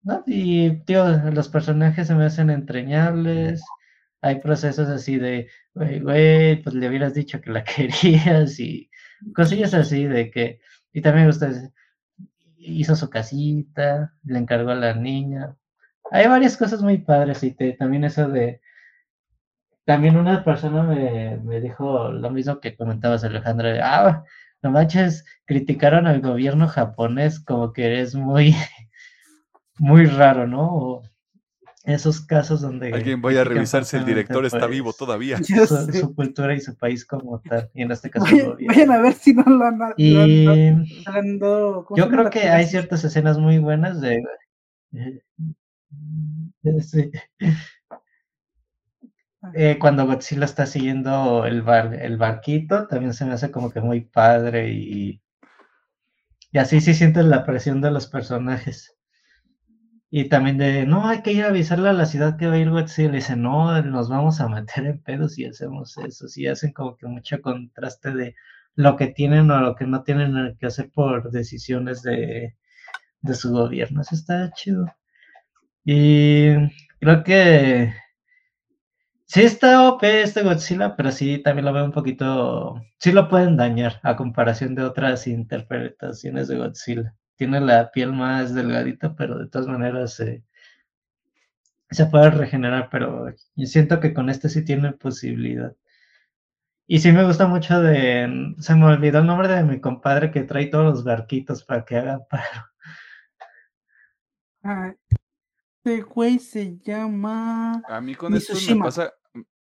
[0.03, 0.23] ¿no?
[0.25, 3.61] Y, tío, los personajes se me hacen entrañables.
[4.21, 8.89] Hay procesos así de, güey, pues le hubieras dicho que la querías y
[9.35, 10.59] cosillas así de que,
[10.93, 11.71] y también ese-
[12.57, 15.55] hizo su casita, le encargó a la niña.
[16.11, 18.61] Hay varias cosas muy padres y también eso de,
[19.85, 24.23] también una persona me, me dijo lo mismo que comentabas, Alejandro, de, ah,
[24.61, 28.55] no manches, criticaron al gobierno japonés como que es muy,
[29.79, 31.01] muy raro, ¿no?
[31.85, 35.37] Esos casos donde Alguien vaya a revisar si el director está fuertemente, vivo pues, todavía.
[35.93, 38.25] Su, cultura y su país como tal, y en este caso
[38.67, 42.01] Vayan, a ver si no lo han, lo han- Y lo han dado- ¿cómo se
[42.01, 44.21] yo creo que hay ciertas escenas muy buenas de...
[46.81, 47.09] Sí.
[49.53, 53.79] Eh, cuando Godzilla está siguiendo el, bar, el barquito, también se me hace como que
[53.79, 55.21] muy padre y,
[56.51, 58.98] y así sí sientes la presión de los personajes.
[60.11, 62.57] Y también de, no, hay que ir a avisarle a la ciudad que va a
[62.59, 63.09] ir Godzilla.
[63.09, 66.27] Y dice, no, nos vamos a meter en pedos si hacemos eso.
[66.27, 68.35] Sí, hacen como que mucho contraste de
[68.75, 72.55] lo que tienen o lo que no tienen que hacer por decisiones de,
[73.21, 74.01] de su gobierno.
[74.01, 74.87] Eso está chido.
[75.83, 76.53] Y
[76.99, 77.93] creo que
[79.25, 83.55] sí está OP este Godzilla, pero sí también lo veo un poquito, sí lo pueden
[83.57, 87.15] dañar a comparación de otras interpretaciones de Godzilla.
[87.39, 90.43] Tiene la piel más delgadita, pero de todas maneras eh,
[91.89, 95.73] se puede regenerar, pero yo siento que con este sí tiene posibilidad.
[96.85, 98.53] Y sí me gusta mucho de.
[98.59, 101.95] Se me olvidó el nombre de mi compadre que trae todos los barquitos para que
[101.95, 102.65] hagan paro.
[104.61, 104.93] Ah,
[105.77, 107.81] este güey se llama.
[107.87, 109.13] A mí con esto me pasa,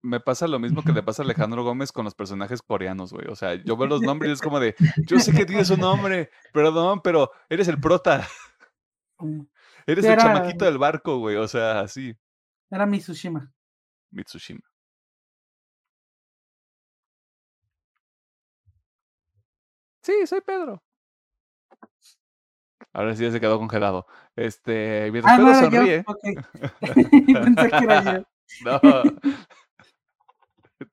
[0.06, 3.28] me pasa lo mismo que le pasa a Alejandro Gómez con los personajes coreanos, güey.
[3.28, 4.76] O sea, yo veo los nombres y es como de,
[5.08, 8.28] yo sé que tienes un nombre, perdón, pero eres el prota,
[9.18, 9.42] Mm,
[9.88, 11.38] eres el chamaquito del barco, güey.
[11.38, 12.14] O sea, así,
[12.70, 13.52] Era Mitsushima.
[14.12, 14.62] Mitsushima.
[20.02, 20.84] Sí, soy Pedro.
[22.94, 24.06] Ahora sí ya se quedó congelado.
[24.36, 25.78] Este, mientras Ah, no Pedro yo.
[25.78, 26.06] sonríe.
[27.44, 28.24] Pensé que era yo.
[28.64, 28.80] No.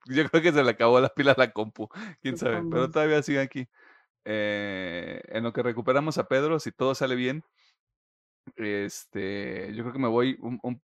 [0.07, 1.87] Yo creo que se le acabó la pila a la compu.
[2.21, 2.65] Quién sabe.
[2.69, 3.67] Pero todavía sigue aquí.
[4.25, 7.43] Eh, en lo que recuperamos a Pedro, si todo sale bien,
[8.55, 10.81] este, yo creo que me voy un, un-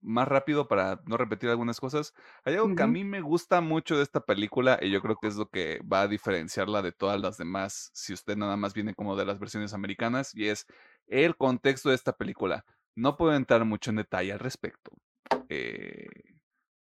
[0.00, 2.12] más rápido para no repetir algunas cosas.
[2.44, 5.28] Hay algo que a mí me gusta mucho de esta película y yo creo que
[5.28, 8.94] es lo que va a diferenciarla de todas las demás, si usted nada más viene
[8.94, 10.66] como de las versiones americanas, y es
[11.06, 12.64] el contexto de esta película.
[12.96, 14.90] No puedo entrar mucho en detalle al respecto.
[15.48, 16.08] eh,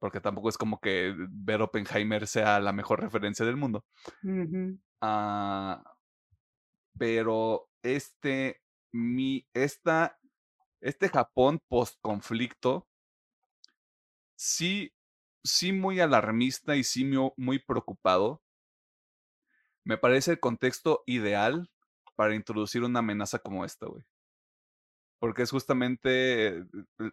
[0.03, 3.85] porque tampoco es como que ver Oppenheimer sea la mejor referencia del mundo.
[5.01, 5.83] Ah,
[6.99, 8.61] pero este,
[8.93, 10.19] mi, esta,
[10.81, 12.89] este Japón post-conflicto,
[14.37, 14.93] sí,
[15.43, 18.43] sí muy alarmista y sí mu- muy preocupado,
[19.85, 21.71] me parece el contexto ideal
[22.17, 24.05] para introducir una amenaza como esta, güey.
[25.19, 26.65] Porque es justamente, eh,
[26.99, 27.11] eh,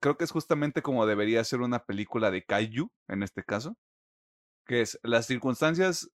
[0.00, 3.76] creo que es justamente como debería ser una película de Kaiju, en este caso,
[4.66, 6.10] que es las circunstancias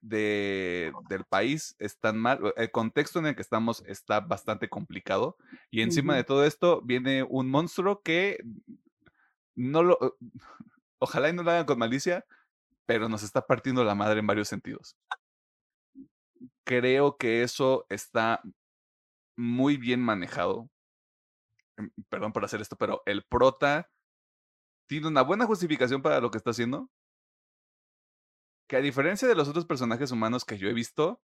[0.00, 5.36] de, del país están mal, el contexto en el que estamos está bastante complicado
[5.70, 8.38] y encima de todo esto viene un monstruo que
[9.54, 9.98] no lo,
[10.98, 12.24] ojalá y no lo hagan con malicia,
[12.86, 14.96] pero nos está partiendo la madre en varios sentidos.
[16.64, 18.40] Creo que eso está
[19.36, 20.68] muy bien manejado.
[21.78, 23.90] Em, Perdón por hacer esto, pero el prota
[24.88, 26.90] tiene una buena justificación para lo que está haciendo.
[28.68, 31.20] Que a diferencia de los otros personajes humanos que yo he visto,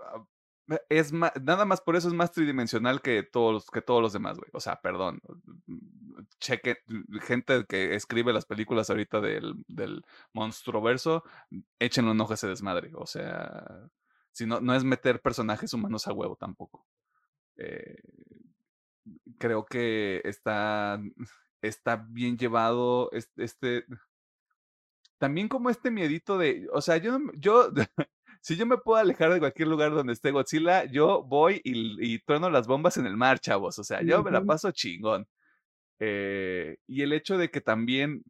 [0.00, 0.24] ah,
[0.66, 4.12] me- es ma- nada más por eso es más tridimensional que todos que todos los
[4.12, 4.50] demás, güey.
[4.52, 5.20] O sea, perdón.
[6.40, 6.78] Cheque,
[7.22, 10.02] gente que escribe las películas ahorita del, del
[10.32, 11.24] monstruoverso,
[11.78, 12.90] échenle un ojo a ese desmadre.
[12.94, 13.88] O sea,
[14.32, 16.86] si no, no es meter personajes humanos a huevo tampoco.
[17.56, 17.96] Eh,
[19.38, 21.00] creo que está,
[21.62, 23.84] está bien llevado es- este,
[25.18, 27.70] también como este miedito de, o sea, yo, yo,
[28.40, 32.18] si yo me puedo alejar de cualquier lugar donde esté Godzilla, yo voy y, y
[32.20, 35.26] trueno las bombas en el mar, chavos, o sea, yo me la paso chingón.
[36.00, 38.24] Eh, y el hecho de que también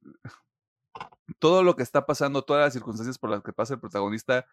[1.39, 4.47] todo lo que está pasando, todas las circunstancias por las que pasa el protagonista,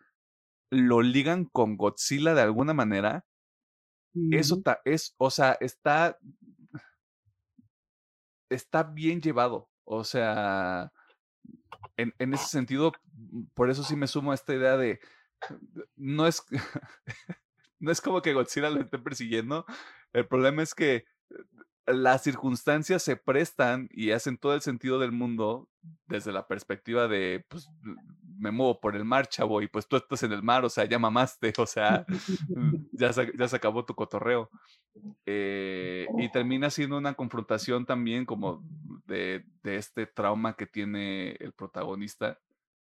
[0.71, 3.25] lo ligan con Godzilla de alguna manera,
[4.31, 4.63] eso Ujú.
[4.63, 6.17] ta- es, o sea, está,
[8.49, 9.69] está bien llevado.
[9.83, 10.91] O sea,
[11.97, 14.99] en, en ese sentido, mm, por eso sí me sumo a esta idea de,
[15.95, 16.43] no es,
[17.79, 19.65] no es como que Godzilla lo esté persiguiendo,
[20.13, 21.05] el problema es que
[21.85, 25.67] las circunstancias se prestan y hacen todo el sentido del mundo
[26.05, 27.67] desde la perspectiva de, pues,
[28.37, 30.85] me muevo por el mar, chavo, y pues tú estás en el mar, o sea,
[30.85, 32.05] ya mamaste, o sea,
[32.91, 34.49] ya se, ya se acabó tu cotorreo.
[35.25, 38.63] Eh, y termina siendo una confrontación también como
[39.05, 42.39] de, de este trauma que tiene el protagonista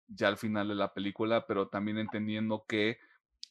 [0.07, 2.97] ya al final de la película, pero también entendiendo que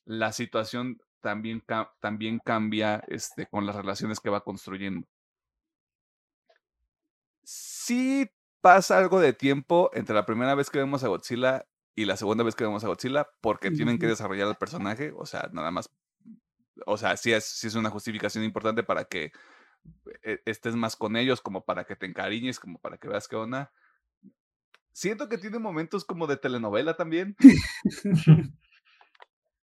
[0.05, 1.63] la situación también,
[2.01, 5.07] también cambia este, con las relaciones que va construyendo.
[7.51, 8.31] Sí
[8.61, 12.45] pasa algo de tiempo entre la primera vez que vemos a Godzilla y la segunda
[12.45, 15.91] vez que vemos a Godzilla, porque tienen que desarrollar al personaje, o sea, nada más,
[16.85, 19.33] o sea, sí es, sí es una justificación importante para que
[20.25, 23.37] eh, estés más con ellos, como para que te encariñes, como para que veas qué
[23.37, 23.73] onda.
[24.93, 27.35] Siento que tiene momentos como de telenovela también,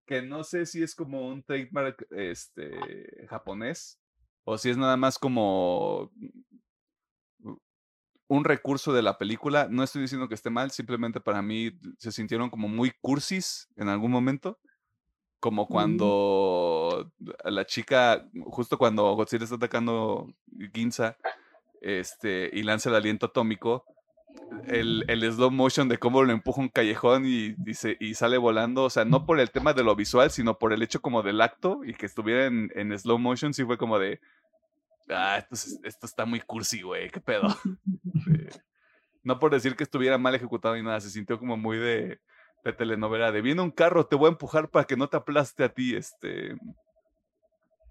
[0.07, 4.01] que no sé si es como un trademark este, japonés
[4.45, 6.13] o si es nada más como
[8.29, 9.69] un recurso de la película.
[9.71, 13.89] No estoy diciendo que esté mal, simplemente para mí se sintieron como muy cursis en
[13.89, 14.59] algún momento.
[15.41, 15.73] Como Ujú.
[15.73, 17.13] cuando
[17.45, 20.33] la chica, justo cuando Godzilla está atacando
[20.73, 21.19] Ginza
[21.83, 23.85] este, y lanza el aliento atómico,
[24.69, 28.39] el, el slow motion de cómo lo empuja un callejón y, y, se- y sale
[28.39, 31.23] volando, o sea, no por el tema de lo visual, sino por el hecho como
[31.23, 34.21] del acto y que estuviera en, en slow motion, sí fue como de,
[35.11, 37.49] ah, esto, es- esto está muy cursi, güey, qué pedo.
[38.25, 38.61] Sí.
[39.23, 42.21] No por decir que estuviera mal ejecutado ni nada, se sintió como muy de,
[42.65, 45.65] de telenovela, de viene un carro, te voy a empujar para que no te aplaste
[45.65, 46.57] a ti, este...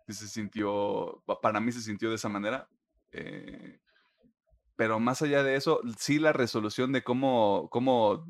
[0.08, 2.68] Se sintió, pa- para mí se sintió de esa manera.
[3.12, 3.80] eh,
[4.76, 8.26] pero más allá de eso, sí la resolución de cómo, cómo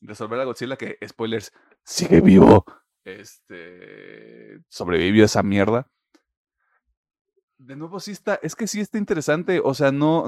[0.00, 1.52] resolver a Godzilla, que, spoilers,
[1.84, 2.64] sigue vivo.
[3.04, 5.88] Este, sobrevivió esa mierda.
[7.58, 10.26] De nuevo, sí está, es que sí está interesante, o sea, no...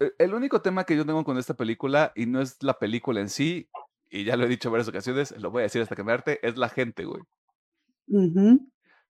[0.00, 3.20] E- El único tema que yo tengo con esta película, y no es la película
[3.20, 3.68] en sí,
[4.10, 6.12] y ya lo he dicho en varias ocasiones, lo voy a decir hasta que me
[6.12, 7.22] harte, es la gente, güey.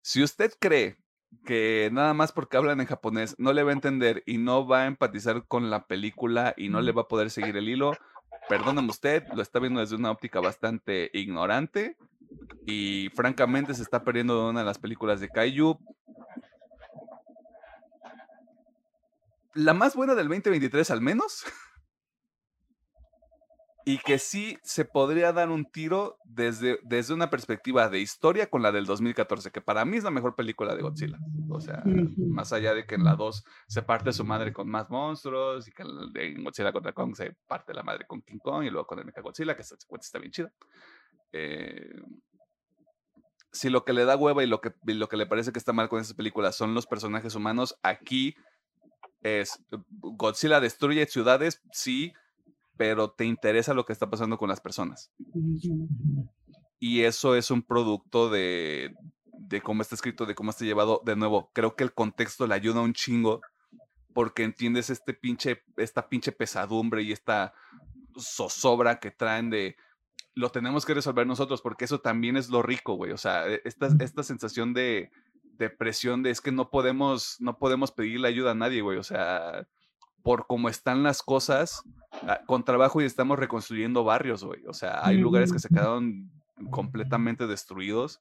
[0.02, 0.98] Si usted cree
[1.44, 4.82] que nada más porque hablan en japonés no le va a entender y no va
[4.82, 7.92] a empatizar con la película y no le va a poder seguir el hilo,
[8.48, 11.96] perdóname usted, lo está viendo desde una óptica bastante ignorante
[12.66, 15.78] y francamente se está perdiendo de una de las películas de Kaiju.
[19.54, 21.44] La más buena del 2023 al menos.
[23.84, 28.60] Y que sí se podría dar un tiro desde, desde una perspectiva de historia con
[28.60, 31.18] la del 2014, que para mí es la mejor película de Godzilla.
[31.48, 31.82] O sea,
[32.18, 35.72] más allá de que en la 2 se parte su madre con más monstruos y
[35.72, 38.70] que en la- en Godzilla contra Kong se parte la madre con King Kong y
[38.70, 40.52] luego con el Mechagodzilla, que esta secuencia está bien chida.
[41.32, 42.00] Eh,
[43.52, 45.58] si lo que le da hueva y lo que, y lo que le parece que
[45.58, 48.36] está mal con esas películas son los personajes humanos, aquí
[49.22, 49.62] es
[50.00, 52.12] Godzilla destruye ciudades, sí,
[52.76, 55.10] pero te interesa lo que está pasando con las personas.
[56.78, 58.94] Y eso es un producto de,
[59.32, 61.02] de cómo está escrito, de cómo está llevado.
[61.04, 63.40] De nuevo, creo que el contexto le ayuda un chingo
[64.14, 67.52] porque entiendes este pinche, esta pinche pesadumbre y esta
[68.18, 69.76] zozobra que traen de
[70.38, 73.10] lo tenemos que resolver nosotros, porque eso también es lo rico, güey.
[73.10, 75.10] O sea, e- esta, esta sensación de,
[75.42, 78.98] de presión de es que no podemos, no podemos pedirle ayuda a nadie, güey.
[78.98, 79.66] O sea,
[80.22, 81.82] por cómo están las cosas,
[82.22, 84.64] ah, con trabajo y estamos reconstruyendo barrios, güey.
[84.66, 86.30] O sea, hay lugares que se quedaron
[86.70, 88.20] completamente destruidos.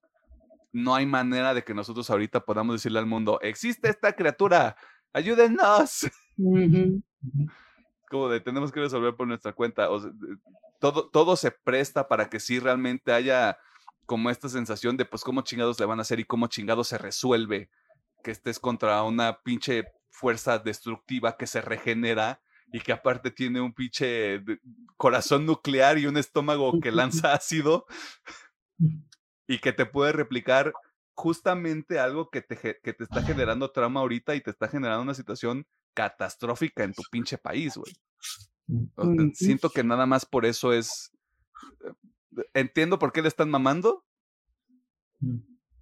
[0.73, 4.76] No hay manera de que nosotros ahorita podamos decirle al mundo, existe esta criatura,
[5.14, 6.10] ayúdennos.
[6.38, 7.03] Ujú.
[8.10, 9.91] Como de tenemos que resolver por nuestra cuenta.
[9.91, 10.11] O sea,
[10.80, 13.58] todo, todo se presta para que sí realmente haya
[14.06, 16.98] como esta sensación de pues cómo chingados le van a hacer y cómo chingados se
[16.98, 17.70] resuelve
[18.24, 22.41] que estés contra una pinche fuerza destructiva que se regenera
[22.72, 24.44] y que aparte tiene un pinche
[24.98, 27.86] corazón nuclear y un estómago que lanza ácido
[29.48, 30.74] y que te puede replicar
[31.14, 35.14] justamente algo que te, que te está generando trauma ahorita y te está generando una
[35.14, 37.91] situación catastrófica en tu pinche país, güey.
[39.34, 41.11] Siento que nada más por eso es...
[41.85, 44.06] eh, Entiendo por qué le están mamando,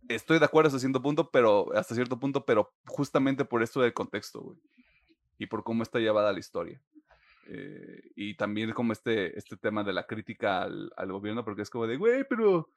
[0.07, 3.93] estoy de acuerdo hasta cierto punto, pero hasta cierto punto, pero justamente por esto del
[3.93, 4.57] contexto, güey.
[5.37, 6.81] Y por cómo está llevada la historia.
[7.47, 11.69] Eh, y también como este, este tema de la crítica al, al gobierno, porque es
[11.69, 12.69] como de, güey, pero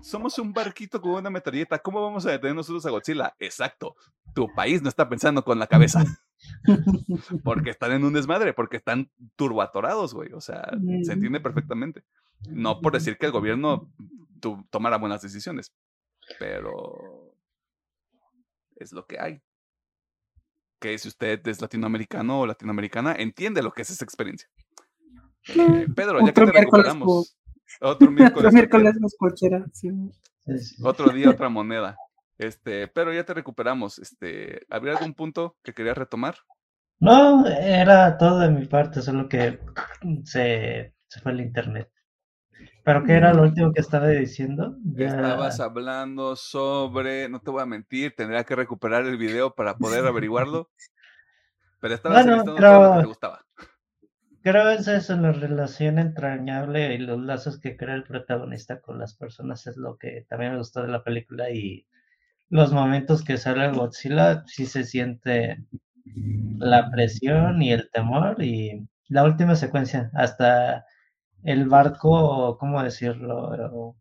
[0.00, 3.34] somos un barquito con una metralleta, ¿cómo vamos a detener nosotros a Godzilla?
[3.38, 3.96] Exacto,
[4.34, 6.04] tu país no está pensando con la cabeza,
[7.44, 10.70] porque están en un desmadre, porque están turbatorados, güey, o sea,
[11.02, 12.02] se entiende perfectamente.
[12.48, 13.90] No por decir que el gobierno
[14.40, 15.72] tu- tomara buenas decisiones,
[16.38, 17.34] pero
[18.76, 19.40] es lo que hay.
[20.80, 24.48] Que si usted es latinoamericano o latinoamericana, entiende lo que es esa experiencia.
[25.48, 27.36] Eh, Pedro, ya que te miércoles, recuperamos.
[27.80, 28.44] Otro miércoles.
[28.44, 29.64] Los miércoles cualquiera.
[29.72, 29.90] sí.
[30.46, 30.82] Sí, sí.
[30.84, 31.96] Otro día, otra moneda.
[32.36, 33.98] Este, pero ya te recuperamos.
[33.98, 36.36] Este, ¿habría algún punto que querías retomar?
[37.00, 39.58] No, era todo de mi parte, solo que
[40.24, 41.90] se, se fue el internet.
[42.84, 44.76] ¿Pero qué era lo último que estaba diciendo?
[44.84, 49.76] Ya- Estabas hablando sobre, no te voy a mentir, tendría que recuperar el video para
[49.76, 50.70] poder averiguarlo.
[51.80, 53.44] Pero estabas Bueno, todo lo que pero- te gustaba.
[54.44, 59.14] Creo es eso, la relación entrañable y los lazos que crea el protagonista con las
[59.14, 61.86] personas es lo que también me gustó de la película y
[62.50, 65.64] los momentos que sale Godzilla sí se siente
[66.58, 70.86] la presión y el temor y la última secuencia, hasta
[71.44, 73.96] el barco, ¿cómo decirlo?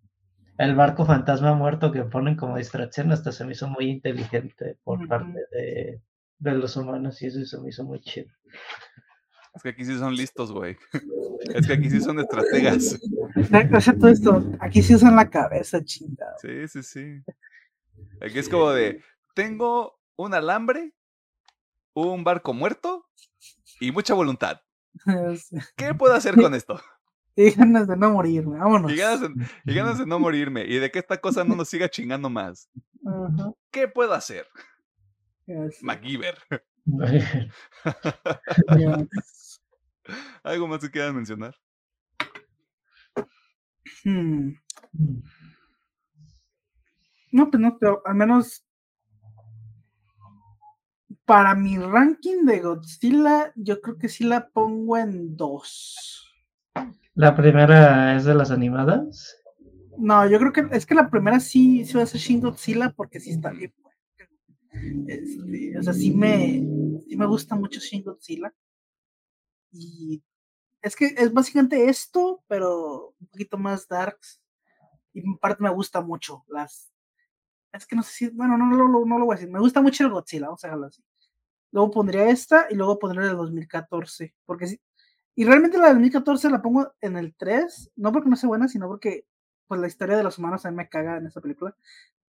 [0.58, 5.08] El barco fantasma muerto que ponen como distracción hasta se me hizo muy inteligente por
[5.08, 6.02] parte de,
[6.40, 8.30] de los humanos y eso se me hizo muy chido.
[9.56, 10.78] Es que aquí sí son listos, güey.
[11.54, 12.98] Es que aquí sí son estrategas.
[13.36, 14.44] Exacto, esto.
[14.62, 16.38] Aquí sí usan la cabeza, chingada.
[16.42, 17.22] Sí, sí, sí.
[18.22, 19.04] Aquí es como de,
[19.34, 20.94] tengo un alambre,
[21.94, 23.06] un barco muerto
[23.80, 24.62] y mucha voluntad.
[25.76, 26.80] ¿Qué puedo hacer con esto?
[27.36, 28.92] Y ganas de no morirme, vámonos.
[28.92, 29.30] Y ganas, de,
[29.66, 32.70] y ganas de no morirme y de que esta cosa no nos siga chingando más.
[33.72, 34.46] ¿Qué puedo hacer?
[35.48, 36.38] ya sé, MacGyver.
[40.44, 41.56] ¿Algo más que quieran mencionar?
[44.04, 44.54] Hmm.
[47.32, 48.66] No, pues no, pero al menos
[51.26, 56.32] para mi ranking de Godzilla, yo creo que sí la pongo en dos.
[57.16, 59.38] La primera es de las animadas.
[59.98, 62.92] No, yo creo que es que la primera sí, sí va a ser Shin Godzilla
[62.96, 63.74] porque sí está bien.
[63.82, 65.08] buena.
[65.08, 66.64] Este, o sea, sí me,
[67.08, 68.54] sí me gusta mucho Shin Godzilla.
[69.74, 70.24] Y
[70.82, 74.42] es que es básicamente esto, pero un poquito más darks.
[75.14, 76.92] Y en parte me gusta mucho las.
[77.74, 78.30] Es que no sé si.
[78.30, 79.52] Bueno, no, no, no, no lo voy a decir.
[79.54, 81.04] Me gusta mucho el Godzilla, vamos a dejarlo así.
[81.72, 84.36] Luego pondría esta y luego pondría la del 2014.
[84.46, 84.82] Porque sí.
[85.36, 88.68] Y realmente la del 2014 la pongo en el 3, no porque no sea buena,
[88.70, 89.26] sino porque
[89.68, 91.76] pues la historia de los humanos a mí me caga en esa película.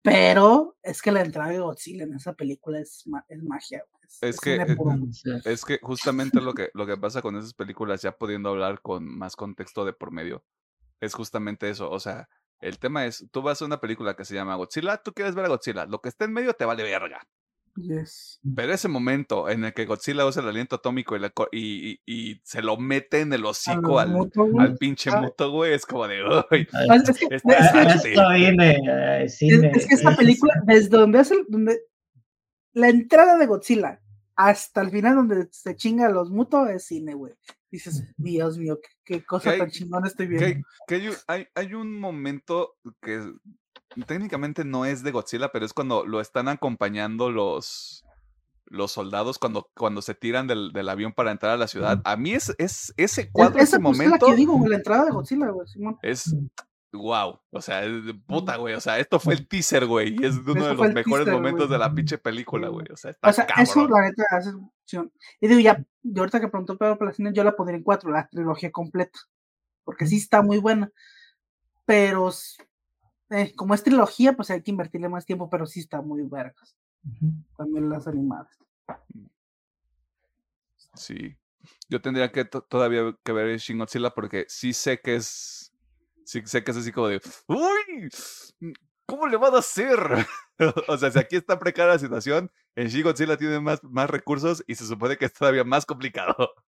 [0.03, 3.83] Pero es que la entrada de Godzilla en esa película es, ma- es magia.
[4.21, 5.41] Güey, Es que, cine eh.
[5.45, 9.05] Es que justamente lo que, lo que pasa con esas películas, ya pudiendo hablar con
[9.05, 10.43] más contexto de por medio,
[11.01, 11.89] es justamente eso.
[11.89, 12.27] O sea,
[12.61, 15.45] el tema es, tú vas a una película que se llama Godzilla, tú quieres ver
[15.45, 17.27] a Godzilla, lo que está en medio te vale verga.
[17.77, 18.39] Yes.
[18.55, 21.99] Pero ese momento en el que Godzilla usa el aliento atómico y, co- y, y-
[22.05, 24.53] y se lo mete en el hocico al, güey.
[24.59, 25.19] al pinche Ah.
[25.19, 28.09] moto, güey, es como de, uy, Ah, es que- está es que- a caliente".
[28.13, 31.77] esto vine, eh, Es, es que esta eso película, desde donde hace el- donde
[32.75, 33.99] la entrada de Godzilla
[34.35, 37.33] hasta el final donde se chinga los mutos es cine, güey.
[37.71, 40.45] Dices, Dios mío, qué, qué cosa hay- tan chingona estoy viendo.
[40.45, 43.33] hay, que hay un- hay, hay un momento que
[44.07, 48.03] técnicamente no es de Godzilla, pero es cuando lo están acompañando los,
[48.65, 52.01] los soldados cuando, cuando se tiran del, del avión para entrar a la ciudad.
[52.03, 54.67] A mí es, es ese Es- cuadro, ese esa pues, es la momento que digo,
[54.67, 55.67] la entrada de Godzilla, güey.
[55.67, 55.97] Simón.
[56.01, 56.35] es
[56.95, 57.39] wow.
[57.51, 58.73] O sea, es de puta, güey.
[58.75, 60.15] O sea, esto fue el teaser, güey.
[60.19, 62.87] Y es uno de los mejores teaser, momentos de la pinche película, güey.
[62.91, 63.63] O sea, está O sea, cabrón.
[63.63, 65.11] eso la neta hace función.
[65.39, 68.27] Y digo, ya, yo ahorita que preguntó Pedro Palacines, yo la pondría en cuatro, la
[68.27, 69.19] trilogía completa.
[69.83, 70.91] Porque sí está muy buena.
[71.85, 72.31] Pero
[73.29, 76.75] eh, como es trilogía, pues hay que invertirle más tiempo, pero sí está muy vergas.
[77.57, 78.57] También las animadas.
[80.95, 81.35] Sí.
[81.89, 85.64] Yo tendría que to- todavía que ver Shin Godzilla porque sí sé que es.
[86.25, 87.21] Sí sé que es así como de.
[87.47, 88.09] ¡Uy!
[89.05, 89.99] ¿Cómo le van a hacer?
[90.87, 94.63] o sea, si aquí está precaria la situación, en Shin Godzilla tiene más, más recursos
[94.67, 96.35] y se supone que es todavía más complicado.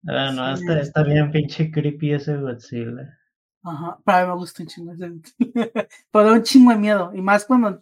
[0.07, 0.63] Ah, no, Sí.
[0.63, 3.19] está, está bien pinche creepy ese Godzilla.
[3.63, 5.11] Ajá, pero a mí me gusta un chingo ese.
[6.11, 7.11] pero da un chingo de miedo.
[7.13, 7.81] Y más cuando.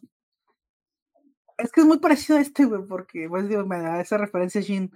[1.58, 4.60] Es que es muy parecido a este, güey, porque pues digo, me da esa referencia
[4.60, 4.92] a Shin.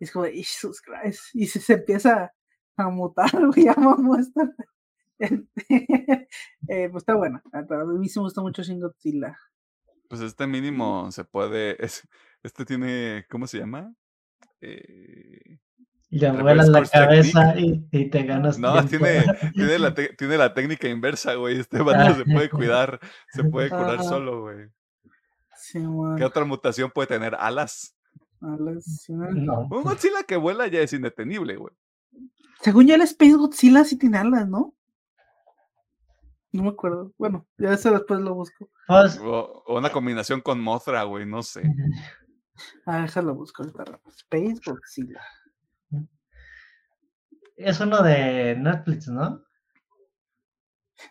[0.00, 1.30] Y es como de Jesus Christ.
[1.34, 2.32] Y se, se empieza
[2.76, 4.54] a mutar, güey, ya vamos a estar.
[6.68, 7.42] eh, pues está buena.
[7.52, 9.36] A mí sí me gusta mucho Shin Godzilla.
[10.08, 11.76] Pues este mínimo se puede.
[11.84, 12.06] es-
[12.42, 13.26] este tiene.
[13.30, 13.92] ¿Cómo se llama?
[14.60, 15.58] Eh,
[16.10, 19.24] Le vuelas la cabeza y, y te ganas No, tiene,
[19.54, 21.58] tiene, la te- tiene la técnica inversa, güey.
[21.60, 23.00] Este vato se puede cuidar,
[23.32, 24.02] se puede curar Ajá.
[24.04, 24.68] solo, güey.
[25.56, 25.80] Sí.
[26.16, 27.34] ¿Qué otra mutación puede tener?
[27.34, 27.94] Alas.
[28.40, 29.44] A la- sí, man.
[29.44, 29.62] No.
[29.70, 31.74] Un Godzilla que vuela ya es indetenible, güey.
[32.62, 34.74] Según yo, el Space Godzilla sí tiene alas, ¿no?
[36.58, 37.12] No me acuerdo.
[37.16, 38.68] Bueno, ya eso después lo busco.
[38.88, 41.62] Pues, O, o una combinación con Mothra, güey, no sé.
[42.84, 44.00] Ah, déjalo busco ahorita.
[44.08, 45.20] Space Godzilla.
[47.54, 49.44] es uno de Netflix, ¿no?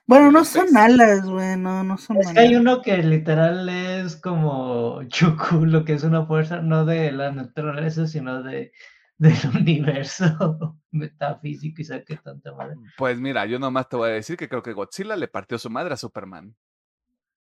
[0.06, 1.56] Bueno, ¿El no son alas, güey.
[1.56, 6.04] No, no son Es que hay uno que literal es como Chuku, lo que es
[6.04, 8.74] una fuerza no de la naturaleza, sino de
[9.18, 12.76] del universo metafísico y sabe qué tanta madre.
[12.98, 15.70] Pues mira, yo nomás te voy a decir que creo que Godzilla le partió su
[15.70, 16.56] madre a Superman.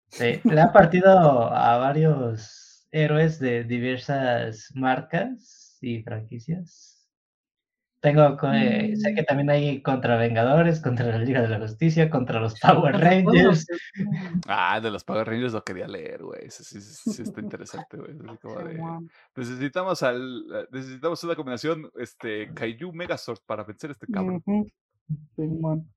[0.07, 6.98] Sí, le ha partido a varios héroes de diversas marcas y franquicias.
[8.01, 12.39] Tengo, eh, sé que también hay contra Vengadores, contra la Liga de la Justicia, contra
[12.39, 13.67] los Power Rangers.
[14.47, 16.49] Ah, de los Power Rangers lo quería leer, güey.
[16.49, 18.11] Sí, sí, sí está interesante, güey.
[18.11, 18.81] Así como de,
[19.35, 24.43] Necesitamos al, eh, necesitamos una combinación, este, Kaiju Megazord para vencer a este cabrón.
[25.35, 25.91] Simón.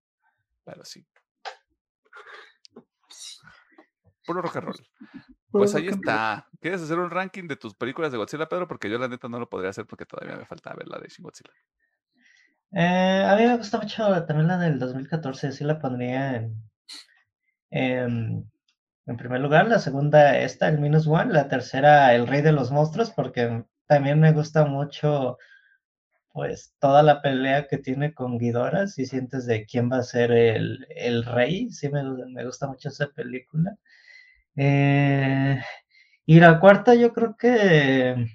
[0.65, 1.07] Pero sí.
[4.27, 4.77] Puro rock and roll.
[4.77, 6.49] Puro Pues ahí está.
[6.61, 8.67] ¿Quieres hacer un ranking de tus películas de Godzilla, Pedro?
[8.67, 11.09] Porque yo la neta no lo podría hacer porque todavía me falta ver la de
[11.09, 11.53] Shin Godzilla.
[12.75, 16.37] Eh, a mí me gusta mucho también la del 2014, sí la pondría
[17.71, 18.51] en,
[19.19, 23.11] primer lugar, la segunda esta, el Minus One, la tercera, el Rey de los Monstruos,
[23.11, 25.39] porque también me gusta mucho
[26.33, 30.33] pues toda la pelea que tiene con Ghidorah, si sientes de quién va a ser
[30.33, 33.77] el, el rey, sí me, me gusta mucho esa película.
[34.57, 35.61] Eh,
[36.27, 38.27] Y la cuarta, yo creo que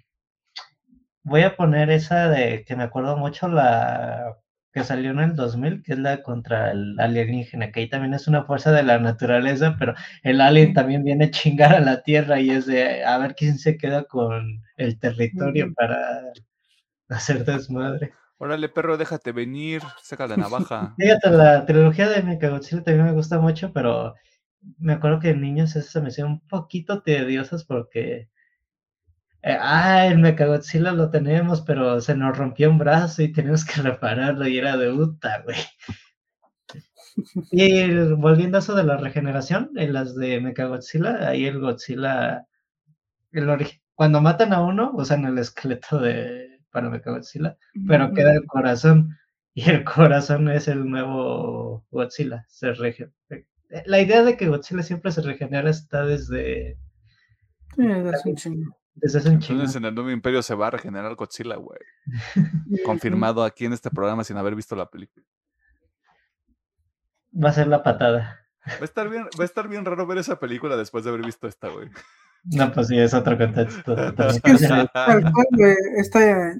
[1.28, 4.38] voy a poner esa de que me acuerdo mucho, la
[4.72, 8.28] que salió en el 2000, que es la contra el alienígena, que ahí también es
[8.28, 9.94] una fuerza de la naturaleza, pero
[10.24, 13.58] el alien también viene a chingar a la Tierra y es de a ver quién
[13.58, 16.22] se queda con el territorio para
[17.10, 18.14] hacer desmadre.
[18.38, 20.94] Órale, perro, déjate venir, saca la navaja.
[20.98, 24.14] Fíjate, la trilogía de Mechagodzilla también me gusta mucho, pero
[24.78, 28.30] me acuerdo que en niños esas se me hicieron un poquito tediosas porque
[29.42, 33.82] eh, ah, el Mechagodzilla lo tenemos, pero se nos rompió un brazo y tenemos que
[33.82, 35.58] repararlo y era de puta, güey.
[37.52, 42.46] Y volviendo a eso de la regeneración, en las de Mechagodzilla, ahí el Godzilla,
[43.32, 43.48] el
[43.96, 47.58] cuando matan a uno, usan el esqueleto de para Mechagodzilla,
[47.88, 49.18] pero queda el corazón
[49.56, 52.46] y el corazón es el nuevo Godzilla.
[52.48, 52.72] Se
[53.86, 56.78] La idea de que Godzilla siempre se regenera está desde...
[59.00, 61.80] Desde hace un Entonces en el nuevo imperio se va a regenerar Godzilla, güey.
[62.86, 65.26] Confirmado aquí en este programa sin haber visto la película.
[67.44, 68.48] Va a ser la patada.
[68.68, 71.24] Va a estar bien, va a estar bien raro ver esa película después de haber
[71.24, 71.90] visto esta, güey.
[72.44, 73.96] No, pues sí, es otro contexto.
[75.98, 76.54] esta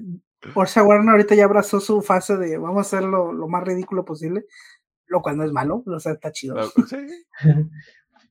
[0.54, 4.46] Porsche Warner ahorita ya abrazó su fase de vamos a hacerlo lo más ridículo posible,
[5.06, 6.56] lo cual no es malo, o sea, está chido.
[6.86, 6.96] Sí.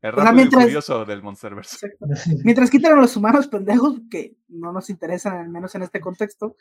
[0.02, 1.98] El rápido curioso del Monsterverse.
[2.44, 6.56] Mientras quitan a los humanos pendejos, que no nos interesan, al menos en este contexto,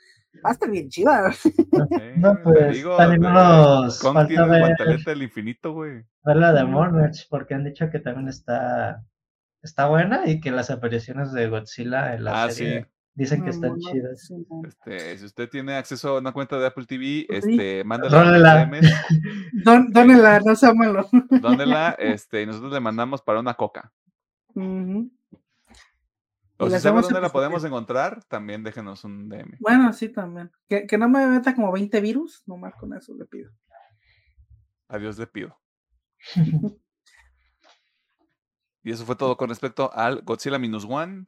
[0.44, 1.32] va a estar bien chida.
[2.16, 6.02] no, pues, digo, también nos falta ver, del infinito, güey.
[6.24, 9.04] Ver la de Monarch, porque han dicho que también está,
[9.62, 12.82] está buena y que las apariciones de Godzilla en la ah, serie...
[12.82, 14.30] Sí Dicen que están chidas.
[14.66, 18.70] Este, si usted tiene acceso a una cuenta de Apple TV, este, mándala.
[19.64, 21.09] Don, dónela, no sea malo.
[21.40, 23.90] Dónela, este, y nosotros le mandamos para una coca.
[24.55, 25.09] O
[26.68, 29.56] si sabe dónde la podemos encontrar, también déjenos un DM.
[29.60, 30.52] Bueno, sí, también.
[30.68, 33.51] Que, que no me meta como 20 virus, nomás con eso le pido.
[34.88, 35.59] Adiós le pido.
[38.82, 41.24] y eso fue todo con respecto al Godzilla Minus One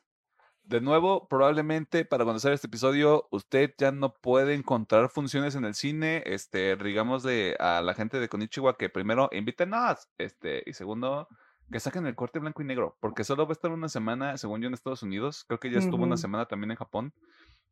[0.68, 5.74] de nuevo, probablemente para cuando este episodio, usted ya no puede encontrar funciones en el
[5.74, 6.22] cine.
[6.26, 11.26] Este, digamos de a la gente de Konichiwa que primero invítenos, este, y segundo,
[11.72, 14.60] que saquen el corte blanco y negro, porque solo va a estar una semana, según
[14.60, 15.44] yo, en Estados Unidos.
[15.48, 17.14] Creo que ya estuvo una semana también en Japón.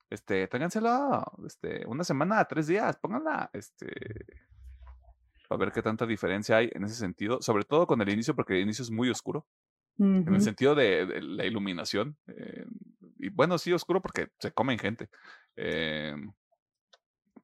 [0.08, 3.92] Este, tráiganselo, este, una semana, tres días, pónganla, este,
[5.50, 8.54] a ver qué tanta diferencia hay en ese sentido, sobre todo con el inicio, porque
[8.54, 9.44] el inicio es muy oscuro.
[9.98, 12.16] En el sentido de, la iluminación.
[12.26, 12.66] Eh,
[13.18, 15.08] y bueno, sí, oscuro porque se comen gente.
[15.56, 16.14] Eh,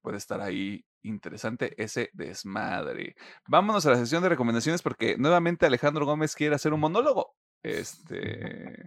[0.02, 3.16] puede estar ahí interesante ese desmadre.
[3.48, 7.34] Vámonos a la sesión de recomendaciones porque nuevamente Alejandro Gómez quiere hacer un monólogo.
[7.62, 8.82] Este.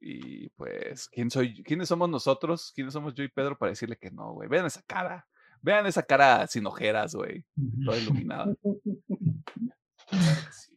[0.00, 1.62] Y pues, ¿quién soy?
[1.62, 2.72] ¿quiénes somos nosotros?
[2.74, 4.48] ¿Quiénes somos yo y Pedro para decirle que no, güey?
[4.48, 5.26] Vean esa cara.
[5.62, 7.44] Vean esa cara sin ojeras, güey.
[7.84, 8.54] Toda iluminada.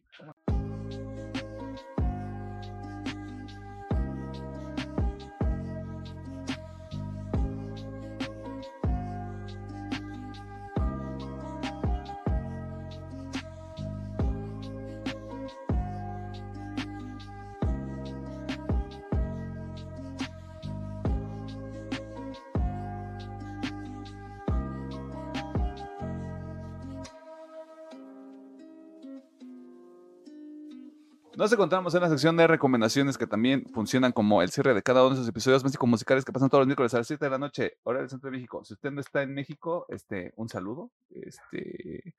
[31.38, 35.02] Nos encontramos en la sección de recomendaciones que también funcionan como el cierre de cada
[35.02, 37.30] uno de esos episodios básicos musicales que pasan todos los miércoles a las 7 de
[37.30, 38.64] la noche, hora del centro de México.
[38.64, 40.90] Si usted no está en México, este, un saludo.
[41.10, 42.16] Este,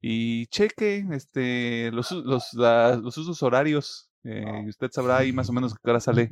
[0.00, 4.12] y cheque este, los, los, los usos horarios.
[4.22, 6.30] Eh, usted sabrá ahí más o menos qué hora sale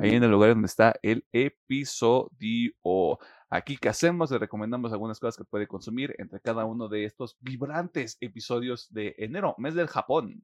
[0.00, 2.72] ahí en el lugar donde está el episodio.
[3.50, 7.36] Aquí que hacemos, le recomendamos algunas cosas que puede consumir entre cada uno de estos
[7.38, 10.42] vibrantes episodios de enero, mes del Japón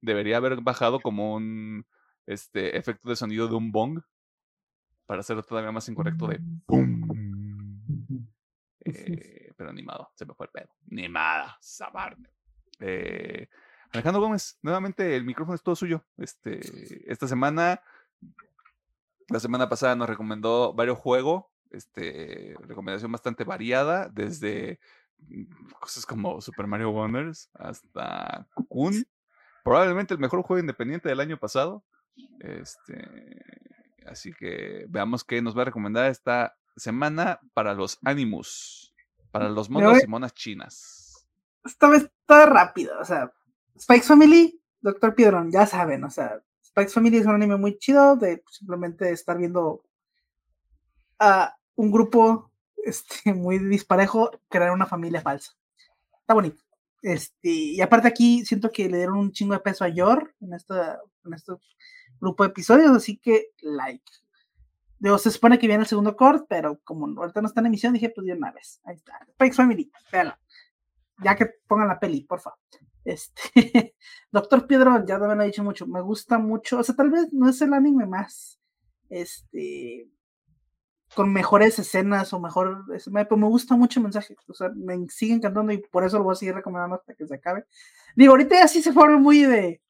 [0.00, 1.86] debería haber bajado como un
[2.26, 4.00] este, efecto de sonido de un bong
[5.06, 7.08] para hacerlo todavía más incorrecto de ¡pum!
[8.82, 10.70] Eh, pero animado, se me fue el pedo.
[10.90, 12.30] Animada, sabarne.
[12.80, 13.46] Eh,
[13.92, 16.04] Alejandro Gómez, nuevamente el micrófono es todo suyo.
[16.16, 16.60] Este,
[17.10, 17.82] esta semana,
[19.28, 24.80] la semana pasada nos recomendó varios juegos, este, recomendación bastante variada, desde
[25.18, 29.04] mm, cosas como Super Mario Wonders hasta Cocoon,
[29.64, 31.84] probablemente el mejor juego independiente del año pasado.
[32.40, 33.08] Este,
[34.06, 38.94] así que veamos qué nos va a recomendar esta semana para los Animus,
[39.30, 41.26] para los monos y monas chinas.
[41.64, 43.32] Esta vez está rápido, o sea,
[43.78, 48.16] Spikes Family, Doctor Piedron, ya saben, o sea, Spikes Family es un anime muy chido
[48.16, 49.82] de simplemente estar viendo
[51.18, 55.52] a un grupo este, muy disparejo crear una familia falsa.
[56.20, 56.62] Está bonito.
[57.02, 60.52] Este, y aparte aquí siento que le dieron un chingo de peso a Yor en,
[60.54, 61.52] esta, en este
[62.20, 64.04] grupo de episodios, así que like.
[64.98, 67.94] Digo, se supone que viene el segundo cord, pero como ahorita no está en emisión,
[67.94, 68.80] dije, pues de una vez.
[68.84, 69.18] Ahí está.
[69.32, 70.34] Spikes Family, véanlo.
[71.24, 72.58] Ya que pongan la peli, por favor.
[73.04, 73.94] Este,
[74.30, 77.32] Doctor Piedrón, ya me lo he dicho mucho, me gusta mucho, o sea, tal vez
[77.32, 78.60] no es el anime más,
[79.08, 80.06] este,
[81.14, 85.34] con mejores escenas o mejor, pero me gusta mucho el mensaje, o sea, me sigue
[85.34, 87.66] encantando y por eso lo voy a seguir recomendando hasta que se acabe.
[88.14, 89.82] Digo, ahorita ya sí se fueron muy de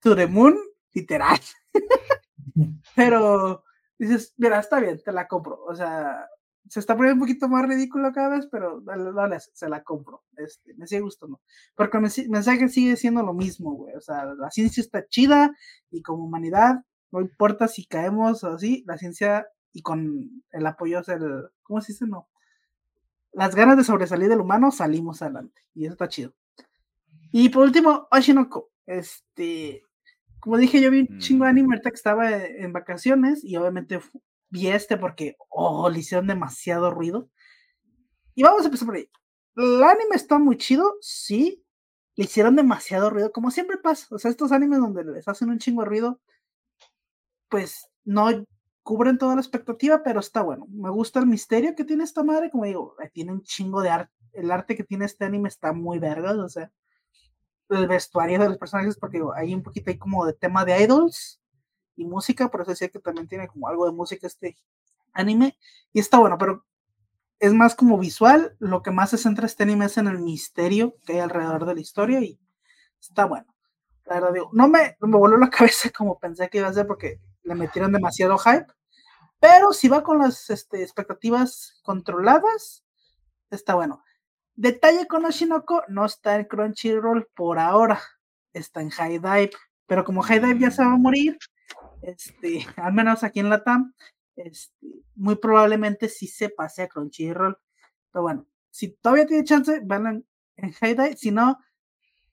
[0.00, 0.58] To the Moon,
[0.92, 1.40] literal,
[2.96, 3.64] pero
[3.98, 6.28] dices, mira, está bien, te la compro, o sea,
[6.68, 10.24] se está poniendo un poquito más ridículo cada vez, pero dale, dale, se la compro.
[10.36, 11.40] Este, me sigue gustando.
[11.74, 13.94] Porque el mensaje sigue siendo lo mismo, güey.
[13.94, 15.54] O sea, la ciencia está chida
[15.90, 16.82] y como humanidad,
[17.12, 21.82] no importa si caemos o así, la ciencia y con el apoyo, o el, ¿cómo
[21.82, 22.06] se dice?
[22.06, 22.30] No.
[23.32, 25.60] Las ganas de sobresalir del humano, salimos adelante.
[25.74, 26.32] Y eso está chido.
[27.32, 28.70] Y por último, Oshinoko.
[28.86, 29.82] Este,
[30.38, 31.56] como dije, yo vi un chingo de Mm.
[31.56, 34.00] anime ahorita que estaba en vacaciones y obviamente
[34.50, 37.28] vi este porque, oh, le hicieron demasiado ruido.
[38.36, 39.10] Y vamos a empezar por ahí.
[39.56, 41.64] El anime está muy chido, sí.
[42.16, 44.06] Le hicieron demasiado ruido, como siempre pasa.
[44.14, 46.20] O sea, estos animes donde les hacen un chingo de ruido,
[47.48, 48.28] pues no
[48.84, 50.66] cubren toda la expectativa, pero está bueno.
[50.70, 53.88] Me gusta el misterio que tiene esta madre, como digo, eh, tiene un chingo de
[53.88, 54.12] arte.
[54.32, 56.70] El arte que tiene este anime está muy vergas, o sea,
[57.70, 60.82] el vestuario de los personajes, porque digo, hay un poquito ahí como de tema de
[60.82, 61.40] idols
[61.96, 64.56] y música, por eso decía que también tiene como algo de música este
[65.14, 65.56] anime,
[65.92, 66.66] y está bueno, pero
[67.38, 70.96] es más como visual, lo que más se centra este anime es en el misterio
[71.06, 72.38] que hay alrededor de la historia y
[73.00, 73.46] está bueno.
[74.04, 76.86] La verdad digo, no me, me voló la cabeza como pensé que iba a ser
[76.86, 78.66] porque le metieron demasiado hype,
[79.40, 82.84] pero si va con las este, expectativas controladas,
[83.50, 84.02] está bueno.
[84.54, 88.00] Detalle con Oshinoko, no está en Crunchyroll por ahora,
[88.52, 89.50] está en High Dive,
[89.86, 91.36] pero como High Dive ya se va a morir,
[92.02, 93.92] este, al menos aquí en la TAM,
[94.36, 97.58] este, muy probablemente sí se pase a Crunchyroll.
[98.12, 101.58] Pero bueno, si todavía tiene chance, van en, en High Dive, si no,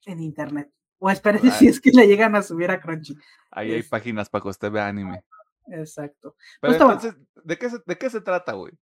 [0.06, 0.72] en internet.
[1.03, 3.17] O espérense si es que le llegan a subir a Crunchy.
[3.49, 5.23] Ahí hay Es- páginas para que usted vea anime.
[5.67, 6.35] Exacto.
[6.59, 8.73] Pero entonces, ¿de qué, se, ¿de qué se trata, güey?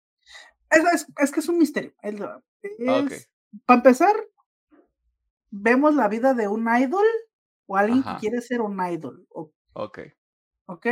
[0.69, 1.93] Es, es- es que es un misterio.
[2.01, 2.19] Es,
[2.87, 3.05] Ah.
[3.65, 4.13] Para empezar,
[5.49, 7.05] vemos la vida de un idol
[7.67, 8.15] o alguien Ajá.
[8.15, 9.25] que quiere ser un idol.
[9.29, 9.99] o- Ok.
[10.65, 10.85] ¿Ok?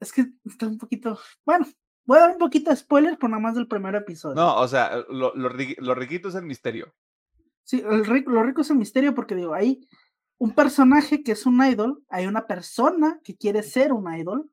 [0.00, 1.18] Es que está un poquito.
[1.46, 1.66] Bueno,
[2.04, 4.34] voy a dar un poquito de spoiler por nada más del primer episodio.
[4.34, 6.94] No, o sea, lo, lo, ri- lo riquito es el misterio.
[7.64, 9.86] Sí, el rico, lo rico es el misterio porque digo, hay
[10.42, 14.50] un personaje que es un idol, hay una persona que quiere ser un idol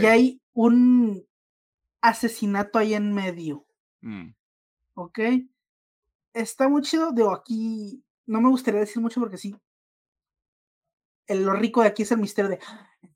[0.00, 1.22] y hay un
[2.00, 3.66] asesinato ahí en medio.
[4.00, 4.30] Mm,
[4.94, 5.18] ¿ok?
[6.32, 9.54] Está muy chido, digo, aquí no me gustaría decir mucho porque sí,
[11.26, 12.58] el- lo rico de aquí es el misterio de,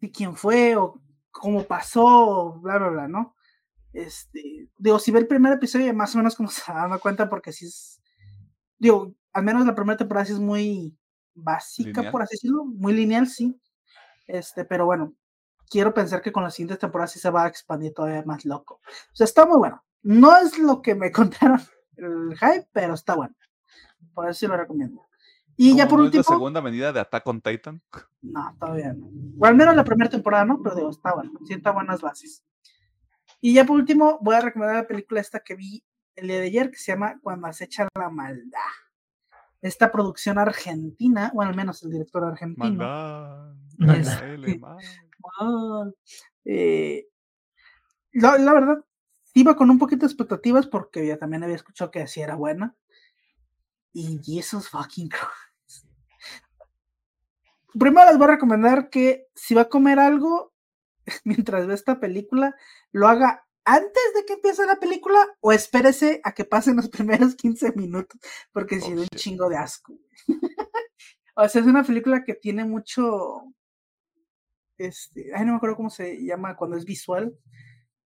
[0.00, 1.00] de quién fue o
[1.30, 3.34] cómo pasó, o bla, bla, bla, ¿no?
[3.92, 7.52] Este, digo, si ve el primer episodio, más o menos como se da cuenta, porque
[7.52, 8.00] sí es,
[8.78, 10.94] digo, al menos la primera temporada sí es muy
[11.36, 12.12] básica, ¿Lineal?
[12.12, 13.60] por así decirlo, muy lineal, sí.
[14.26, 15.14] Este, pero bueno,
[15.70, 18.80] quiero pensar que con las siguientes temporadas sí se va a expandir todavía más loco.
[18.84, 19.84] O sea, está muy bueno.
[20.02, 21.60] No es lo que me contaron
[21.96, 23.34] el hype, pero está bueno.
[24.14, 25.02] Por eso sí lo recomiendo.
[25.58, 27.82] Y ya ¿Cómo por no es la último, segunda medida de Attack on Titan?
[28.20, 29.10] no, todavía no.
[29.38, 30.60] O al menos la primera temporada, ¿no?
[30.62, 32.44] Pero digo, está bueno, sienta buenas bases.
[33.40, 35.82] Y ya por último, voy a recomendar la película esta que vi
[36.14, 38.60] el día de ayer, que se llama Cuando acecha la maldad.
[39.62, 42.84] Esta producción argentina, o al menos el director argentino.
[43.78, 43.98] Maldad.
[43.98, 44.60] Este, L,
[46.44, 47.06] eh,
[48.12, 48.84] la, la verdad,
[49.34, 52.74] iba con un poquito de expectativas porque ya también había escuchado que así era buena.
[53.92, 55.86] Y Jesus fucking Christ.
[57.78, 60.54] Primero les voy a recomendar que si va a comer algo
[61.24, 62.54] mientras ve esta película,
[62.92, 67.34] lo haga antes de que empiece la película o espérese a que pasen los primeros
[67.36, 68.18] 15 minutos,
[68.52, 69.14] porque si Oh, da un shit.
[69.14, 69.92] chingo de asco.
[71.36, 73.42] o sea, es una película que tiene mucho
[74.78, 77.34] este, ay, no me acuerdo cómo se llama cuando es visual.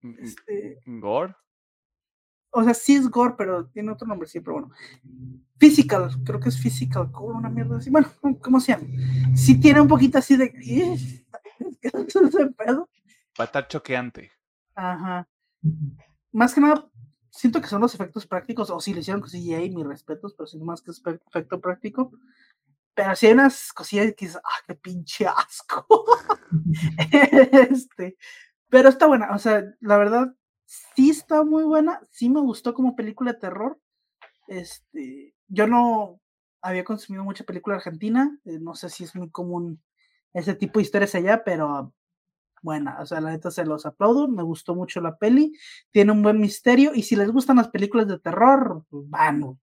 [0.01, 1.35] Mm, mm, Este, ¿Gore?
[2.51, 4.71] o sea, sí es gore, pero tiene otro nombre, sí, pero bueno.
[5.59, 7.89] Physical, creo que es physical gore, una mierda así.
[7.91, 8.07] Bueno,
[8.41, 8.87] ¿cómo se llama?
[9.35, 10.51] Sí tiene un poquito así de.
[12.57, 12.89] pedo.
[13.39, 14.31] Va a estar choqueante.
[14.75, 15.27] Ajá.
[16.31, 16.89] Más que nada,
[17.31, 20.47] siento que son los efectos prácticos, o si le hicieron con CGI, mis respetos, pero
[20.47, 22.11] siento más que es efecto práctico.
[22.93, 25.85] pero sí hay unas cosillas que dices, ah, qué pinche asco.
[27.71, 28.17] este,
[28.69, 30.35] pero está buena, o sea, la verdad,
[30.95, 33.79] sí está muy buena, sí me gustó como película de terror.
[34.47, 36.19] Este, yo no
[36.61, 39.81] había consumido mucha película argentina, eh, no sé si es muy común
[40.33, 41.93] ese tipo de historias allá, pero
[42.61, 45.53] bueno, o sea, la neta se los aplaudo, me gustó mucho la peli,
[45.91, 49.59] tiene un buen misterio y si les gustan las películas de terror, pues van.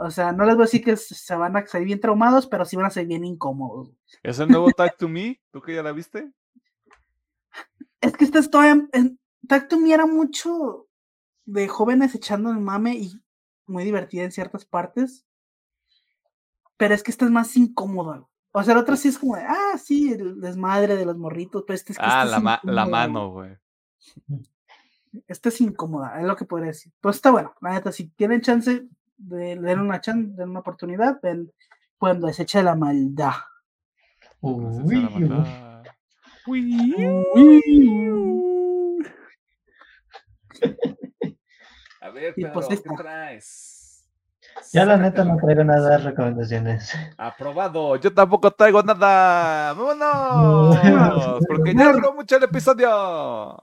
[0.00, 2.64] O sea, no les voy a decir que se van a salir bien traumados, pero
[2.64, 3.92] sí van a ser bien incómodos.
[4.22, 5.40] ¿Es el nuevo Tag to Me?
[5.52, 6.32] ¿Tú que ya la viste?
[8.00, 10.88] Es que esta estoy en, en Tag to Me era mucho
[11.44, 13.22] de jóvenes echando el mame y
[13.66, 15.24] muy divertida en ciertas partes.
[16.76, 18.26] Pero es que esta es más incómoda.
[18.56, 21.64] O sea, la otra sí es como de, ah, sí, el desmadre de los morritos,
[21.66, 23.56] pero este es que Ah, esta la, es ma- la incómoda, mano, güey.
[25.26, 26.92] Esta es incómoda, es lo que podría decir.
[27.00, 31.18] Pues está bueno, la neta, si tienen chance de leer una chan, de una oportunidad,
[31.20, 31.52] ven
[31.98, 33.32] cuando se echa la maldad.
[34.40, 35.82] Pues Uy, la maldad.
[42.00, 42.94] A ver, Y Pedro, pues ¿qué esta.
[42.96, 43.80] traes?
[44.72, 46.92] Ya la neta no traigo nada de recomendaciones.
[47.16, 47.96] Aprobado.
[47.96, 49.72] Yo tampoco traigo nada.
[49.74, 51.44] ¡Vámonos!
[51.48, 53.56] Porque ya duró mucho el episodio.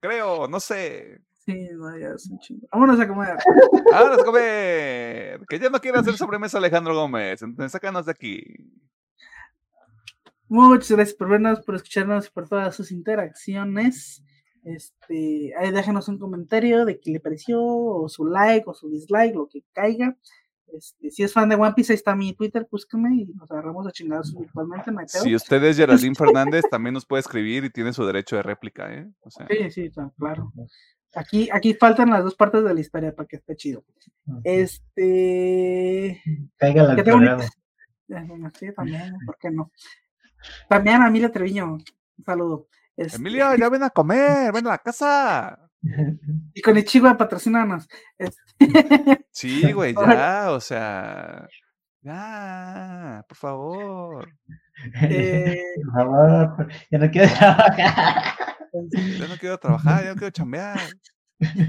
[0.00, 1.22] Creo, no sé.
[1.44, 2.66] Sí, no, ya es un chingo.
[2.72, 3.36] Vámonos a comer.
[3.92, 5.40] Vámonos a comer.
[5.48, 7.42] Que ya no quiere hacer sobremesa Alejandro Gómez.
[7.42, 8.42] Entonces, sácanos de aquí.
[10.48, 14.22] Muchas gracias por vernos, por escucharnos y por todas sus interacciones.
[14.62, 19.34] Este, ahí déjenos un comentario de qué le pareció, o su like, o su dislike,
[19.34, 20.16] lo que caiga.
[20.72, 23.86] Este, si es fan de One Piece, ahí está mi Twitter, búsqueme y nos agarramos
[23.86, 25.06] a chingados virtualmente, pedo.
[25.06, 28.92] Si usted es Geraldine Fernández, también nos puede escribir y tiene su derecho de réplica,
[28.94, 29.10] ¿eh?
[29.20, 30.52] O sea, Sí, sí, claro.
[31.14, 33.84] Aquí, aquí faltan las dos partes de la historia para que esté chido.
[34.44, 36.22] Este.
[36.24, 37.44] ¿Qué tengo programa.
[37.44, 39.70] Eh, bueno, sí, también, ¿por qué no?
[40.68, 41.84] También a Emilia Treviño, un
[42.24, 42.68] saludo.
[42.96, 45.58] Este, Emilio, ya ven a comer, ven a la casa.
[46.54, 47.88] Y con Ichigo patrocinanos.
[48.18, 51.46] Este, Sí, güey, ya, o sea.
[52.02, 54.28] Ya, por favor.
[55.02, 58.34] eh, Por favor, ya no quiero trabajar.
[58.72, 60.78] Ya no quiero trabajar, ya no quiero chambear.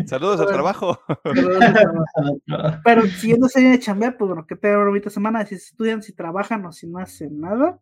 [0.05, 0.53] Saludos al Bueno.
[0.53, 0.99] trabajo.
[2.83, 6.65] pero siguiendo serie de chambear, pues bueno, que te ahorita semana, si estudian, si trabajan
[6.65, 7.79] o si no hacen nada.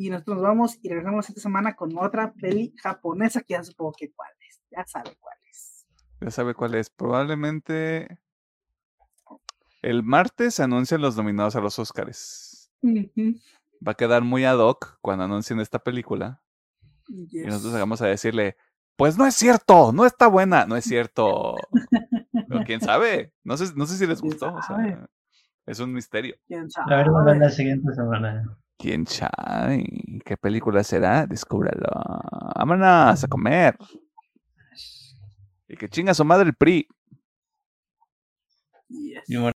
[0.00, 3.94] Y nosotros nos vamos y regresamos esta semana con otra peli japonesa que ya supongo
[3.98, 4.62] que cuál es.
[4.70, 5.88] Ya sabe cuál es.
[6.20, 6.88] Ya sabe cuál es.
[6.88, 8.20] Probablemente
[9.82, 12.70] el martes se anuncian los nominados a los Oscars.
[12.80, 13.40] Ujú,
[13.84, 16.42] Va a quedar muy ad hoc cuando anuncien esta película.
[17.08, 18.56] Y nosotros vamos a decirle,
[18.94, 21.56] pues no es cierto, no está buena, no es cierto.
[22.48, 25.08] Pero quién sabe, no sé, no sé si les ¿Quién gustó, o sea, sabe?
[25.66, 26.36] es un misterio.
[26.46, 26.88] ¿Quién sabe?
[26.88, 28.56] La verdad, la siguiente semana.
[28.78, 29.84] ¿Quién sabe?
[30.24, 31.26] ¿Qué película será?
[31.26, 31.88] Descúbralo.
[32.54, 33.76] Vámonos a comer.
[35.68, 36.86] Y que chinga su madre el PRI.
[38.88, 39.54] Yes.